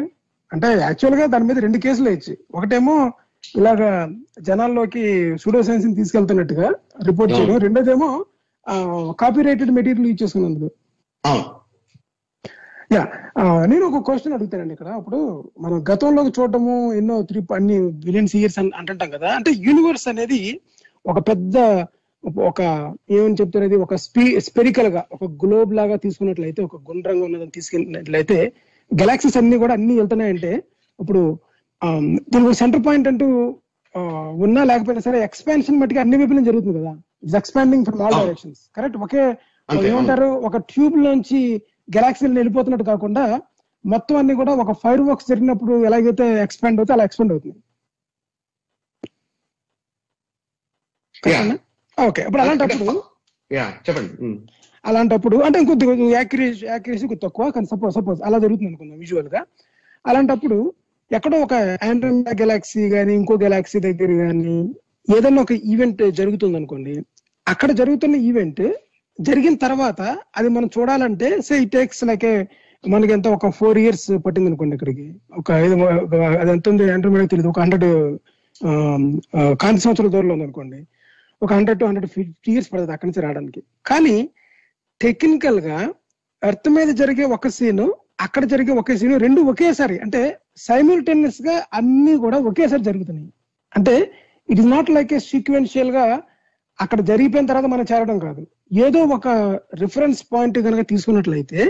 అంటే 0.53 0.69
యాక్చువల్గా 0.81 1.27
దాని 1.27 1.47
మీద 1.49 1.59
రెండు 1.59 1.79
కేసులు 1.79 2.11
ఇచ్చి 2.11 2.39
ఒకటేమో 2.55 2.95
ఇలాగా 3.59 3.91
జనాల్లోకి 4.41 5.03
సూడో 5.43 5.63
సైన్స్ని 5.63 5.95
తీసుకెళ్తున్నట్టుగా 5.95 6.69
రిపోర్ట్ 7.09 7.35
చేయడం. 7.35 7.59
రెండోదేమో 7.59 8.09
కాపీ 9.21 9.43
రైటెడ్ 9.43 9.71
మెటీరియల్ 9.71 10.09
యూజ్ 10.09 10.23
చేసుకున్నందుకు. 10.23 10.71
యా 12.91 13.03
నేను 13.71 13.85
ఒక 13.89 13.99
క్వశ్చన్ 14.07 14.35
అడుగుతానండి 14.37 14.75
ఇక్కడ. 14.77 14.91
ఇప్పుడు 15.01 15.19
మనం 15.65 15.79
గతంలోకి 15.91 16.31
చూడటము 16.37 16.75
ఎన్నో 17.01 17.17
త్రీ 17.31 17.41
అన్ని 17.57 17.77
బిలియన్స్ 18.07 18.35
ఇయర్స్ 18.39 18.59
అని 18.61 18.71
అంటుంటాం 18.81 19.11
కదా. 19.17 19.29
అంటే 19.39 19.51
యూనివర్స్ 19.67 20.07
అనేది 20.13 20.41
ఒక 21.05 21.19
పెద్ద 21.31 21.57
ఒక 22.51 22.61
ఏమని 23.17 23.37
చెప్తారు 23.41 23.67
అది 23.69 23.77
ఒక 23.85 23.97
స్పీ 24.05 24.25
స్పెరికల్గా 24.47 25.03
ఒక 25.17 25.25
గ్లోబ్ 25.43 25.73
లాగా 25.79 25.97
తీసుకున్నట్లయితే 26.05 26.61
ఒక 26.69 26.77
గుండ్రంగా 26.89 27.25
ఉన్నదని 27.29 27.55
తీసుకున్నట్లయితే 27.57 28.39
గెలాక్సీస్ 28.91 29.39
అన్ని 29.41 29.57
కూడా 29.63 29.75
అన్ని 29.79 29.95
వెళ్తున్నాయంటే 30.01 30.53
ఇప్పుడు 30.99 31.23
దీనికి 32.33 32.57
సెంటర్ 32.63 32.83
పాయింట్ 32.87 33.09
అంటూ 33.11 33.29
ఉన్నా 34.47 34.63
లేకపోయినా 34.71 35.03
సరే 35.09 35.19
ఎక్స్పాన్షన్ 35.29 35.79
మట్టుగా 35.83 36.01
అన్ని 36.05 36.17
వైపులా 36.21 36.43
జరుగుతుంది 36.49 36.77
కదా. 36.81 36.95
It's 37.25 37.39
expanding 37.41 37.85
from 37.89 38.03
all. 38.07 38.17
Directions 38.21 38.61
correct 38.77 38.99
ఒకే 39.05 39.23
ఏమంటారు? 39.91 40.29
ఒక 40.49 40.57
ట్యూబ్ 40.73 40.97
లోంచి 41.05 41.41
గెలాక్సీలు 41.89 42.39
వెళ్ళిపోతున్నట్టు 42.39 42.87
కాకుండా 42.91 43.25
మొత్తం 43.85 44.15
అన్ని 44.17 44.35
కూడా 44.39 44.53
ఒక 44.63 44.73
ఫైర్ 44.81 45.03
వర్క్స్ 45.07 45.29
జరిగినప్పుడు 45.31 45.75
ఎలాగైతే 45.89 46.25
ఎక్స్పాండ్ 46.45 46.79
అవుతే 46.81 46.95
అలా 46.97 47.07
ఎక్స్పాండ్ 47.09 47.33
అవుతుంది 47.35 47.59
Yeah. 51.23 51.47
ఓకే 51.99 52.23
ఇప్పుడు 52.27 52.43
అలాంటప్పుడు 52.43 52.93
చెప్పండి 53.81 54.11
ఉమ్. 54.25 54.37
అలాంటప్పుడు 54.85 55.37
అంటే 55.47 55.59
ఇంకొద్ది 55.63 55.87
యాక్యురేసీ 56.13 56.65
యాక్యురేసీ 56.67 57.07
కొద్ది 57.07 57.23
తక్కువ 57.25 57.47
కానీ 57.51 57.67
సపోజ్ 57.71 57.95
సపోజ్ 57.97 58.21
అలా 58.27 58.39
జరుగుతుంది 58.45 58.69
అనుకుందాం 58.71 58.99
విజువల్గా 59.03 59.41
అలాంటప్పుడు 60.05 60.59
ఎక్కడో 61.11 61.37
ఒక 61.47 61.55
ఆండ్రోమేడా 61.87 62.35
గెలాక్సీ 62.41 62.83
గానీ 62.93 63.13
ఇంకో 63.21 63.37
గెలాక్సీ 63.43 63.79
దగ్గర 63.87 64.11
గానీ 64.21 64.55
ఏదైనా 65.09 65.41
ఒక 65.43 65.57
ఈవెంట్ 65.73 66.03
జరుగుతుంది 66.19 66.57
అనుకోండి 66.61 66.95
అక్కడ 67.47 67.71
జరుగుతున్న 67.81 68.17
ఈవెంట్ 68.29 68.63
జరిగిన 69.27 69.55
తర్వాత 69.65 70.01
అది 70.39 70.49
మనం 70.57 70.69
చూడాలంటే 70.77 71.29
సే 71.47 71.55
ఇట్ 71.65 71.73
టేక్స్ 71.77 72.03
లైక్ 72.11 72.27
మనకి 72.85 73.13
ఎంత 73.17 73.27
ఒక 73.37 73.49
ఫోర్ 73.59 73.79
ఇయర్స్ 73.83 74.09
పట్టింది 74.25 74.49
అనుకోండి 74.51 74.75
ఇక్కడికి. 74.77 75.07
ఒక 75.41 75.49
ఐదు 75.63 75.75
అది 76.43 76.51
ఎంత 76.57 76.67
ఉంది 76.73 76.85
ఆండ్రోమేడా 76.97 77.29
తెలియదు 77.33 77.51
ఒక 77.53 77.61
హండ్రెడ్ 77.65 77.87
కాంతి 79.63 79.83
సంవత్సరాల 79.85 80.11
దూరంలో 80.15 80.35
ఉంది 80.37 80.47
అనుకోండి. 80.49 80.79
ఒక 81.43 81.51
hundred 81.57 81.81
to 81.81 81.87
hundred 81.89 82.11
fifty 82.17 82.51
years 82.55 82.69
పడుతుంది 82.73 82.95
అక్కడి 82.95 83.09
నుంచి 83.11 83.23
రావడానికి. 83.25 83.61
కానీ 83.91 84.17
టెక్నికల్గా 85.01 85.79
ఎర్త్ 86.43 86.69
మీద 86.77 86.91
జరిగే 87.01 87.25
ఒక 87.37 87.49
సీను 87.57 87.87
అక్కడ 88.27 88.45
జరిగే 88.53 88.73
ఒకే 88.81 88.95
సీను 89.01 89.17
రెండు 89.25 89.41
ఒకేసారి. 89.51 89.97
అంటే 90.05 90.21
సైమిల్టేనియస్గా 90.69 91.57
అన్ని 91.79 92.15
కూడా 92.25 92.39
ఒకేసారి 92.51 92.83
జరుగుతున్నాయి. 92.89 93.31
అంటే 93.73 93.95
it 94.49 94.61
is 94.63 94.71
not 94.75 94.91
like 94.97 95.13
a 95.19 95.21
సీక్వెన్షియల్గా 95.33 96.07
అక్కడ 96.79 97.01
జరిగిపోయిన 97.11 97.47
తర్వాత 97.51 97.69
మనం 97.75 97.87
చేరడం 97.93 98.19
కాదు. 98.27 98.43
ఏదో 98.73 98.99
ఒక 99.03 99.29
రిఫరెన్స్ 99.75 100.25
పాయింట్ 100.33 100.59
కనుక 100.59 100.89
తీసుకున్నట్లయితే 100.89 101.69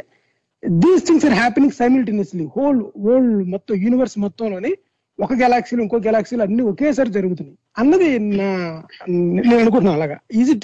these 0.69 1.07
things 1.07 1.27
are 1.27 1.35
happening 1.35 1.73
simultaneously 1.73 2.49
whole 2.57 2.83
whole 3.01 3.45
మొత్తం 3.45 3.75
యూనివర్స్ 3.75 4.19
మొత్తంలోని 4.19 4.75
ఒక 5.21 5.33
గెలాక్సీలు 5.35 5.83
ఇంకో 5.83 5.97
గెలాక్సీలు 5.97 6.43
అన్ని 6.43 6.63
ఒకేసారి 6.63 7.11
జరుగుతున్నాయి. 7.11 7.59
అన్నది 7.79 8.19
నా 8.19 8.83
నేను 9.09 9.59
అనుకుంటున్నాను 9.59 9.97
అలాగా. 9.97 10.19
ఈజీ 10.33 10.61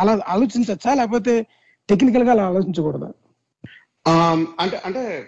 అలా 0.00 0.20
ఆలోచించచ్చా? 0.28 0.94
లేకపోతే 0.94 1.46
టెక్నికల్గా 1.88 2.30
అలా 2.30 2.46
ఆలోచించకూడదా? 2.46 3.12
Um, 4.08 4.46
అంటే 4.60 4.76
అంటే 4.84 5.24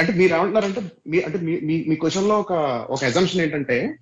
అంటే 0.00 0.12
మీరు 0.12 0.34
ఏమంటున్నారంటే 0.34 0.80
మీ 1.06 1.20
అంటే 1.20 1.38
మీ 1.38 1.60
మీ- 1.60 1.98
క్వశ్చన్లో 1.98 2.40
ఒక 2.40 2.52
ఒక 2.90 3.04
ఎజంప్షన్ 3.04 3.40
ఏంటంటే 3.40 3.98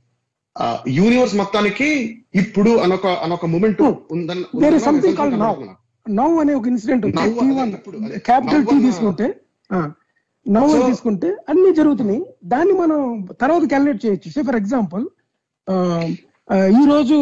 యూనివర్స్ 0.88 1.34
మొత్తానికి 1.34 2.18
ఇప్పుడు 2.34 2.70
అనొక 2.70 3.06
అనొక 3.06 3.46
moment 3.46 3.82
is 3.82 4.82
something 4.84 5.14
called 5.16 5.34
now. 5.34 5.54
Now 6.10 6.38
అనే 6.40 6.54
ఒక 6.54 6.66
ఇన్సిడెంట్. 6.66 7.06
క్యాపిటల్ 8.18 8.66
టీ 8.66 8.80
తీసుకుంటే 8.80 9.34
So- 10.48 10.86
తీసుకుంటే 10.86 11.36
అన్ని 11.48 11.74
జరుగుతున్నాయి. 11.74 12.26
దాన్ని 12.44 12.72
మనం 12.72 13.26
తర్వాత 13.40 13.62
క్యాలిక్యులేట్ 13.64 14.06
చేయొచ్చు. 14.06 14.30
సే 14.30 14.42
ఫర్ 14.42 14.56
ఎగ్జాంపుల్ 14.56 15.04
ఈ 16.82 16.86
రోజు 16.88 17.18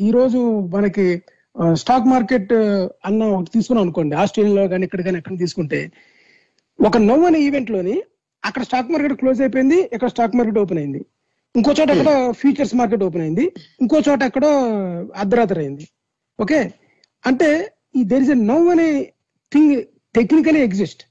ఈ 0.00 0.10
రోజు 0.10 0.60
మనకి 0.60 1.22
స్టాక్ 1.72 2.06
మార్కెట్ 2.06 2.52
అన్న 3.06 3.24
ఒకటి 3.24 3.50
తీసుకున్నాం 3.50 3.82
అనుకోండి. 3.84 4.16
ఆస్ట్రేలియాలో 4.16 4.68
కానీ 4.68 4.84
ఇక్కడ 4.84 5.00
కానీ 5.00 5.18
ఎక్కడ 5.18 5.38
తీసుకుంటే 5.38 5.90
ఒక 6.86 6.96
నవ్ 6.96 7.24
అనే 7.24 7.40
ఈవెంట్లోని 7.40 8.02
అక్కడ 8.44 8.62
స్టాక్ 8.62 8.90
మార్కెట్ 8.90 9.12
క్లోజ్ 9.12 9.40
అయిపోయింది 9.40 9.80
ఇక్కడ 9.92 10.08
స్టాక్ 10.08 10.36
మార్కెట్ 10.36 10.58
ఓపెన్ 10.58 10.78
అయింది. 10.78 11.04
ఇంకో 11.56 11.70
చోట 11.78 11.88
ఎక్కడో 11.94 12.14
ఫ్యూచర్స్ 12.40 12.74
మార్కెట్ 12.80 13.02
ఓపెన్ 13.06 13.24
అయింది. 13.26 13.44
ఇంకో 13.82 13.96
చోట 14.08 14.20
ఎక్కడో 14.30 14.50
అర్ధరాత్రి 15.22 15.60
అయింది. 15.64 15.84
ఓకే 16.38 16.58
అంటే 17.24 17.48
ఈ 17.98 18.02
దెర్ 18.12 18.24
ఇస్ 18.24 18.32
ఎ 18.34 18.38
అనే 18.74 18.88
థింగ్ 19.52 19.74
టెక్నికలీ 20.14 20.60
ఎగ్జిస్ట్ 20.68 21.02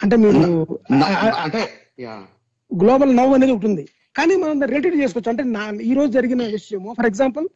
అంటే 0.00 0.16
మీరు 0.22 0.40
అంటే 1.44 1.62
గ్లోబల్ 2.70 3.12
నవ్ 3.18 3.32
అనేది 3.36 3.52
ఒకటి 3.54 3.68
ఉంది 3.70 3.84
కానీ 4.18 4.34
మనం 4.42 4.62
రిలేటెడ్ 4.70 4.96
చేసుకోవచ్చు. 5.02 5.30
అంటే 5.32 5.42
నా 5.56 5.62
ఈ 5.90 5.92
రోజు 5.98 6.10
జరిగిన 6.18 6.42
విషయము 6.56 6.90
ఫర్ 6.98 7.08
ఎగ్జాంపుల్ 7.10 7.46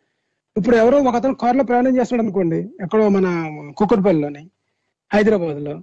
ఇప్పుడు 0.56 0.76
ఎవరో 0.82 0.96
ఒక 1.08 1.14
అతను 1.20 1.34
కారులో 1.42 1.64
ప్రయాణం 1.68 1.94
చేస్తున్నాడు 1.98 2.24
అనుకోండి. 2.26 2.60
ఎక్కడో 2.84 3.04
మన 3.16 3.26
కుక్కటిపల్లిలోని 3.78 4.42
హైదరాబాద్లో 5.10 5.74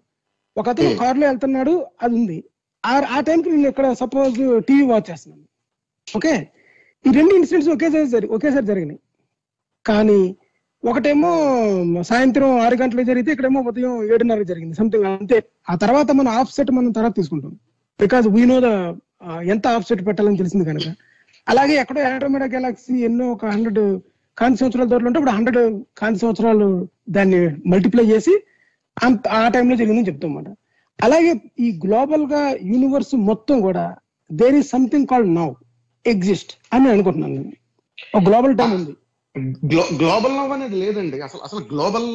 ఒక 0.56 0.68
అతను 0.74 0.90
Hmm. 0.90 1.00
కారులో 1.02 1.26
వెళ్తున్నాడు 1.30 1.74
అది 2.04 2.14
ఉంది. 2.20 2.38
ఆ 2.84 2.94
ఆ 3.16 3.20
టైంకి 3.28 3.50
నేను 3.54 3.70
ఇక్కడ 3.74 3.88
సపోజ్ 4.02 4.38
టీవీ 4.68 4.86
వాచ్ 4.92 5.08
చేస్తున్నాను. 5.10 5.46
ఓకే? 6.16 6.50
ఈ 7.06 7.12
రెండు 7.12 7.34
ఇన్సిడెంట్స్ 7.36 7.70
ఒకేసారి 7.70 8.08
జరి 8.08 8.28
ఒకేసారి 8.28 8.66
జరిగినాయి. 8.66 9.00
కానీ 9.86 10.36
ఒకటేమో 10.86 11.32
సాయంత్రం 12.02 12.60
ఆరు 12.60 12.76
గంటలకు 12.76 13.06
జరిగితే 13.06 13.32
ఇక్కడేమో 13.32 13.62
ఉదయం 13.62 14.04
ఏడున్నర 14.14 14.44
జరిగింది 14.44 14.76
సంథింగ్ 14.76 15.06
అంతే. 15.06 15.44
ఆ 15.70 15.76
తర్వాత 15.76 16.12
మనం 16.12 16.28
ఆఫ్ 16.28 16.52
సెట్ 16.52 16.72
మనం 16.72 16.92
తర్వాత 16.92 17.16
తీసుకుంటాం. 17.16 17.52
బికాజ్ 18.00 18.28
వీ 18.28 18.46
నో 18.46 18.60
ద 18.62 18.70
ఎంత 19.44 19.68
ఆఫ్ 19.68 19.88
సెట్ 19.88 20.08
పెట్టాలని 20.08 20.38
తెలిసింది 20.38 20.66
కనుక. 20.66 20.88
అలాగే 21.48 21.74
ఎక్కడో 21.74 22.02
ఆండ్రోమేడా 22.02 22.46
గెలాక్సీ 22.46 22.96
ఎన్నో 23.00 23.32
ఒక 23.32 23.46
హండ్రెడ్ 23.46 24.02
కాంతి 24.38 24.60
సంవత్సరాల 24.60 24.88
దూరంలో 24.88 25.08
ఉంటే 25.08 25.20
ఇప్పుడు 25.20 25.36
హండ్రెడ్ 25.38 25.84
కాంతి 25.98 26.20
సంవత్సరాలు 26.20 26.68
దాన్ని 27.10 27.40
మల్టిప్లై 27.68 28.06
చేసి 28.06 28.34
అంత 28.98 29.28
ఆ 29.28 29.48
టైంలో 29.48 29.76
జరిగిందని 29.76 30.08
చెప్తాం 30.08 30.38
అన్నమాట. 30.38 30.58
అలాగే 31.04 31.34
ఈ 31.60 31.80
గ్లోబల్గా 31.86 32.50
యూనివర్స్ 32.62 33.16
మొత్తం 33.16 33.62
కూడా 33.62 33.96
there 34.32 34.56
is 34.56 34.70
something 34.70 35.08
called 35.08 35.36
now 35.36 35.50
exist 36.06 36.52
అని 36.74 36.82
నేను 36.84 36.94
అనుకుంటున్నాను 36.96 37.34
నేను. 37.34 37.54
ఒక 38.16 38.22
గ్లోబల్ 38.28 38.56
టైం 38.58 38.72
ఉంది. 38.80 38.94
గ్లోబల్ 40.02 40.36
లవ్ 40.38 40.52
అనేది 40.52 40.76
లేదండి. 40.84 41.18
అసలు 41.28 41.42
అసలు 41.48 41.62
global 41.74 42.10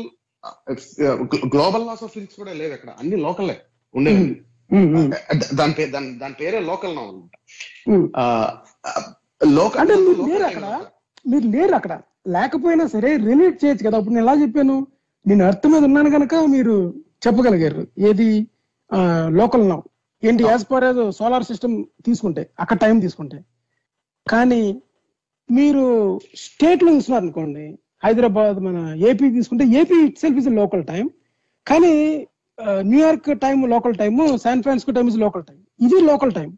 global 1.52 1.86
laws 1.86 2.02
of 2.04 2.12
physics 2.14 2.38
కూడా 2.40 2.52
లేవు 2.52 2.72
ఇక్కడ 2.72 2.90
అన్ని 3.00 3.16
లోకలే 3.26 3.56
ఉండేవి. 3.94 4.26
దాని 5.54 5.72
పేరు 5.72 5.90
దాని 5.90 6.10
దాని 6.18 6.34
పేరే 6.40 6.60
లోకల్ 6.70 6.94
నవ్ 6.96 7.08
అనమాట. 7.12 7.30
లోకల్ 9.58 9.80
అంటే 9.80 9.96
మీరు 10.06 10.26
లేరు 10.30 10.44
అక్కడ. 10.50 10.66
మీరు 11.32 11.46
లేరు 11.54 11.74
అక్కడ. 11.74 11.94
లేకపోయినా 12.28 12.84
సరే 12.94 13.10
రిలేట్ 13.28 13.56
చేయొచ్చు 13.64 13.84
కదా. 13.86 13.96
అప్పుడు 13.98 14.14
నేను 14.14 14.24
ఎలా 14.26 14.34
చెప్పాను? 14.42 14.76
నేను 15.26 15.44
అర్థం 15.44 15.70
మీద 15.72 15.84
ఉన్నాను 15.90 16.10
కనుక 16.10 16.34
మీరు 16.54 16.74
చెప్పగలిగారు. 17.26 17.82
ఏది? 18.08 18.30
లోకల్ 19.40 19.64
నౌ 19.68 19.80
ఏంటి? 20.22 20.42
As 20.44 20.64
per 20.72 20.84
as 20.84 21.00
solar 21.18 21.44
system 21.50 21.74
తీసుకుంటే 22.06 22.42
అక్కడ 22.60 22.76
టైం 22.84 22.96
తీసుకుంటే. 23.00 23.38
కానీ 24.26 24.62
మీరు 25.48 25.84
స్టేట్లో 26.44 26.90
చూస్తున్నారు 26.94 27.24
అనుకోండి 27.24 27.64
హైదరాబాద్ 28.02 28.58
మన 28.66 28.78
ఏపీ 29.08 29.26
తీసుకుంటే 29.36 29.64
AP 29.80 29.96
itself 30.22 30.38
is 30.42 30.48
local 30.60 30.84
time 30.90 31.04
కానీ 31.66 31.92
New York 32.88 33.30
time 33.44 33.58
local 33.74 33.94
time 34.00 34.12
San 34.44 34.62
Francisco 34.64 34.94
time 34.98 35.08
is 35.12 35.20
local 35.24 35.44
time 35.48 35.58
ఇది 35.80 36.00
లోకల్ 36.10 36.32
టైం 36.38 36.50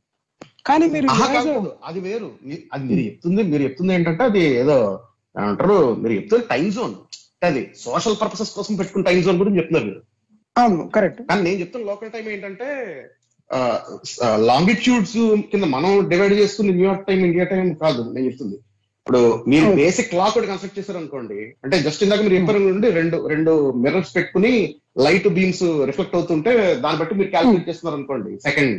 కానీ 0.67 0.87
మీరు 0.95 1.09
అది 1.89 2.01
వేరు. 2.07 2.29
అది 2.73 2.81
మీరు 2.89 3.03
చెప్తుంది 3.05 3.43
మీరు 3.51 3.63
చెప్తుంది 3.67 3.93
ఏంటంటే 3.97 4.23
అది 4.31 4.43
ఏదో 4.63 4.77
అంటారు 5.37 5.77
మీరు 6.03 6.15
చెప్తుంది 6.19 6.45
టైం 6.53 6.67
జోన్ 6.77 6.95
అది 7.43 7.63
సోషల్ 7.85 8.17
పర్పసెస్ 8.23 8.53
కోసం 8.57 8.75
పెట్టుకున్న 8.79 9.07
టైం 9.09 9.19
జోన్ 9.27 9.39
గురించి 9.43 9.59
చెప్తున్నారు 9.61 9.87
మీరు. 9.89 10.01
అవును 10.57 10.85
కరెక్ట్ 10.97 11.21
కానీ 11.29 11.43
నేను 11.47 11.59
చెప్తున్న 11.63 11.87
లోకల్ 11.91 12.13
టైం 12.15 12.27
ఏంటంటే 12.35 12.69
లాంగిట్యూడ్స్ 14.51 15.19
కింద 15.51 15.65
మనం 15.65 16.09
డివైడ్ 16.09 16.33
చేసుకుని 16.33 16.73
న్యూయార్క్ 16.73 17.07
టైం 17.07 17.25
ఇండియా 17.25 17.45
టైం 17.45 17.75
కాదు 17.75 18.03
నేను 18.15 18.27
చెప్తుంది. 18.27 18.57
ఇప్పుడు 19.01 19.45
మీరు. 19.49 19.67
బేసిక్ 19.75 20.09
క్లాక్ 20.11 20.37
ఒకటి 20.37 20.47
కన్స్ట్రక్ట్ 20.47 20.79
చేశారు 20.79 20.99
అనుకోండి 20.99 21.35
అంటే 21.65 21.81
జస్ట్ 21.81 22.03
ఇందాక 22.03 22.21
మీరు 22.21 22.35
చెప్పారు 22.35 22.59
నుండి 22.59 22.91
రెండు 22.91 23.27
రెండు 23.27 23.53
మిర్రర్స్ 23.73 24.17
పెట్టుకుని 24.17 24.53
లైట్ 24.99 25.29
బీమ్స్ 25.29 25.63
రిఫ్లెక్ట్ 25.85 26.17
అవుతుంటే 26.17 26.75
దాన్ని 26.75 27.01
బట్టి 27.01 27.15
మీరు 27.15 27.31
క్యాల్కులేట్ 27.31 27.69
చేస్తున్నారు 27.69 27.99
అనుకోండి 27.99 28.39
సెకండ్ 28.39 28.75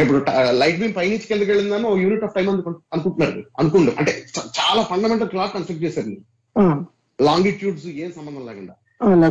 ఇప్పుడు 0.00 0.24
లైట్ 0.50 0.80
బీమ్ 0.80 0.94
పైనుంచి 0.96 1.28
కిందకి 1.28 1.50
వెళ్ళిందని 1.50 1.86
ఒక 1.86 1.98
యూనిట్ 1.98 2.24
ఆఫ్ 2.24 2.34
టైం 2.34 2.50
అనుకుంటున్నారు. 2.50 3.42
అనుకుండు. 3.60 3.92
అంటే 3.98 4.12
చాలా 4.58 4.82
ఫండమెంటల్ 4.82 5.28
క్లాక్ 5.28 5.54
కన్స్ట్రక్ట్ 5.54 5.84
చేశారు 5.84 6.06
మీరు. 6.06 6.24
లాంగిట్యూడ్స్ 7.22 7.86
ఏం 7.86 8.12
సంబంధం 8.16 8.46
లేకుండా. 8.46 8.74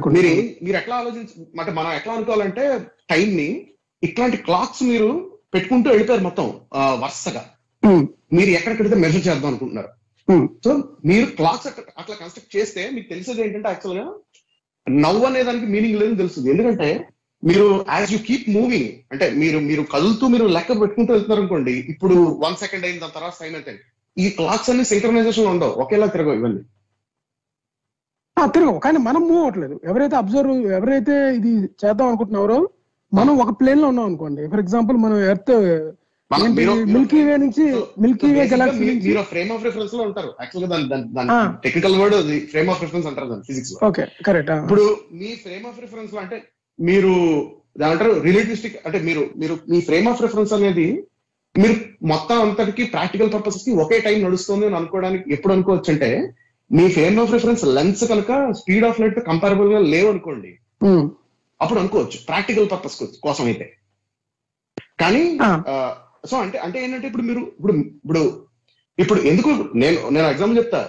మీరు 0.09 0.31
మీరు 0.65 0.77
ఎట్లా 0.77 0.95
ఆలోచించ 0.95 1.27
అంటే 1.59 1.71
మనం 1.71 1.91
ఎట్లా 1.93 2.13
అనుకోవాలంటే 2.13 2.79
టైం 3.09 3.29
ని 3.37 3.67
ఇట్లాంటి 4.05 4.37
క్లాక్స్ 4.37 4.83
మీరు 4.83 5.31
పెట్టుకుంటూ 5.53 5.89
వెళ్ళిపోయారు 5.89 6.23
మొత్తం 6.23 6.53
వరుసగా. 6.75 7.45
మీరు 8.33 8.49
ఎక్కడెక్కడైతే 8.49 8.95
మెజర్ 8.95 9.27
చేద్దాం 9.27 9.45
అనుకుంటున్నారు. 9.45 9.87
సో 10.65 10.97
మీరు 11.05 11.25
క్లాక్స్ 11.25 11.67
అట్లా 11.97 12.15
కన్స్ట్రక్ట్ 12.15 12.57
చేస్తే 12.57 12.89
మీకు 12.93 13.09
తెలిసేది 13.09 13.41
ఏంటంటే 13.41 13.67
యాక్చువల్గా 13.67 14.13
నవ్వు 14.89 15.25
అనే 15.25 15.43
దానికి 15.43 15.65
మీనింగ్ 15.65 15.99
లేదని 15.99 16.17
తెలుస్తుంది. 16.17 16.49
ఎందుకంటే 16.49 17.07
మీరు 17.43 17.85
యాజ్ 17.89 18.13
యూ 18.13 18.19
కీప్ 18.19 18.49
మూవింగ్ 18.49 18.89
అంటే 19.11 19.29
మీరు 19.29 19.59
మీరు 19.59 19.81
కదులుతూ 19.83 20.27
మీరు 20.27 20.45
లెక్క 20.45 20.81
పెట్టుకుంటూ 20.81 21.13
వెళ్తున్నారు 21.13 21.39
అనుకోండి 21.39 21.71
ఇప్పుడు 21.71 22.15
వన్ 22.15 22.55
సెకండ్ 22.55 22.85
అయిన 22.85 22.99
దాని 22.99 23.11
తర్వాత 23.15 23.33
టైం 23.41 23.53
అయితే 23.53 23.79
ఈ 24.17 24.29
క్లాక్స్ 24.29 24.69
అన్ని 24.69 24.85
సింక్రనైజేషన్ 24.85 25.45
ఉండవు. 25.45 25.69
ఒకేలా 25.69 26.05
తిరగవు 26.05 26.33
ఇవన్నీ. 26.33 26.61
ఆ, 28.39 28.45
తిరగవు. 28.45 28.79
కానీ 28.79 28.97
మనం 28.97 29.21
మూవ్ 29.21 29.37
అవ్వట్లేదు. 29.37 29.81
ఎవరైతే 29.83 30.15
అబ్జర్వ్ 30.15 30.71
ఎవరైతే 30.71 31.35
ఇది 31.35 31.49
చేద్దాం 31.49 32.07
అనుకుంటున్నారో 32.07 32.69
మనం 33.17 33.33
ఒక 33.43 33.51
ప్లేన్లో 33.59 33.87
ఉన్నాం 33.91 34.05
అనుకోండి. 34.09 34.43
ఫర్ 34.51 34.61
ఎగ్జాంపుల్ 34.63 34.97
మనం 35.05 35.17
ఎర్త్ 35.31 35.53
మిల్కీ 36.93 37.19
వే 37.27 37.33
నుంచి 37.43 37.65
మిల్కీ 38.03 38.27
వే 38.35 38.43
గెలాక్సీ 38.53 38.85
మీరు 39.07 39.23
ఫ్రేమ్ 39.31 39.51
ఆఫ్ 39.55 39.65
రిఫరెన్స్లో 39.67 40.01
ఉంటారు. 40.09 40.31
యాక్చువల్గా 40.41 40.69
దాని. 40.93 41.29
Technical 41.65 41.97
word 42.01 42.15
frame 42.53 42.69
of 42.73 42.81
reference 42.85 43.07
అంటారు 43.09 43.27
దాని 43.31 43.45
ఫిజిక్స్ 43.49 43.73
ఓకే 43.89 44.05
కరెక్ట్ 44.27 44.51
ఇప్పుడు 44.57 44.85
మీ 45.21 45.29
ఫ్రేమ్ 45.43 45.65
ఆఫ్ 45.71 45.81
రిఫరెన్స్లో 45.85 46.21
అంటే 46.23 46.39
మీరు 46.79 47.11
దాని 47.79 47.91
అంటారు 47.91 48.15
రిలేటివిస్టిక్ 48.27 48.79
అంటే 48.87 48.99
మీరు 48.99 49.21
మీరు 49.41 49.55
మీ 49.73 49.79
ఫ్రేమ్ 49.81 50.07
ఆఫ్ 50.11 50.23
రిఫరెన్స్ 50.25 50.53
అనేది 50.53 50.87
మీరు 51.55 51.75
మొత్తం 52.13 52.37
అంతటికి 52.41 52.83
ప్రాక్టికల్ 52.93 53.33
పర్పసెస్కి 53.33 53.71
ఒకే 53.83 53.97
టైం 53.99 54.17
నడుస్తుంది 54.23 54.65
అని 54.65 54.75
అనుకోవడానికి 54.75 55.33
ఎప్పుడు 55.33 55.53
అనుకోవచ్చు 55.53 55.91
అంటే 55.93 56.09
మీ 56.71 56.85
ఫ్రేమ్ 56.89 57.17
ఆఫ్ 57.19 57.33
రిఫరెన్స్ 57.35 57.63
లెన్స్ 57.77 58.03
కనుక 58.11 58.31
స్పీడ్ 58.61 58.85
ఆఫ్ 58.85 58.99
లైట్ 59.01 59.19
కంపారబుల్గా 59.29 59.79
లేవు 59.93 60.07
అనుకోండి. 60.09 60.51
అప్పుడు 61.61 61.79
అనుకోవచ్చు. 61.81 62.17
ప్రాక్టికల్ 62.29 62.67
పర్పస్ 62.73 62.97
కోసం 63.25 63.45
అయితే 63.51 63.67
కానీ 65.01 65.23
సో 66.29 66.35
అంటే 66.43 66.57
అంటే 66.65 66.77
ఏంటంటే 66.83 67.07
ఇప్పుడు 67.09 67.25
మీరు 67.29 67.41
ఇప్పుడు 67.57 67.73
ఇప్పుడు 68.03 68.21
ఇప్పుడు 68.97 69.19
ఎందుకు 69.31 69.51
నేను 69.81 69.97
నేను 70.15 70.27
ఎగ్జాంపుల్ 70.33 70.59
చెప్తా. 70.61 70.81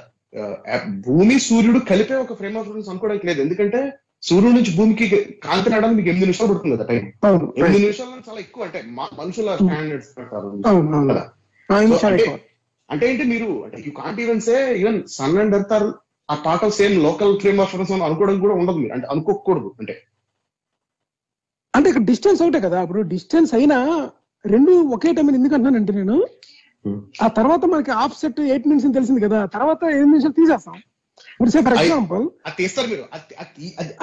భూమి 1.07 1.37
సూర్యుడు 1.47 1.81
కలిపే 1.91 2.17
ఒక 2.25 2.35
ఫ్రేమ్ 2.41 2.57
ఆఫ్ 2.59 2.67
రిఫరెన్స్ 2.69 2.91
అనుకోవడానికి 2.93 3.29
లేదు. 3.29 3.41
ఎందుకంటే 3.45 3.81
సూర్యుడు 4.29 4.55
నుంచి 4.57 4.73
భూమికి 4.77 5.07
కాంతి 5.47 5.71
రావడానికి 5.73 5.99
మీకు 5.99 6.11
ఎనిమిది 6.13 6.29
నిమిషాలు 6.29 6.51
పడుతుంది 6.51 6.75
కదా 6.77 6.87
టైం 6.91 7.05
ఎనిమిది 7.61 7.85
నిమిషాలు 7.85 8.23
చాలా 8.29 8.41
ఎక్కువ 8.45 8.65
అంటే 8.69 8.81
మనుషుల 9.21 9.57
స్టాండర్డ్స్ 9.61 10.11
ప్రకారం. 10.19 10.51
అంటే 12.11 12.27
అంటే 12.91 13.05
ఏంటి 13.11 13.25
మీరు 13.33 13.49
అంటే 13.67 13.79
you 13.87 13.93
can't 14.01 14.21
even 14.25 14.43
say 14.49 14.57
even 14.81 14.99
sun 15.17 15.39
and 15.43 15.55
earth 15.59 15.75
are 15.77 15.87
a 16.29 16.35
part 16.47 16.65
of 16.67 16.75
same 16.81 16.95
local 17.07 17.33
frame 17.43 17.61
of 17.65 17.73
reference 17.73 18.05
అనుకోవడం 18.09 18.37
కూడా 18.45 18.55
ఉండదు 18.61 18.79
మీరు. 18.83 18.95
అంటే 18.97 19.09
అనుకోకూడదు. 19.15 19.71
అంటే 19.81 19.95
అంటే 21.77 21.87
ఇక్కడ 21.91 22.05
డిస్టెన్స్ 22.11 22.43
ఒకటే 22.43 22.61
కదా. 22.67 22.79
ఇప్పుడు 22.85 23.03
డిస్టెన్స్ 23.13 23.53
అయినా 23.59 23.79
రెండు 24.45 24.73
ఒకే 24.97 25.13
టైం 25.17 25.31
ఎందుకు 25.35 25.57
అంటున్నానంటే 25.59 25.95
నేను 26.01 26.19
Hmm. 26.85 26.99
ఆ 27.25 27.29
తర్వాత 27.37 27.63
మనకి 27.71 27.93
ఆఫ్ 28.03 28.19
సెట్ 28.19 28.37
ఎయిట్ 28.51 28.67
మినిట్స్ 28.69 28.93
తెలిసింది 28.97 29.21
కదా. 29.25 29.39
తర్వాత 29.55 29.81
ఎనిమిది 29.93 30.11
నిమిషాలు 30.11 30.37
తీసేస్తాం. 30.37 30.77
ఇప్పుడు 31.31 31.51
సే 31.51 31.61
ఫర్ 31.67 31.75
ఎగ్జాంపుల్ 31.77 32.23
అది 32.47 32.57
తీస్తారు 32.59 32.89
మీరు. 32.93 33.05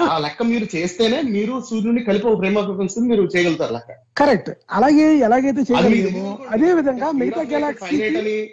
ఆ 0.04 0.16
లెక్క 0.24 0.42
మీరు 0.50 0.66
చేస్తేనే 0.74 1.18
మీరు 1.34 1.54
సూర్యుడిని 1.68 2.02
కలిపి 2.08 2.26
ఒక 2.26 2.42
రిఫరెన్స్ 2.44 2.96
మీరు 3.10 3.22
చేయగలుగుతారు 3.34 3.72
లెక్క. 3.76 3.90
కరెక్ట్. 4.20 4.50
అలాగే 4.76 5.06
ఎలాగైతే 5.28 5.62
చేయగలిగామో. 5.70 6.26
అదే 6.54 6.70
విధంగా 6.80 7.08
మిగతా 7.20 7.44
గెలాక్సీ 7.52 7.98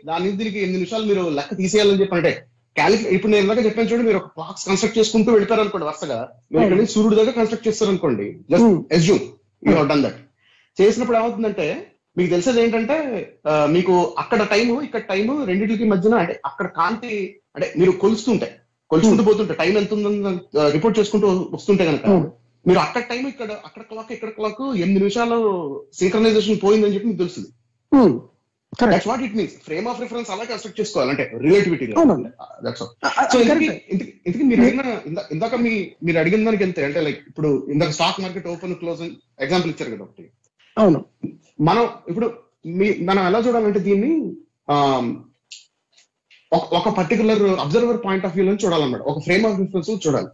దాని 0.06 0.32
దీనికి 0.40 0.60
ఎనిమిది 0.60 0.78
నిమిషాలు 0.78 1.06
మీరు 1.12 1.26
లెక్క 1.40 1.58
తీసేయాలని 1.62 2.02
చెప్పంటే 2.04 2.34
క్యాలిక్యులేట్ 2.78 3.16
ఇప్పుడు 3.16 3.32
నేను 3.32 3.44
ఇందాక 3.46 3.62
చెప్పాను 3.68 3.90
చూడండి 3.92 4.08
మీరు 4.10 4.20
ఒక 4.22 4.30
బాక్స్ 4.42 4.66
కన్స్ట్రక్ట్ 4.68 4.98
చేసుకుంటూ 5.00 5.30
వెళ్ళిపోయారు 5.36 5.64
అనుకోండి 5.64 5.88
వరుసగా. 5.90 6.20
మీరు 6.52 6.64
ఇక్కడ 6.66 6.78
నుంచి 6.82 6.94
సూర్యుడి 6.96 7.18
దగ్గర 7.20 7.34
కన్స్ట్రక్ట్ 7.40 7.68
చేస్తారు 7.68 7.92
అనుకోండి 7.94 8.28
just. 8.52 8.76
Assume 8.98 9.24
you 9.68 9.84
done 9.92 10.04
that 10.06 10.20
చేసినప్పుడు 10.78 11.18
ఏమవుతుందంటే 11.20 11.68
మీకు 12.18 12.30
తెలిసేది 12.34 12.60
ఏంటంటే 12.64 12.96
మీకు 13.76 13.94
అక్కడ 14.22 14.42
టైము 14.54 14.74
ఇక్కడ 14.88 15.02
టైము 15.12 15.34
రెండింటికి 15.50 15.86
మధ్యన 15.94 16.16
అంటే 16.24 16.34
అక్కడ 16.50 16.68
కాంతి 16.80 17.14
అంటే 17.56 17.68
మీరు 17.80 17.94
కొలుస్తుంటే 18.04 18.50
కొలుచుకుంటూ 18.92 19.24
పోతుంటే 19.28 19.54
టైం 19.62 19.74
ఎంత 19.82 19.94
ఉందని 19.98 20.40
రిపోర్ట్ 20.76 20.98
చేసుకుంటూ 21.00 21.28
వస్తుంటే 21.58 21.84
కనుక. 21.90 22.08
మీరు 22.66 22.80
అక్కడ 22.86 23.04
టైం 23.12 23.24
ఇక్కడ 23.34 23.52
అక్కడ 23.68 23.84
క్లాక్ 23.92 24.12
ఇక్కడ 24.16 24.32
క్లాక్ 24.40 24.62
ఎనిమిది 24.84 25.00
నిమిషాలు 25.04 25.38
సింక్రనైజేషన్ 26.00 26.60
పోయిందని 26.66 26.94
చెప్పి 26.96 27.10
మీకు 27.10 27.22
తెలుస్తుంది. 27.22 27.50
That's 28.92 29.08
what 29.08 29.22
it 29.22 29.36
means 29.36 29.54
frame 29.54 29.88
of 29.88 30.02
reference 30.02 30.32
అలా 30.32 30.44
కన్స్ట్రక్ట్ 30.44 30.82
చేసుకోవాలంటే 30.82 31.32
రిలేటివిటీ 31.38 31.86
ఇంతకీ 34.28 34.44
మీరు 34.44 34.62
ఇందాక 35.32 35.56
మీ 35.56 35.92
మీరు 36.04 36.20
అడిగిన 36.20 36.46
దానికి 36.46 36.64
వెళ్తే 36.64 36.86
అంటే 36.86 37.02
లైక్ 37.02 37.24
ఇప్పుడు 37.28 37.68
ఇందాక 37.72 37.90
stock 37.90 38.22
market 38.22 38.48
open 38.48 38.76
close 38.76 39.02
example 39.40 39.72
ఇచ్చారు 39.72 39.96
కదా 39.96 40.04
ఒకటి. 40.04 40.30
అవును. 40.78 41.06
మనం 41.62 41.90
ఇప్పుడు 42.08 42.34
మీ 42.66 42.98
మనం 43.00 43.28
ఎలా 43.28 43.40
చూడాలంటే 43.40 43.80
దీన్ని 43.80 44.36
ఆమ్, 44.70 45.18
ఒక- 46.54 46.78
ఒక 46.78 46.90
particular 46.90 47.44
observer 47.44 48.06
point 48.06 48.26
of 48.26 48.34
view 48.34 48.46
నుంచి 48.46 48.66
చూడాలన్నమాట. 48.66 49.02
ఒక 49.02 49.24
ఫ్రేమ్ 49.24 49.46
ఆఫ్ 49.46 49.60
రిఫరెన్స్ 49.60 50.08
చూడాలి. 50.08 50.28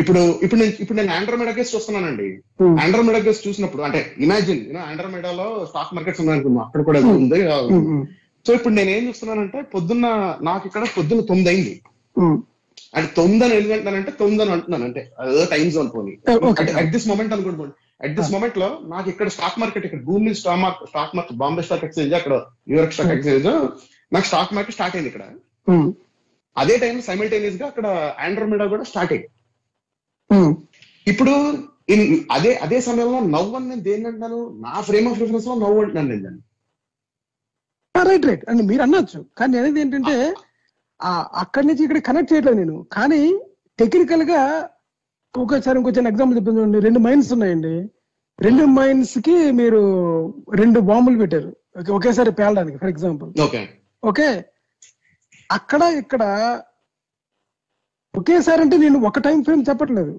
ఇప్పుడు 0.00 0.20
ఇప్పుడు 0.44 0.58
నేను 0.60 0.74
ఇప్పుడు 0.82 0.98
నేను 0.98 1.12
ఆండ్రోమెడా 1.16 1.52
కేసు 1.56 1.72
చూస్తున్నానండి. 1.76 2.28
Hmm. 2.60 2.74
ఆండ్రోమెడా 2.82 3.20
కేసు 3.26 3.40
చూసినప్పుడు 3.46 3.82
అంటే 3.86 4.00
ఇమాజిన్ 4.24 4.62
ఆండ్రోమెడాలో 4.90 5.48
స్టాక్ 5.70 5.92
మార్కెట్స్ 5.96 6.20
ఉన్నాయనుకున్నాం 6.22 6.62
అక్కడ 6.66 6.82
కూడా 6.88 7.00
ఉంది. 7.16 7.40
Hmm, 7.72 7.82
hmm, 7.88 8.04
సో 8.46 8.52
ఇప్పుడు 8.58 8.74
నేను 8.78 8.90
ఏం 8.96 9.02
చూస్తున్నానంటే 9.08 9.58
పొద్దున్న 9.74 10.06
నాకు 10.48 10.64
ఇక్కడ 10.70 10.84
పొద్దున్న 10.98 11.24
తొమ్మిది 11.30 11.50
అయింది 11.52 11.74
hmm. 12.16 12.36
అంటే 12.96 13.08
తొమ్మిది 13.18 13.44
అని 13.46 13.54
ఎందుకు 13.58 13.74
అంటున్నానంటే 13.76 14.12
తొమ్మిది 14.20 14.42
అని 14.44 14.52
అంటున్నాను 14.56 14.84
అంటే 14.88 15.02
అదే 15.22 15.44
టైం 15.54 15.66
జోన్ 15.76 15.90
పోని. 15.96 16.12
అట్ 16.80 16.90
దిస్ 16.94 17.06
మూమెంట్ 17.10 17.32
అనుకోండి 17.36 17.74
అట్ 18.06 18.14
దిస్ 18.18 18.30
మూమెంట్లో 18.34 18.68
నాకు 18.92 19.08
ఇక్కడ 19.12 19.28
స్టాక్ 19.36 19.58
మార్కెట్ 19.62 19.86
ఇక్కడ 19.88 20.02
భూమి 20.10 20.32
stock 20.40 20.62
market 20.64 20.90
stock 20.92 21.14
market 21.18 21.38
Bombay 21.42 21.64
stock 21.68 21.84
exchange 21.88 22.14
అక్కడ 22.20 22.34
న్యూయార్క్ 22.70 22.94
స్టాక్ 22.96 23.12
ఎక్స్చేంజ్ 23.16 23.48
నాకు 24.12 24.26
స్టాక్ 24.30 24.54
మార్కెట్ 24.58 24.76
స్టార్ట్ 24.78 24.96
అయింది 24.98 25.10
ఇక్కడ. 25.12 25.24
Hmm, 25.66 25.88
అదే 26.56 26.76
టైం 26.84 26.96
సైమిల్టేనియస్గా 27.08 27.66
అక్కడ 27.72 27.86
ఆండ్రోమెడా 28.26 28.66
కూడా 28.74 28.84
స్టార్ట్ 28.92 29.12
అయింది. 29.14 29.28
hmm. 29.28 29.37
ఇప్పుడు 31.06 31.34
అదే 32.36 32.50
అదే 32.64 32.78
సమయంలో 32.86 33.20
నవ్వు 33.34 33.52
అని 33.56 33.68
నేను 33.68 33.82
దేన్ని 33.88 34.06
అంటున్నాను 34.08 34.40
నా 34.64 34.72
ఫ్రేమ్ 34.88 35.06
ఆఫ్ 35.10 35.20
రిఫరెన్స్లో 35.22 35.54
నవ్వు 35.62 35.78
అంటున్నాను 35.82 36.08
నేను 36.12 36.22
దాన్ని. 36.26 36.42
రైట్ 37.94 38.26
రైట్ 38.30 38.44
అండ్ 38.50 38.62
మీరు 38.70 38.82
అనొచ్చు. 38.86 39.20
కానీ 39.38 39.58
అనేది 39.60 39.80
ఏంటంటే 39.84 40.16
అక్కడి 41.42 41.66
నుంచి 41.68 41.82
ఇక్కడ 41.84 42.00
కనెక్ట్ 42.08 42.32
చేయట్లేదు 42.32 42.58
నేను. 42.60 42.76
కానీ 42.96 43.20
టెక్నికల్గా 43.78 44.42
ఒకసారి 45.34 45.76
ఇంకో 45.78 45.90
చిన్న 45.96 46.12
ఎగ్జాంపుల్ 46.12 46.38
చూడండి. 46.38 46.78
రెండు 46.86 47.00
మైన్స్ 47.06 47.30
ఉన్నాయండి. 47.36 47.74
రెండు 48.38 48.64
మైన్స్కి 48.76 49.36
మీరు 49.60 49.80
రెండు 50.60 50.78
బాంబులు 50.90 51.18
పెట్టారు. 51.22 51.50
ఒకేసారి 51.96 52.30
పేలడానికి 52.40 52.78
ఫర్ 52.82 52.92
ఎగ్జాంపుల్ 52.94 53.30
ఓకే. 53.46 53.60
ఓకే? 54.02 54.28
అక్కడ 55.50 55.82
ఇక్కడ 56.02 56.22
ఒకేసారి 58.18 58.60
అంటే 58.64 58.76
నేను 58.84 58.98
ఒక 59.08 59.20
టైం 59.26 59.38
ఫ్రేమ్ 59.46 59.62
చెప్పట్లేదు. 59.70 60.14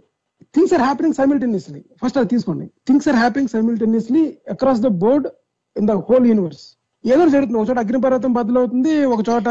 Things 0.56 0.74
are 0.76 0.84
happening 0.88 1.16
simultaneously 1.20 1.82
first 2.02 2.18
అది 2.20 2.30
తీసుకోండి. 2.34 2.66
Things 2.88 3.08
are 3.12 3.20
happening 3.24 3.52
simultaneously 3.56 4.24
across 4.54 4.82
the 4.88 4.92
board 5.04 5.28
in 5.76 5.88
the 5.92 5.96
whole 6.10 6.28
universe 6.32 6.64
ఏదో 7.04 7.24
జరుగుతుంది. 7.36 7.60
ఒక 7.62 7.68
చోట 7.70 7.80
అగ్నిపర్వతం 7.86 8.32
బదులవుతుంది 8.40 8.94
ఒక 9.14 9.22
చోట 9.30 9.50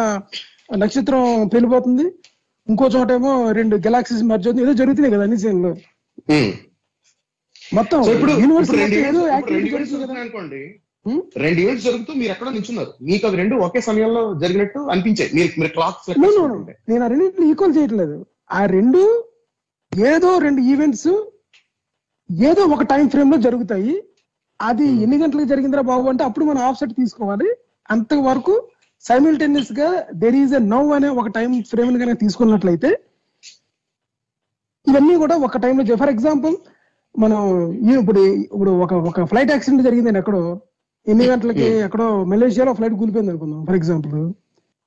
నక్షత్రం 0.83 1.23
పెళ్ళిపోతుంది 1.55 2.07
ఇంకో 2.69 2.87
చోట 2.95 3.11
ఏమో 3.19 3.33
రెండు 3.59 3.75
గెలాక్సీస్ 3.85 4.25
మధ్య 4.31 4.49
అవుతుంది. 4.49 4.65
ఏదో 4.67 4.75
జరుగుతున్నాయి 4.81 5.15
కదా 5.15 5.25
అన్ని 5.27 5.39
సీన్లు. 5.45 5.71
మొత్తం 7.79 7.99
యూనివర్స్ 8.43 8.73
ఏదో 9.11 9.23
అనుకోండి? 10.23 10.61
రెండు 11.45 11.59
ఈవెంట్స్ 11.63 11.85
జరుగుతూ 11.89 12.13
మీరు 12.21 12.31
ఎక్కడో 12.33 12.51
నిల్చున్నారు. 12.57 12.91
మీకు 13.09 13.25
అవి 13.27 13.37
రెండు 13.41 13.55
ఒకే 13.67 13.81
సమయంలో 13.87 14.23
జరిగినట్టు 14.43 14.81
అనిపించాయి. 14.95 15.31
మీరు 15.37 15.49
మీరు 15.61 15.73
క్లాక్. 15.77 15.99
నేను 16.91 17.47
ఈక్వల్ 17.53 17.77
చేయట్లేదు. 17.79 18.19
ఆ 18.51 18.61
రెండు 18.75 19.01
ఏదో 19.93 20.31
రెండు 20.39 20.61
ఈవెంట్స్ 20.73 21.11
ఏదో 22.31 22.63
ఒక 22.75 22.85
టైం 22.93 23.05
ఫ్రేమ్లో 23.09 23.39
జరుగుతాయి 23.47 23.95
అది 24.61 24.87
Hmm. 24.87 25.03
ఎన్ని 25.03 25.17
గంటలకు 25.21 25.49
జరిగిందిరా 25.51 25.83
బాబు 25.89 26.07
అంటే 26.13 26.23
అప్పుడు 26.25 26.45
మనం 26.45 26.61
ఆఫ్ 26.63 26.79
సెట్ 26.79 26.95
తీసుకోవాలి 26.97 27.49
అంతవరకు 27.89 28.55
సైమిల్టేనియస్గా 29.05 29.89
దెర్ 30.23 30.37
ఈజ్ 30.37 30.55
ఎ 30.55 30.61
నవ్ 30.73 30.89
అనే 30.97 31.09
ఒక 31.21 31.29
టైం 31.37 31.51
ఫ్రేమ్ 31.71 31.93
కనుక 31.95 32.17
తీసుకున్నట్లయితే 32.21 32.91
ఇవన్నీ 34.87 35.15
కూడా 35.17 35.37
ఒక 35.47 35.59
టైంలో 35.59 35.97
ఫర్ 35.97 36.13
ఎగ్జాంపుల్ 36.15 36.57
మనం 37.15 37.39
ఇప్పుడు 37.95 38.23
ఇప్పుడు 38.49 38.73
ఒక 38.85 38.95
ఒక 39.11 39.25
ఫ్లైట్ 39.31 39.53
యాక్సిడెంట్ 39.55 39.85
జరిగిందండి 39.89 40.21
ఎక్కడో 40.23 40.43
ఎన్ని 41.07 41.27
గంటలకి 41.31 41.67
Hmm. 41.69 41.85
ఎక్కడో 41.87 42.09
మలేషియాలో 42.33 42.75
ఫ్లైట్ 42.79 42.97
కూలిపోయింది 43.01 43.33
అనుకుందాం 43.35 43.63
ఫర్ 43.67 43.79
ఎగ్జాంపుల్ 43.81 44.21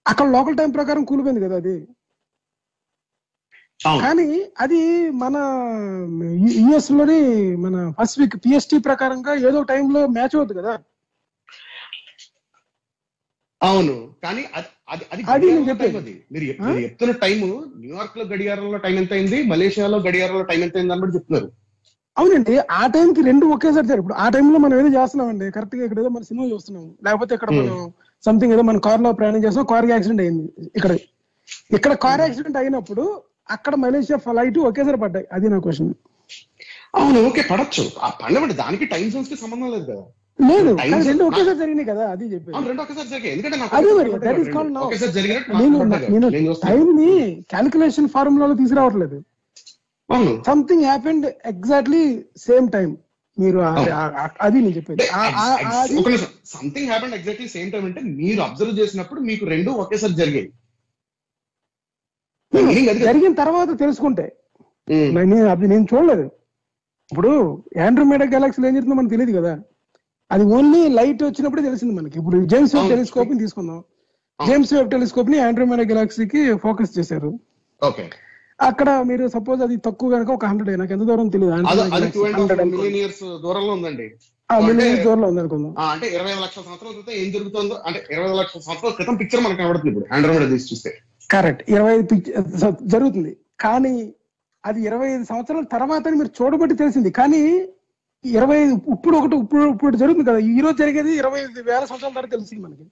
అక్కడ 0.06 0.28
లోకల్ 0.36 0.58
టైం 0.60 0.72
ప్రకారం 0.72 1.04
కూలిపోయింది 1.06 1.44
కదా 1.46 1.56
అది 1.56 1.76
కానీ 3.82 4.26
అది 4.64 4.80
మన 5.22 5.38
యుఎస్లోని 6.64 7.20
మన 7.64 7.76
ఫస్ట్ 8.00 8.18
వీక్ 8.22 8.36
పిఎస్టి 8.44 8.78
ప్రకారంగా 8.88 9.34
ఏదో 9.50 9.60
టైంలో 9.72 10.02
మ్యాచ్ 10.18 10.36
అవుతుంది 10.38 10.60
కదా. 10.62 10.74
అవును. 13.62 13.96
కానీ 14.26 14.44
అది 15.24 15.48
మీరు 16.34 16.46
చెప్తున్న 16.84 17.14
టైం 17.24 17.40
న్యూయార్క్లో 17.82 18.24
గడియారంలో 18.34 18.78
టైం 18.86 18.96
ఎంత 19.02 19.14
అయింది 19.18 19.40
మలేషియాలో 19.52 19.98
గడియారంలో 20.08 20.46
టైం 20.52 20.62
ఎంత 20.68 20.78
అయింది 20.80 20.94
అని 20.96 21.04
కూడా 21.04 21.16
చెప్తున్నారు. 21.18 21.50
అవునండి. 22.18 22.54
ఆ 22.80 22.82
టైంకి 22.96 23.22
రెండు 23.30 23.46
ఒకేసారి 23.56 23.88
జరిగి 23.90 24.04
ఇప్పుడు 24.04 24.18
ఆ 24.24 24.26
టైంలో 24.36 24.58
మనం 24.64 24.76
ఏదో 24.82 24.90
చేస్తున్నామండి. 24.98 25.46
కరెక్ట్గా 25.58 25.84
ఇక్కడ 25.88 26.00
ఏదో 26.04 26.10
మన 26.16 26.24
సినిమా 26.30 26.48
చూస్తున్నాం 26.54 26.86
లేకపోతే 27.08 27.34
ఇక్కడ 27.38 27.52
మనం 27.60 27.78
సంథింగ్ 28.24 28.54
ఏదో 28.56 28.64
మన 28.70 28.80
కార్లో 28.88 29.12
ప్రయాణం 29.20 29.44
చేస్తాం 29.46 29.66
కార్ 29.74 29.88
యాక్సిడెంట్ 29.94 30.24
అయింది. 30.26 30.46
ఇక్కడ 30.80 30.92
ఇక్కడ 31.78 31.94
కార్ 32.06 32.22
యాక్సిడెంట్ 32.26 32.60
అయినప్పుడు 32.64 33.06
అక్కడ 33.50 33.76
మలేషియా 33.76 34.18
ఫ్లైట్ 34.26 34.60
ఒకేసారి 34.70 34.98
పడ్డాయి. 34.98 35.26
అది 35.36 35.50
నా 35.50 35.60
క్వశ్చన్ 35.60 35.94
అవును 36.96 37.20
ఓకే 37.28 37.42
పడచ్చు. 37.52 37.84
ఆ 38.06 38.08
దానికి 38.64 38.86
టైం 38.86 39.06
జోన్స్కి 39.10 39.36
సంబంధం 39.36 39.70
లేదు 39.72 39.86
కదా. 39.92 40.04
లేదు 40.40 40.72
రెండు 41.08 41.24
ఒకేసారి 41.24 41.58
జరిగినాయి 41.58 41.88
కదా 41.90 42.04
అది 42.10 42.26
రెండు 42.70 42.82
ఒకేసారి 42.84 43.10
జరిగాయి. 43.10 43.34
ఎందుకంటే 43.34 43.58
మరి. 43.58 44.80
ఒకేసారి 44.86 45.12
జరిగినట్టు 45.12 45.52
నాకు 45.52 46.10
నేను. 46.14 46.54
టైం 46.68 46.86
ని 47.00 47.10
క్యాలిక్యులేషన్ 47.50 48.10
ఫార్ములాలో 48.16 48.56
తీసుకురావట్లేదు. 48.62 49.20
Something 50.48 50.84
happened 50.84 51.26
exactly 51.46 52.04
same 52.38 52.68
time 52.72 52.90
మీరు 53.38 53.60
అది 54.46 54.58
నేను 54.62 54.76
చెప్పేది. 54.78 55.06
Something 56.56 56.88
happened 56.88 57.16
exactly 57.16 57.48
same 57.48 57.72
time 57.72 57.86
అంటే 57.86 58.02
మీరు 58.02 58.42
అబ్జర్వ్ 58.42 58.80
చేసినప్పుడు 58.80 59.20
మీకు 59.30 59.46
రెండు 59.46 59.72
ఒకేసారి 59.84 60.14
జరిగాయి. 60.14 60.50
జరిగిన 63.06 63.34
తర్వాత 63.34 63.80
తెలుసుకుంటే. 63.80 64.26
నేను 64.90 65.46
అది 65.46 65.68
నేను 65.68 65.86
చూడలేదు. 65.94 66.26
ఇప్పుడు 67.12 67.32
ఆండ్రోమేడా 67.86 68.26
గెలాక్సీలో 68.26 68.68
ఏం 68.68 68.74
జరుగుతుందో 68.74 68.96
మనకు 68.96 69.10
తెలియదు 69.10 69.38
కదా. 69.40 69.60
అది 70.32 70.44
ఓన్లీ 70.44 70.88
లైట్ 70.88 71.24
వచ్చినప్పుడే 71.24 71.62
తెలిసింది 71.62 71.94
మనకి. 71.94 72.20
ఇప్పుడు 72.20 72.46
జేమ్స్ 72.46 72.76
వెబ్. 72.76 72.90
టెలిస్కోప్ని 72.90 73.40
తీసుకుందాం. 73.40 73.84
జేమ్స్ 74.48 74.74
వెబ్ 74.74 74.92
టెలిస్కోప్ని 74.92 75.40
ఆండ్రోమేడా 75.40 75.84
గెలాక్సీకి 75.84 76.54
ఫోకస్ 76.58 77.00
చేశారు. 77.00 77.40
ఓకే. 77.84 78.10
అక్కడ 78.62 79.02
మీరు 79.02 79.28
సపోజ్ 79.28 79.62
అది 79.62 79.78
తక్కువ 79.78 80.10
కనుక 80.12 80.30
ఒక 80.30 80.46
హండ్రెడ్ 80.46 80.80
నాకు 80.80 80.94
ఎంత 80.94 81.02
దూరం 81.02 81.28
తెలియదు. 81.28 81.56
దూరంలో 83.42 83.74
ఉందండి. 83.74 84.08
దూరంలో 85.04 85.28
ఉంది 85.28 85.40
అనుకుందాం. 85.40 85.76
అంటే 85.80 86.08
ఇరవై 86.08 86.34
లక్షల 86.42 86.62
సంవత్సరాల 86.62 86.92
క్రితం 86.92 87.14
ఏం 87.14 87.32
జరుగుతుందో 87.32 87.76
అంటే 87.86 88.04
ఇరవై 88.12 88.34
లక్షల 88.34 88.60
సంవత్సరాల 88.60 88.94
క్రితం 88.94 89.16
పిక్చర్ 89.16 89.42
మనకు 89.42 89.58
కనబడుతుంది 89.58 89.90
ఇప్పుడు 89.90 90.14
ఆండ్రోమేడా 90.14 90.50
తీసి 90.50 90.76
చూస్తే. 90.76 90.92
కరెక్ట్. 91.34 91.62
ఇరవై 91.74 91.92
ఐదు 91.98 92.16
జరుగుతుంది. 92.94 93.32
కానీ 93.66 93.94
అది 94.64 94.80
ఇరవై 94.88 95.08
ఐదు 95.14 95.26
సంవత్సరాల 95.32 95.66
తర్వాత 95.76 96.08
మీరు 96.22 96.32
చూడబట్టి 96.40 96.76
తెలిసింది. 96.82 97.10
కానీ 97.20 97.42
ఇరవై 98.26 98.58
ఐదు 98.64 98.74
ఇప్పుడు 98.96 99.16
ఒకటి 99.20 99.36
ఇప్పుడు 99.44 99.64
ఇప్పుడు 99.76 99.96
జరుగుతుంది 100.02 100.30
కదా. 100.32 100.42
ఈ 100.56 100.60
రోజు 100.66 100.78
జరిగేది 100.84 101.12
ఇరవై 101.22 101.40
ఐదు 101.44 101.62
వేల 101.70 101.84
సంవత్సరాల 101.90 102.14
తర్వాత 102.18 102.32
తెలిసింది 102.36 102.62
మనకి. 102.66 102.86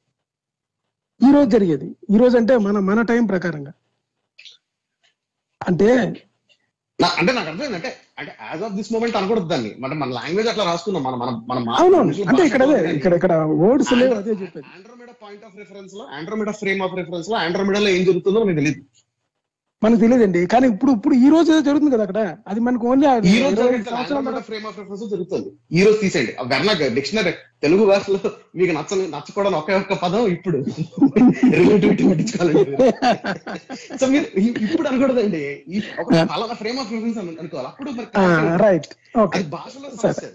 ఈ 1.22 1.30
రోజు 1.36 1.50
జరిగేది. 1.56 1.88
ఈ 2.14 2.18
రోజు 2.22 2.36
అంటే 2.42 2.54
మన 2.68 2.80
మన 2.90 3.02
టైం 3.12 3.24
ప్రకారంగా. 3.34 3.74
అంటే 5.62 5.90
అంటే 7.20 7.32
నాకు 7.36 7.50
అర్థమైంది. 7.50 7.76
అంటే 7.80 7.90
అంటే 8.20 8.32
యాజ్ 8.50 8.64
ఆఫ్ 8.68 8.74
దిస్ 8.78 8.92
మూమెంట్ 8.94 9.18
అనకూడదు 9.20 9.48
దాన్ని. 9.54 9.72
మన 9.84 9.94
మన 10.02 10.10
లాంగ్వేజ్ 10.20 10.50
అట్లా 10.52 10.66
రాసుకున్నాం 10.72 11.04
మన 11.08 11.16
మన 11.22 11.30
మన 11.52 11.76
అంటే 12.32 12.44
ఇక్కడ. 12.50 12.64
ఇక్కడ 12.98 13.14
ఇక్కడ 13.20 13.34
వర్డ్స్ 13.64 13.94
లేవు. 14.02 14.16
అదే 14.22 14.36
చెప్పేది 14.44 14.68
పాయింట్ 15.24 15.44
ఆఫ్ 15.48 15.56
రిఫరెన్స్లో 15.62 16.04
ఆండ్రోమేడా 16.18 16.54
ఫ్రేమ్ 16.64 16.82
ఆఫ్ 16.88 16.98
రిఫరెన్స్లో 17.02 17.38
ఆండ్రోమేడాలో 17.46 17.92
ఏం 17.98 18.04
జరుగుతుందో 18.10 18.42
మనకు 18.46 18.60
తెలియదు 18.62 18.82
మనకు 19.84 20.00
తెలియదండి. 20.04 20.40
కానీ 20.52 20.66
ఇప్పుడు 20.72 20.92
ఇప్పుడు 20.96 21.16
ఈ 21.26 21.28
రోజు 21.34 21.50
ఏదో 21.54 21.62
జరుగుతుంది 21.68 21.92
కదా 21.94 22.04
అక్కడ? 22.06 22.22
అది 22.52 22.60
మనకు 22.66 22.84
ఓన్లీ 22.92 23.06
ఈ 23.34 23.36
రోజు 23.44 23.62
ఫ్రేమ్ 24.50 24.66
ఆఫ్ 24.70 24.80
రిఫరెన్స్ 24.82 25.04
జరుగుతుంది. 25.14 25.50
ఈ 25.78 25.84
రోజు 25.86 25.98
తీసేయండి. 26.02 26.34
ఆ 26.40 26.44
వెర్నాక్ 26.54 26.82
డిక్షనరీ 26.98 27.34
తెలుగు 27.66 27.84
భాషలో 27.92 28.20
మీకు 28.60 28.74
నచ్చని 28.78 29.06
నచ్చకూడని 29.14 29.58
ఒకే 29.62 29.78
ఒక్క 29.82 29.98
పదం 30.04 30.26
ఇప్పుడు. 30.36 30.60
రిలేటివిటీ 31.60 32.04
పట్టించుకోవాలండి 32.10 32.76
సో 34.02 34.08
మీరు 34.16 34.26
ఇప్పుడు 34.66 34.90
అనకూడదండి. 34.92 35.44
ఒక 36.02 36.58
ఫ్రేమ్ 36.64 36.80
ఆఫ్ 36.84 36.92
రిఫరెన్స్ 36.96 37.20
అనుకోవాలి. 37.24 37.68
అప్పుడు. 37.72 37.90
రైట్ 38.66 38.90
అది 39.34 39.48
భాషలో 39.58 39.90
సమస్య 39.96 40.28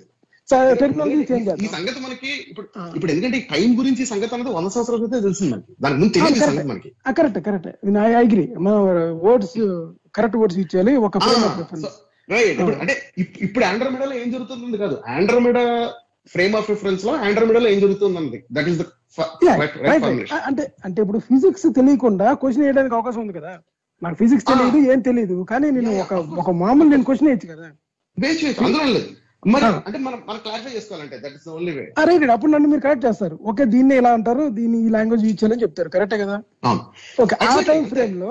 ఈ 1.59 1.69
సంగతి 1.69 2.01
మనకి 2.01 2.31
ఇప్పుడు. 2.49 2.67
ఇప్పుడు 2.97 3.13
ఎందుకంటే 3.13 3.39
టైం 3.53 3.79
గురించి 3.79 4.07
సంగతి 4.07 4.35
అనేది 4.35 4.51
వంద 4.51 4.69
సంవత్సరాల 4.69 4.99
క్రితం 4.99 5.23
తెలిసింది 5.23 5.53
మనకి. 5.53 5.73
దాని 5.81 5.95
ముందు 5.95 6.13
తెలియదు 6.13 6.39
సంగతి 6.41 6.69
మనకి. 6.69 6.91
కరెక్ట్ 7.13 7.39
కరెక్ట్ 7.39 7.69
ఐ 8.05 8.13
అగ్రి 8.15 8.55
మన 8.59 8.75
వర్డ్స్ 9.23 9.57
కరెక్ట్ 10.15 10.37
వర్డ్స్ 10.37 10.59
ఇచ్చేయాలి 10.59 10.97
ఒక 10.99 11.17
ఆ, 11.17 11.21
frame 11.21 11.45
of 11.45 11.59
reference 11.59 11.87
so, 11.87 11.93
right. 12.29 12.51
ఇప్పుడు 12.53 12.77
అంటే 12.77 12.95
ఇప్- 13.19 13.39
ఇప్పుడు 13.41 13.65
ఆండ్రోమీడాలో 13.65 14.15
ఏం 14.15 14.31
జరుగుతుంది 14.31 14.79
కాదు. 14.79 15.03
ఆండ్రోమీడా 15.09 15.65
ఫ్రేమ్ 16.29 16.57
ఆఫ్ 16.57 16.71
రిఫరెన్స్లో 16.71 17.17
ఆండ్రోమీడాలో 17.17 17.69
ఏం 17.69 17.81
జరుగుతుంది 17.81 18.39
దట్ 18.53 18.69
ఈస్ 18.69 18.81
రైట్ 19.83 20.07
అంటే 20.45 20.73
అంటే 20.85 21.03
ఇప్పుడు 21.03 21.19
ఫిజిక్స్ 21.19 21.67
తెలియకుండా 21.75 22.35
క్వశ్చన్ 22.35 22.63
వేయడానికి 22.63 22.95
అవకాశం 22.95 23.21
ఉంది 23.21 23.33
కదా. 23.33 23.53
నాకు 24.03 24.17
ఫిజిక్స్ 24.17 24.47
తెలియదు 24.47 24.93
ఏం 24.93 25.01
తెలియదు. 25.01 25.47
కానీ 25.51 25.71
నేను 25.71 25.91
ఒక. 25.99 26.15
ఒక 26.39 26.51
మామూలు 26.57 26.89
నేను 26.89 27.05
క్వశ్చన్ 27.05 27.29
వేయచ్చు 27.29 27.49
కదా. 27.53 27.67
అందులో 28.65 28.85
లేదు. 28.93 29.11
అంటే 29.87 29.99
మనం 29.99 30.19
మనం 30.29 30.39
క్లారిఫై 30.45 30.71
చేసుకోవాలంటే 30.75 31.17
that 31.23 31.35
is 31.39 31.49
only 31.49 31.73
way 31.77 31.85
right 32.09 32.31
అప్పుడు 32.35 32.51
నన్ను 32.53 32.69
మీరు 32.69 32.83
కరెక్ట్ 32.87 33.05
చేస్తారు. 33.07 33.37
ఓకే 33.51 33.65
దీన్ని 33.75 33.95
ఇలా 34.01 34.11
అంటారు? 34.19 34.45
దీన్ని 34.59 34.79
ఈ 34.87 34.89
లాంగ్వేజ్ 34.89 35.25
యూజ్ 35.27 35.39
చేయాలని 35.41 35.63
చెప్తారు. 35.65 35.91
కరెక్టే 35.97 36.19
కదా? 36.23 36.37
ఓకే 37.19 37.35
ఆ 37.47 37.57
టైం. 37.69 37.83
ఫ్రేమ్లో 37.93 38.31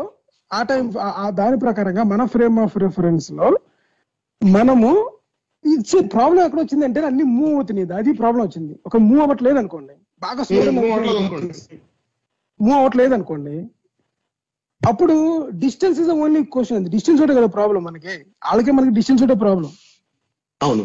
ఆ 0.52 0.62
టైం 0.64 0.86
ఆ 1.20 1.28
దాని 1.40 1.58
ప్రకారంగా 1.66 2.04
మన 2.14 2.26
ఫ్రేమ్ 2.34 2.58
ఆఫ్ 2.60 2.78
రిఫరెన్స్లో 2.78 3.48
మనము 4.42 4.90
ఇచ్చే 5.66 6.00
ప్రాబ్లం 6.16 6.42
ఎక్కడ 6.46 6.60
వచ్చిందంటే 6.64 7.02
అన్ని 7.10 7.26
మూవ్ 7.36 7.54
అవుతున్నాయి. 7.56 7.88
అది 8.00 8.12
ప్రాబ్లం 8.22 8.44
వచ్చింది. 8.48 8.74
ఒక 8.88 8.98
మూవ్ 9.06 9.22
అవ్వట్లేదు 9.22 9.58
అనుకోండి. 9.58 9.94
బాగా. 10.22 10.44
మూవ్ 12.60 12.76
అవ్వట్లేదు 12.80 13.14
అనుకోండి. 13.18 13.56
అప్పుడు 14.82 15.16
distance 15.64 16.00
is 16.04 16.12
only 16.16 16.42
question 16.54 16.86
distance 16.96 17.22
ఒకటే 17.22 17.36
కదా 17.40 17.50
ప్రాబ్లం 17.58 17.82
మనకి. 17.84 18.14
వాళ్ళకే 18.48 18.72
మనకి 18.80 18.94
డిస్టెన్స్ 19.00 19.24
ఒకటే 19.24 19.38
ప్రాబ్లం 19.46 19.72
అవును. 20.62 20.84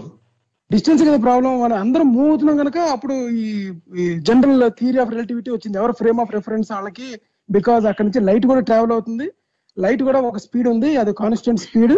డిస్టెన్స్ 0.73 1.03
కదా 1.03 1.17
ప్రాబ్లం 1.17 1.61
మనం 1.61 1.77
అందరం 1.77 2.13
మూవ్ 2.13 2.29
అవుతున్నాం 2.29 2.57
కనుక 2.57 2.79
అప్పుడు 2.79 3.29
ఈ 3.31 3.75
జనరల్ 4.19 4.71
థియరీ 4.71 4.99
ఆఫ్ 4.99 5.11
రిలేటివిటీ 5.11 5.51
వచ్చింది. 5.51 5.79
ఎవరు 5.79 5.93
ఫ్రేమ్ 5.93 6.21
ఆఫ్ 6.21 6.35
రిఫరెన్స్ 6.35 6.73
వాళ్ళకి 6.73 7.21
బికాజ్ 7.51 7.87
అక్కడ 7.87 8.05
నుంచి 8.05 8.21
లైట్ 8.21 8.47
కూడా 8.47 8.61
ట్రావెల్ 8.61 8.93
అవుతుంది. 8.93 9.31
లైట్ 9.79 10.03
కూడా 10.03 10.21
ఒక 10.21 10.37
స్పీడ్ 10.37 10.69
ఉంది. 10.69 10.97
అది 10.97 11.13
కాన్స్టెంట్ 11.13 11.61
స్పీడ్ 11.61 11.93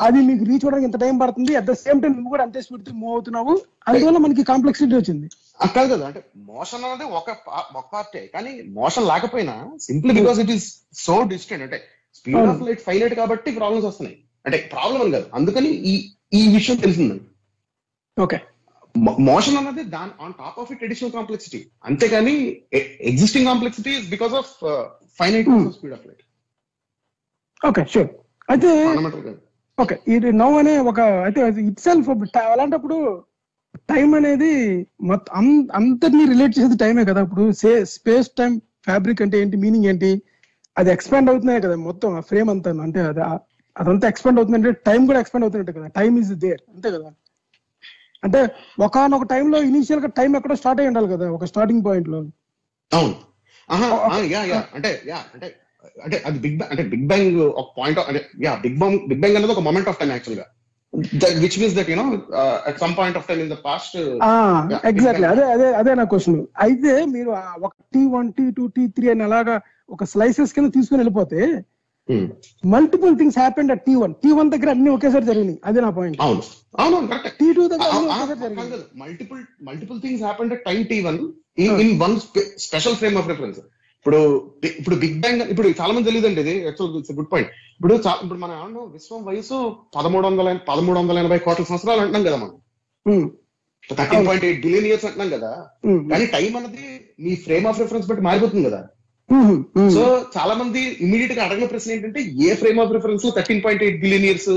అది 0.00 0.16
మీకు 0.18 0.44
రీచ్ 0.44 0.54
అవ్వడానికి 0.54 0.84
ఇంత 0.84 1.00
టైం 1.00 1.18
పడుతుంది? 1.18 1.56
అట్ 1.56 1.64
ద 1.64 1.72
సేమ్ 1.72 2.02
టైం 2.02 2.12
నువ్వు 2.12 2.28
కూడా 2.28 2.42
అంతే 2.42 2.60
స్పీడ్తో 2.60 2.92
మూవ్ 2.94 3.12
అవుతున్నావు. 3.12 3.60
అందువల్ల 3.88 4.18
మనకి 4.18 4.42
కాంప్లెక్సిటీ 4.42 4.96
వచ్చింది. 4.96 5.28
ఆ, 5.62 5.66
కాదు 5.66 5.94
కదా. 5.94 6.06
అంటే 6.06 6.24
మోషన్ 6.36 6.84
అనేది 6.84 7.04
ఒక 7.04 7.30
ఒక 7.76 7.84
పార్టే 7.92 8.30
కానీ 8.34 8.62
మోషన్ 8.68 9.06
లేకపోయినా 9.06 9.70
simply 9.80 10.14
because 10.14 10.38
it 10.40 10.50
is 10.50 10.74
so 10.94 11.22
distant 11.22 11.62
అంటే 11.62 11.80
స్పీడ్ 12.14 12.36
ఆఫ్ 12.36 12.62
లైట్ 12.62 12.80
ఫైనైట్ 12.80 13.14
కాబట్టి 13.14 13.50
ప్రాబ్లమ్స్ 13.50 13.86
వస్తున్నాయి. 13.86 14.18
అంటే 14.46 14.70
ప్రాబ్లం 14.72 15.02
అని 15.02 15.10
కాదు. 15.10 15.26
అందుకని 15.34 15.68
ఈ 15.68 16.10
ఈ 16.34 16.54
విషయం 16.54 16.76
తెలిసిందండి 16.76 17.22
ఓకే 18.16 18.38
మోషన్ 19.24 19.56
అన్నది 19.56 19.82
దాని 19.94 20.12
on 20.20 20.34
top 20.34 20.58
of 20.58 20.70
it 20.72 20.82
additional 20.82 21.12
complexity 21.12 21.60
అంతేగాని 21.84 22.34
existing 23.10 23.46
complexity 23.46 23.92
is 23.92 24.06
because 24.10 24.34
of 24.34 24.52
finite. 25.18 25.48
Speed 25.74 25.94
of 25.96 26.04
light 26.06 26.22
okay 27.62 27.82
sure 27.92 28.08
అయితే 28.48 28.70
ఓకే 29.78 29.96
ఇది 30.06 30.28
నౌ 30.32 30.50
అనే 30.58 30.74
ఒక 30.90 30.98
అయితే 31.24 31.40
ఇట్ 31.62 31.80
సెల్ఫ్ 31.80 32.08
అలాంటప్పుడు 32.50 32.96
టైం 33.88 34.10
అనేది 34.14 34.52
మొత్తం 35.02 35.32
అం- 35.38 35.66
అందరినీ 35.74 36.24
రిలేట్ 36.24 36.54
చేసేది 36.56 36.76
టైమే 36.76 37.02
కదా. 37.04 37.20
ఇప్పుడు 37.22 37.44
సే 37.52 37.70
స్పేస్ 37.94 38.28
టైం 38.38 38.52
ఫ్యాబ్రిక్ 38.86 39.20
అంటే 39.22 39.36
ఏంటి 39.42 39.56
మీనింగ్ 39.56 39.86
ఏంటి 39.86 40.10
అది 40.76 40.90
ఎక్స్పాండ్ 40.90 41.30
అవుతున్నాయి 41.30 41.60
కదా 41.60 41.76
మొత్తం 41.88 42.10
ఆ 42.16 42.22
ఫ్రేమ్ 42.30 42.48
అంతా. 42.50 42.70
అంటే 42.86 43.00
అది 43.02 43.22
అదంతా 43.76 44.06
ఎక్స్పాండ్ 44.08 44.38
అవుతుందంటే 44.38 44.70
టైం 44.88 45.00
కూడా 45.06 45.20
ఎక్స్పాండ్ 45.20 45.44
అవుతున్నట్టు 45.46 45.74
కదా. 45.78 45.88
టైం 45.98 46.12
ఇస్ 46.18 46.32
దేర్ 46.44 46.62
అంతే 46.74 46.88
కదా. 46.90 47.08
అంటే 48.22 48.40
ఒకనొక 48.86 49.26
టైంలో 49.32 49.58
ఇనిషియల్గా 49.70 50.08
టైం 50.18 50.30
ఎక్కడో 50.36 50.56
స్టార్ట్ 50.62 50.80
అయి 50.80 50.90
ఉండాలి 50.90 51.08
కదా 51.14 51.26
ఒక 51.36 51.46
స్టార్టింగ్ 51.52 51.84
పాయింట్లో. 51.86 52.18
అవును. 52.92 53.14
అంటే 54.76 54.90
యా 55.10 55.18
అంటే 55.36 55.46
అంటే 56.04 56.16
అది 56.26 56.38
బిగ్ 56.44 56.56
బ్యాంగ్ 56.58 56.70
అంటే 56.72 56.84
బిగ్ 56.92 57.06
బ్యాంగ్ 57.10 57.36
ఒక 57.60 57.68
పాయింట్ 57.78 57.98
అంటే 58.08 58.20
yeah 58.46 58.52
big 58.64 58.78
bang 58.82 58.98
big 59.10 59.20
bang 59.22 59.36
అనేది 59.38 59.54
ఒక 59.56 59.64
మొమెంట్ 59.68 59.88
ఆఫ్ 59.92 59.98
టైం 60.00 60.10
యాక్చువల్గా. 60.16 60.46
Which 61.42 61.56
means 61.60 61.76
that 61.78 61.88
you know 61.92 62.04
at 62.68 62.78
some 62.82 62.94
point 62.98 63.16
of 63.20 63.26
time 63.28 63.38
in 63.44 63.50
the 63.50 63.58
past 63.66 63.96
exactly 64.90 65.26
అదే 65.32 65.44
అదే 65.54 65.68
అదే 65.80 65.94
నా 66.00 66.04
క్వశ్చన్ 66.12 66.38
అయితే 66.66 66.92
మీరు 67.14 67.30
ఒక 67.66 67.72
T 67.94 68.02
one 68.14 68.28
T 68.38 68.44
two 68.58 68.66
T 68.76 68.84
three 68.96 69.08
అని 69.14 69.24
అలాగా 69.28 69.56
ఒక 69.90 70.04
స్లైసెస్ 70.12 70.54
కింద 70.56 70.70
తీసుకుని 70.76 71.00
వెళ్ళిపోతే 71.02 71.40
multiple 72.64 73.14
things 73.20 73.38
happened 73.38 73.70
at 73.74 73.82
T 73.86 73.94
one 74.02 74.12
T 74.22 74.30
one 74.38 74.48
దగ్గర 74.54 74.70
అన్ని 74.74 74.90
ఒకేసారి 74.96 75.26
జరిగినాయి. 75.30 75.58
అదే 75.68 75.80
నా 75.84 75.90
పాయింట్ 75.96 76.18
అవును. 76.26 76.42
అవును 76.82 76.98
కరెక్ట్ 77.12 77.38
టీ 77.40 77.48
టూ 77.56 77.62
దగ్గర 77.72 77.88
multiple 79.02 79.40
multiple 79.68 79.98
things 80.04 80.22
happened 80.26 80.52
at 80.56 80.62
time 80.68 80.82
T 80.92 80.98
one 81.08 81.18
in 81.82 81.94
one 82.04 82.14
special 82.66 82.98
frame 83.00 83.16
of 83.20 83.30
reference 83.32 83.58
ఇప్పుడు 83.98 84.18
ఇప్పుడు 84.80 84.96
బిగ్ 85.04 85.16
బ్యాంగ్ 85.22 85.40
ఇప్పుడు 85.52 85.68
చాలా 85.80 85.92
మంది 85.94 86.08
తెలియదండి 86.08 86.40
ఇది. 86.44 86.54
గుడ్ 87.18 87.30
పాయింట్ 87.32 87.50
ఇప్పుడు 87.76 87.94
ఇప్పుడు 87.94 88.40
మనం 88.42 88.54
ఏమన్నా? 88.58 88.82
విశ్వం 88.96 89.22
వయసు 89.28 89.56
పదమూడు 89.96 90.26
వందల 90.28 90.52
పదమూడు 90.68 90.98
వందల 91.00 91.22
ఎనభై 91.22 91.38
కోట్ల 91.46 91.64
సంవత్సరాలు 91.70 92.00
అంటున్నాం 92.02 92.24
కదా 92.28 92.36
మనం. 92.42 92.54
ఉమ్, 93.06 93.26
thirteen 93.90 94.26
point 94.28 94.44
eight 94.48 94.60
billion 94.66 94.86
years 94.90 95.06
అంటున్నాం 95.08 95.30
కదా. 95.36 95.50
ఉమ్, 95.88 96.00
కానీ 96.12 96.26
టైం 96.36 96.52
అన్నది 96.60 96.84
మీ 97.24 97.32
ఫ్రేమ్ 97.46 97.66
ఆఫ్ 97.70 97.80
రెఫరెన్స్ 97.82 98.06
బట్టి 98.10 98.24
మారిపోతుంది 98.28 98.64
కదా. 98.68 98.80
సో 99.94 100.02
చాలా 100.34 100.54
మంది 100.58 100.80
ఇమీడియట్గా 101.04 101.44
అడగిన 101.46 101.66
ప్రశ్న 101.70 101.94
ఏంటంటే 101.94 102.20
ఏ 102.46 102.54
frame 102.60 102.78
of 102.82 102.92
రెఫరెన్స్లో 102.96 103.30
thirteen 103.38 103.62
point 103.64 103.82
eight 103.86 103.98
billion 104.02 104.26
years 104.28 104.50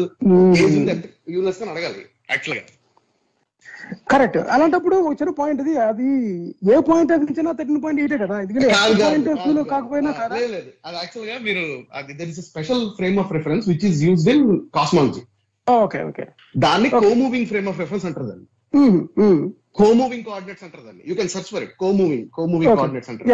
universe 1.33 1.61
అని 1.63 1.71
అడగాలి 1.73 2.01
యాక్చువల్గా. 2.31 2.65
కరెక్ట్ 4.11 4.37
అలాంటప్పుడు 4.55 4.95
ఒక 5.01 5.13
చిన్న 5.19 5.31
పాయింట్ 5.39 5.61
అది 5.63 5.73
అది 5.85 6.07
ఏ 6.69 6.79
పాయింట్ 6.89 7.11
ఆఫ్ 7.13 7.21
నుంచి 7.21 7.35
థర్టీన్ 7.51 7.81
పాయింట్ 7.85 8.01
ఎయిట్ 8.03 8.15
కదా? 8.23 8.35
ఎందుకంటే 8.43 8.67
పాయింట్ 9.03 9.29
ఆఫ్లో. 9.33 9.63
కాకపోయినా 9.73 10.11
లేదు. 10.47 10.69
అది 10.85 10.95
యాక్చువల్గా 11.01 11.37
మీరు 11.47 11.63
అది 11.99 12.13
there 12.19 12.31
is 12.33 12.41
special 12.49 12.83
frame 12.99 13.17
of 13.23 13.31
reference 13.37 13.65
which 13.71 13.85
is 13.89 13.99
used 14.07 14.31
in 14.35 14.45
cosmology 14.77 15.23
okay 15.67 15.99
okay. 16.09 16.25
దాన్ని 16.57 16.89
కో 16.95 17.01
మూవింగ్ 17.21 17.49
ఫ్రేమ్ 17.51 17.67
ఆఫ్ 17.71 17.79
రెఫరెన్స్ 17.83 18.05
అంటారు 18.09 18.27
దాన్ని. 18.29 18.47
కో 19.77 19.87
మూవింగ్ 19.97 20.25
కోఆర్డినేట్స్ 20.25 20.63
అంటారు 20.65 20.83
దాన్ని 20.85 21.03
you 21.07 21.13
can 21.15 21.29
search 21.29 21.49
for 21.51 21.63
it 21.63 21.73
comoving 21.97 22.25
comoving 22.45 22.71
coordinates 22.73 23.09
అంటారు 23.11 23.29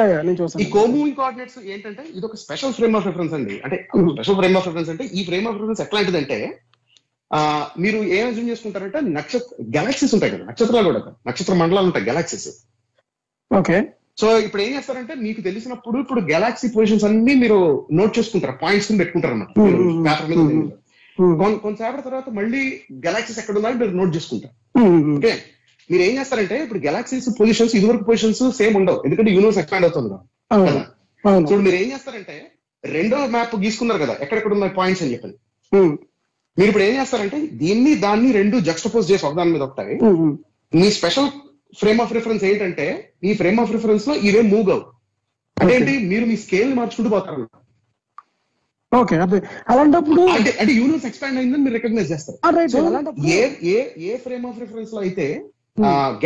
ఈ 0.62 0.68
కో 0.76 0.82
మూవింగ్ 0.94 1.16
కోఆర్డినేట్స్ 1.16 1.58
ఏంటంటే 1.74 2.04
ఇది 2.12 2.26
ఒక 2.26 2.38
స్పెషల్ 2.44 2.74
ఫ్రేమ్ 2.74 2.96
ఆఫ్ 2.96 3.08
రెఫరెన్స్ 3.10 3.34
అండి. 3.34 3.56
అంటే. 3.66 3.78
స్పెషల్ 4.14 4.38
ఫ్రేమ్ 4.38 4.58
ఆఫ్ 4.58 4.68
రెఫరెన్స్ 4.70 4.92
అంటే 4.94 5.06
ఈ 5.14 5.24
ఫ్రేమ్ 5.26 5.48
ఆఫ్ 5.48 5.58
రెఫరెన్స్ 5.58 5.82
ఎట్లాంటిదంటే 5.82 6.38
మీరు 7.80 7.98
ఏం 8.16 8.26
అజ్యూమ్ 8.28 8.50
చేసుకుంటారంటే 8.50 9.00
నక్షత్ర 9.14 9.56
గెలాక్సీస్ 9.76 10.14
ఉంటాయి 10.16 10.34
కదా 10.34 10.44
నక్షత్రాలు 10.50 10.88
కూడా. 10.92 11.02
నక్షత్ర 11.28 11.54
మండలాలు 11.62 11.88
ఉంటాయి 11.88 12.06
గెలాక్సీస్ 12.06 12.50
ఓకే 13.52 13.78
సో 14.18 14.28
ఇప్పుడు 14.40 14.62
ఏం 14.62 14.74
చేస్తారంటే 14.76 15.14
మీకు 15.24 15.42
తెలిసినప్పుడు 15.42 15.98
ఇప్పుడు 16.00 16.22
గెలాక్సీ 16.30 16.68
పొజిషన్స్ 16.70 17.06
అన్ని 17.06 17.34
మీరు 17.36 17.58
నోట్ 17.94 18.14
చేసుకుంటారు 18.20 18.54
పాయింట్స్ 18.62 18.90
పెట్టుకుంటారు 19.00 19.34
అన్నమాట 19.34 19.58
Mhm. 19.62 19.98
పేపర్ 20.06 20.30
మీద 20.30 20.40
Mhm. 21.18 21.34
కొన్- 21.38 21.60
కొంతసేపటి 21.60 22.06
తర్వాత 22.08 22.30
మళ్ళీ 22.38 22.62
గెలాక్సీస్ 23.04 23.40
ఎక్కడ 23.40 23.56
ఉన్నాయో 23.58 23.78
మీరు 23.78 23.94
నోట్ 23.98 24.16
చేసుకుంటారు. 24.16 24.54
ఓకే 25.18 25.34
మీరు 25.90 26.04
ఏం 26.08 26.14
చేస్తారంటే 26.20 26.56
ఇప్పుడు 26.64 26.80
గెలాక్సీస్ 26.86 27.28
పొజిషన్స్ 27.40 27.74
ఇదివరకు 27.80 28.06
పొజిషన్స్ 28.10 28.44
సేమ్ 28.60 28.76
ఉండవు. 28.80 29.00
ఎందుకంటే 29.06 29.32
యూనివర్స్ 29.36 29.60
ఎక్స్పాండ్ 29.62 29.86
అవుతుంది 29.88 30.10
కదా. 30.10 30.20
చూడు 31.50 31.62
మీరు 31.68 31.78
ఏం 31.82 31.88
చేస్తారంటే 31.94 32.36
రెండో 32.84 33.18
మ్యాప్ 33.36 33.56
గీసుకున్నారు 33.64 34.02
కదా 34.04 34.14
ఎక్కడెక్కడ 34.24 34.54
ఉన్నాయి 34.58 34.74
పాయింట్స్ 34.80 35.04
అని 35.04 35.14
చెప్పండి 35.14 35.38
మీరు 36.58 36.70
ఇప్పుడు 36.72 36.86
ఏం 36.88 36.94
చేస్తారంటే 37.00 37.38
దీన్ని 37.62 37.94
దాన్ని 38.06 38.30
రెండు 38.40 38.58
జక్స్టపోజ్ 38.68 39.10
చేసి 39.12 39.26
ఒకదాని 39.30 39.54
మీద 39.56 39.64
ఒకటాయి. 39.68 39.96
మీ 40.74 40.88
స్పెషల్ 40.98 41.30
ఫ్రేమ్ 41.74 42.00
ఆఫ్ 42.04 42.14
రిఫరెన్స్ 42.18 42.44
ఏంటంటే 42.50 42.86
ఈ 43.24 43.34
ఫ్రేమ్ 43.40 43.60
ఆఫ్ 43.64 43.74
రిఫరెన్స్లో 43.76 44.14
ఇవే 44.28 44.42
మూవ్ 44.52 44.70
అవు. 44.76 44.84
అదేంటి? 45.58 45.94
మీరు 46.12 46.26
మీ 46.30 46.36
స్కేల్ 46.46 46.72
మార్చుకుంటూ 46.80 47.10
పోతారు. 47.16 47.44
ఓకే 48.92 49.16
అదే. 49.18 49.38
అలాంటప్పుడు 49.70 50.22
అంటే 50.28 50.58
అంటే 50.60 50.74
యూనివర్స్ 50.74 51.06
ఎక్స్పాండ్ 51.06 51.38
అయిందని 51.38 51.62
మీరు 51.62 51.74
రికగ్నైజ్ 51.74 52.12
చేస్తారు. 52.12 52.38
A 53.28 53.40
a 53.64 53.78
a 54.04 54.18
frame 54.18 54.46
of 54.46 54.60
రిఫరెన్స్లో 54.60 55.02
అయితే 55.02 55.26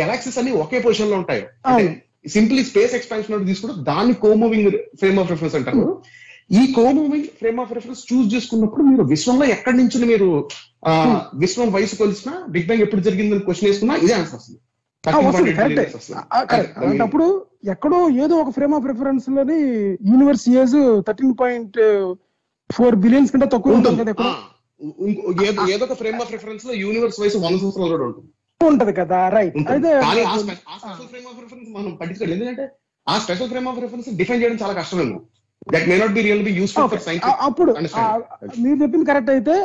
గెలాక్సీస్ 0.00 0.38
అన్ని 0.38 0.52
ఒకే 0.54 0.78
పొజిషన్లో 0.78 1.16
ఉంటాయి. 1.16 1.42
సింప్లీ 2.28 2.64
స్పేస్ 2.64 2.94
ఎక్స్పాన్షన్ 2.94 3.46
తీసుకుంటే 3.46 3.82
దాన్ని 3.82 4.14
కోమూవింగ్ 4.14 4.70
ఫ్రేమ్ 4.96 5.18
ఆఫ్ 5.18 5.30
రిఫరెన్స్ 5.30 5.54
అంటారు. 5.54 5.84
ఈ 6.52 6.72
comoving 6.72 7.24
frame 7.38 7.60
of 7.60 7.72
reference 7.72 8.12
choose 8.12 8.34
చేసుకున్నప్పుడు 8.34 8.82
మీరు 8.82 9.02
విశ్వంలో 9.04 9.44
ఎక్కడి 9.46 9.76
నుంచి 9.76 10.06
మీరు 10.06 10.28
ఆ, 10.86 10.92
విశ్వం 11.34 11.72
వయసు 11.72 11.96
కొలిసినా 11.96 12.44
బిగ్ 12.48 12.66
బ్యాంగ్ 12.66 12.82
ఎప్పుడు 12.82 13.00
జరిగిందని 13.00 13.40
క్వశ్చన్ 13.40 13.68
వేసుకున్నా 13.68 13.96
ఇదే 13.96 14.12
ఆన్సర్ 14.12 14.34
వస్తుంది. 14.34 14.60
ఆ, 15.04 15.28
వస్తుంది 15.28 15.50
13.8 15.50 15.56
కరెక్ట్ 15.56 15.74
billion 15.74 15.96
వస్తుంది. 15.96 16.20
కరెక్ట్ 16.46 16.78
అది- 16.78 16.84
అలాంటప్పుడు 16.84 17.26
ఎక్కడో 17.68 18.08
ఏదో 18.18 18.36
ఒక 18.36 18.50
frame 18.50 18.74
of 18.74 18.86
రిఫరెన్స్లోని 18.86 19.58
universe 20.10 20.48
age 20.56 20.76
thirteen 21.06 21.34
point 21.40 21.78
four 22.70 22.96
billions 23.04 23.30
కంటే 23.34 23.48
తక్కువ 23.54 23.76
ఉంటుంది 23.78 24.04
కదా 24.10 24.26
ఏదో 25.48 25.62
ఏదో 25.74 25.82
ఒక 25.88 25.94
ఫ్రేమ్ 26.02 26.18
ఆఫ్ 26.22 26.30
రిఫరెన్స్లో 26.34 26.72
యూనివర్స్ 26.84 27.18
వయసు 27.22 27.38
వంద 27.44 27.56
సంవత్సరాలు 27.62 27.90
కూడా 27.94 28.06
ఉంటుంది. 28.10 28.28
ఉంటది 28.60 28.92
కదా 29.00 29.18
రైట్. 29.34 29.56
అయితే 29.72 29.90
ఫ్రేమ్ 31.12 31.26
ఆఫ్ 31.30 31.40
రిఫరెన్స్ 31.44 31.68
మనం 31.76 31.90
పట్టించుకోలేదు. 32.00 32.36
ఎందుకంటే 32.36 32.64
ఆ 33.06 33.14
special 33.24 33.50
frame 33.52 33.68
of 33.70 33.78
reference 33.84 34.08
define 34.20 34.40
చేయడం 34.42 34.58
చాలా 34.62 34.74
కష్టమేమో 34.80 35.18
that 35.74 35.86
may 35.90 35.96
not 36.02 36.14
be 36.18 36.22
real 36.28 36.44
be 36.48 36.52
useful 36.60 36.84
Okay. 36.84 36.92
For 36.94 37.04
science 37.08 37.26
అప్పుడు 37.48 37.70
మీరు 38.64 38.76
చెప్పింది 38.82 39.06
కరెక్ట్ 39.10 39.32
అయితే 39.36 39.56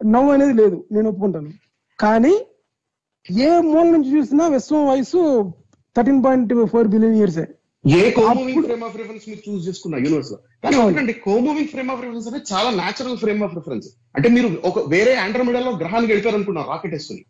నవ్వు 0.00 0.30
అనేది 0.36 0.54
లేదు. 0.62 0.76
నేను 0.94 1.06
ఒప్పుకుంటాను. 1.12 1.50
కానీ 1.98 2.34
ఏ 3.46 3.50
మూల 3.72 3.86
నుంచి 3.94 4.10
చూసినా 4.16 4.44
విశ్వం 4.54 4.84
వయసు 4.90 5.20
thirteen 5.96 6.22
point 6.24 6.52
four 6.72 6.88
billion 6.94 7.18
years 7.20 7.40
A 7.84 8.02
comoving 8.16 8.64
frame 8.66 8.82
of 8.86 8.96
reference 9.00 9.24
మీరు 9.28 9.40
చూస్ 9.46 9.62
చేసుకున్న 9.68 9.96
యూనివర్స్లో? 10.04 10.36
కానీ 10.98 11.14
కోమూవింగ్ 11.26 11.70
ఫ్రేమ్ 11.72 11.90
ఆఫ్ 11.94 12.02
రిఫరెన్స్ 12.04 12.26
అనేది 12.30 12.46
చాలా 12.52 12.70
నేచురల్ 12.80 13.18
ఫ్రేమ్ 13.22 13.40
ఆఫ్ 13.46 13.54
రిఫరెన్స్ 13.58 13.86
అంటే 14.16 14.28
మీరు 14.36 14.48
ఒక 14.70 14.84
వేరే 14.94 15.14
ఆండ్రోమిడాలో 15.24 15.72
గ్రహానికి 15.82 16.10
వెళ్ళిపోయారు 16.12 16.38
అనుకున్నారు 16.40 16.70
రాకెట్ 16.74 16.94
వేసుకుని. 16.96 17.22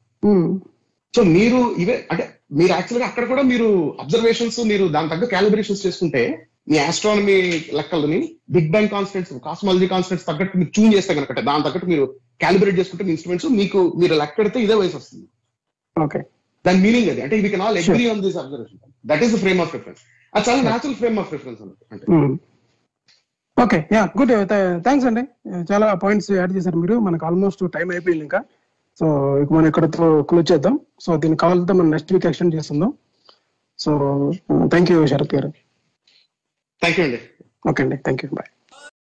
సో 1.14 1.22
మీరు 1.36 1.60
ఇవే 1.82 1.94
అంటే 2.12 2.24
మీరు 2.58 2.72
యాక్చువల్గా 2.76 3.06
అక్కడ 3.10 3.24
కూడా 3.32 3.42
మీరు 3.52 3.68
అబ్జర్వేషన్స్ 4.02 4.58
మీరు 4.72 4.84
దాని 4.96 5.10
తగ్గ 5.12 5.24
క్యాలిబ్రేషన్స్ 5.32 5.84
చేసుకుంటే 5.86 6.22
మీ 6.70 6.76
astronomy 6.88 7.36
లెక్కలని 7.78 8.20
big 8.56 8.70
bang 8.74 8.90
constants 8.96 9.32
cosmology 9.46 9.86
constants 9.94 10.26
తగ్గట్టు 10.28 10.58
మీరు 10.60 10.72
చూన్ 10.78 10.94
చేస్తే 10.96 11.14
కనుక 11.18 11.40
దాని 11.48 11.64
తగ్గట్టు 11.66 11.88
మీరు 11.92 12.04
క్యాలిబ్రేట్ 12.42 12.78
చేసుకుంటే 12.80 13.04
మీ 13.08 13.12
ఇన్స్ట్రుమెంట్స్ 13.16 13.48
మీకు 13.60 13.80
మీరు 14.02 14.14
లెక్కెడితే 14.22 14.58
ఇదే 14.66 14.76
వయసు 14.80 14.96
వస్తుంది. 15.00 15.26
ఓకే 15.96 16.20
దాని 16.64 16.80
మీనింగ్ 16.86 17.10
అది. 17.12 17.20
అంటే 17.26 17.36
we 17.44 17.50
can 17.54 17.64
all. 17.66 17.78
Agree 17.82 18.06
on 18.12 18.22
this 18.26 18.38
observation 18.42 18.80
that 19.12 19.22
is 19.26 19.34
the 19.36 19.40
frame 19.44 19.62
of 19.64 19.74
reference 19.78 20.02
అది 20.34 20.44
చాలా 20.48 20.60
న్యాచురల్ 20.68 20.96
ఫ్రేమ్ 21.00 21.16
ఆఫ్ 21.22 21.30
రిఫరెన్స్ 21.34 21.60
అంటే 21.92 22.04
ఓకే 23.56 23.78
యా 23.94 24.02
గుడ్ 24.18 24.32
థ్యాంక్స్ 24.86 25.06
అండి. 25.08 25.22
చాలా 25.70 25.86
పాయింట్స్ 26.04 26.30
యాడ్ 26.38 26.52
చేశారు 26.56 26.78
మీరు. 26.84 26.94
మనకు 27.06 27.24
ఆల్మోస్ట్ 27.28 27.62
టైం 27.76 27.88
అయిపోయింది 27.96 28.24
ఇంకా. 28.26 28.40
సో 29.00 29.06
ఇక 29.42 29.50
మనం 29.56 29.66
ఇక్కడతో 29.70 30.06
క్లోజ్ 30.30 30.48
చేద్దాం. 30.52 30.74
సో 31.04 31.10
దీని 31.24 31.36
కావాలంటే 31.42 31.74
మనం 31.80 31.90
నెక్స్ట్ 31.94 32.12
వీక్ 32.14 32.26
ఎక్స్టెండ్ 32.30 32.56
చేస్తుందాం. 32.58 32.90
సో 33.84 33.92
థ్యాంక్ 34.72 34.90
యూ 34.94 34.98
శరత్ 35.12 35.34
గారు. 35.36 35.50
థ్యాంక్ 36.82 36.98
యూ 37.00 37.04
అండి. 37.08 37.20
ఓకే 37.70 37.82
అండి 37.84 37.98
థ్యాంక్ 38.06 38.22
యూ 38.24 38.30
బాయ్ 38.40 38.50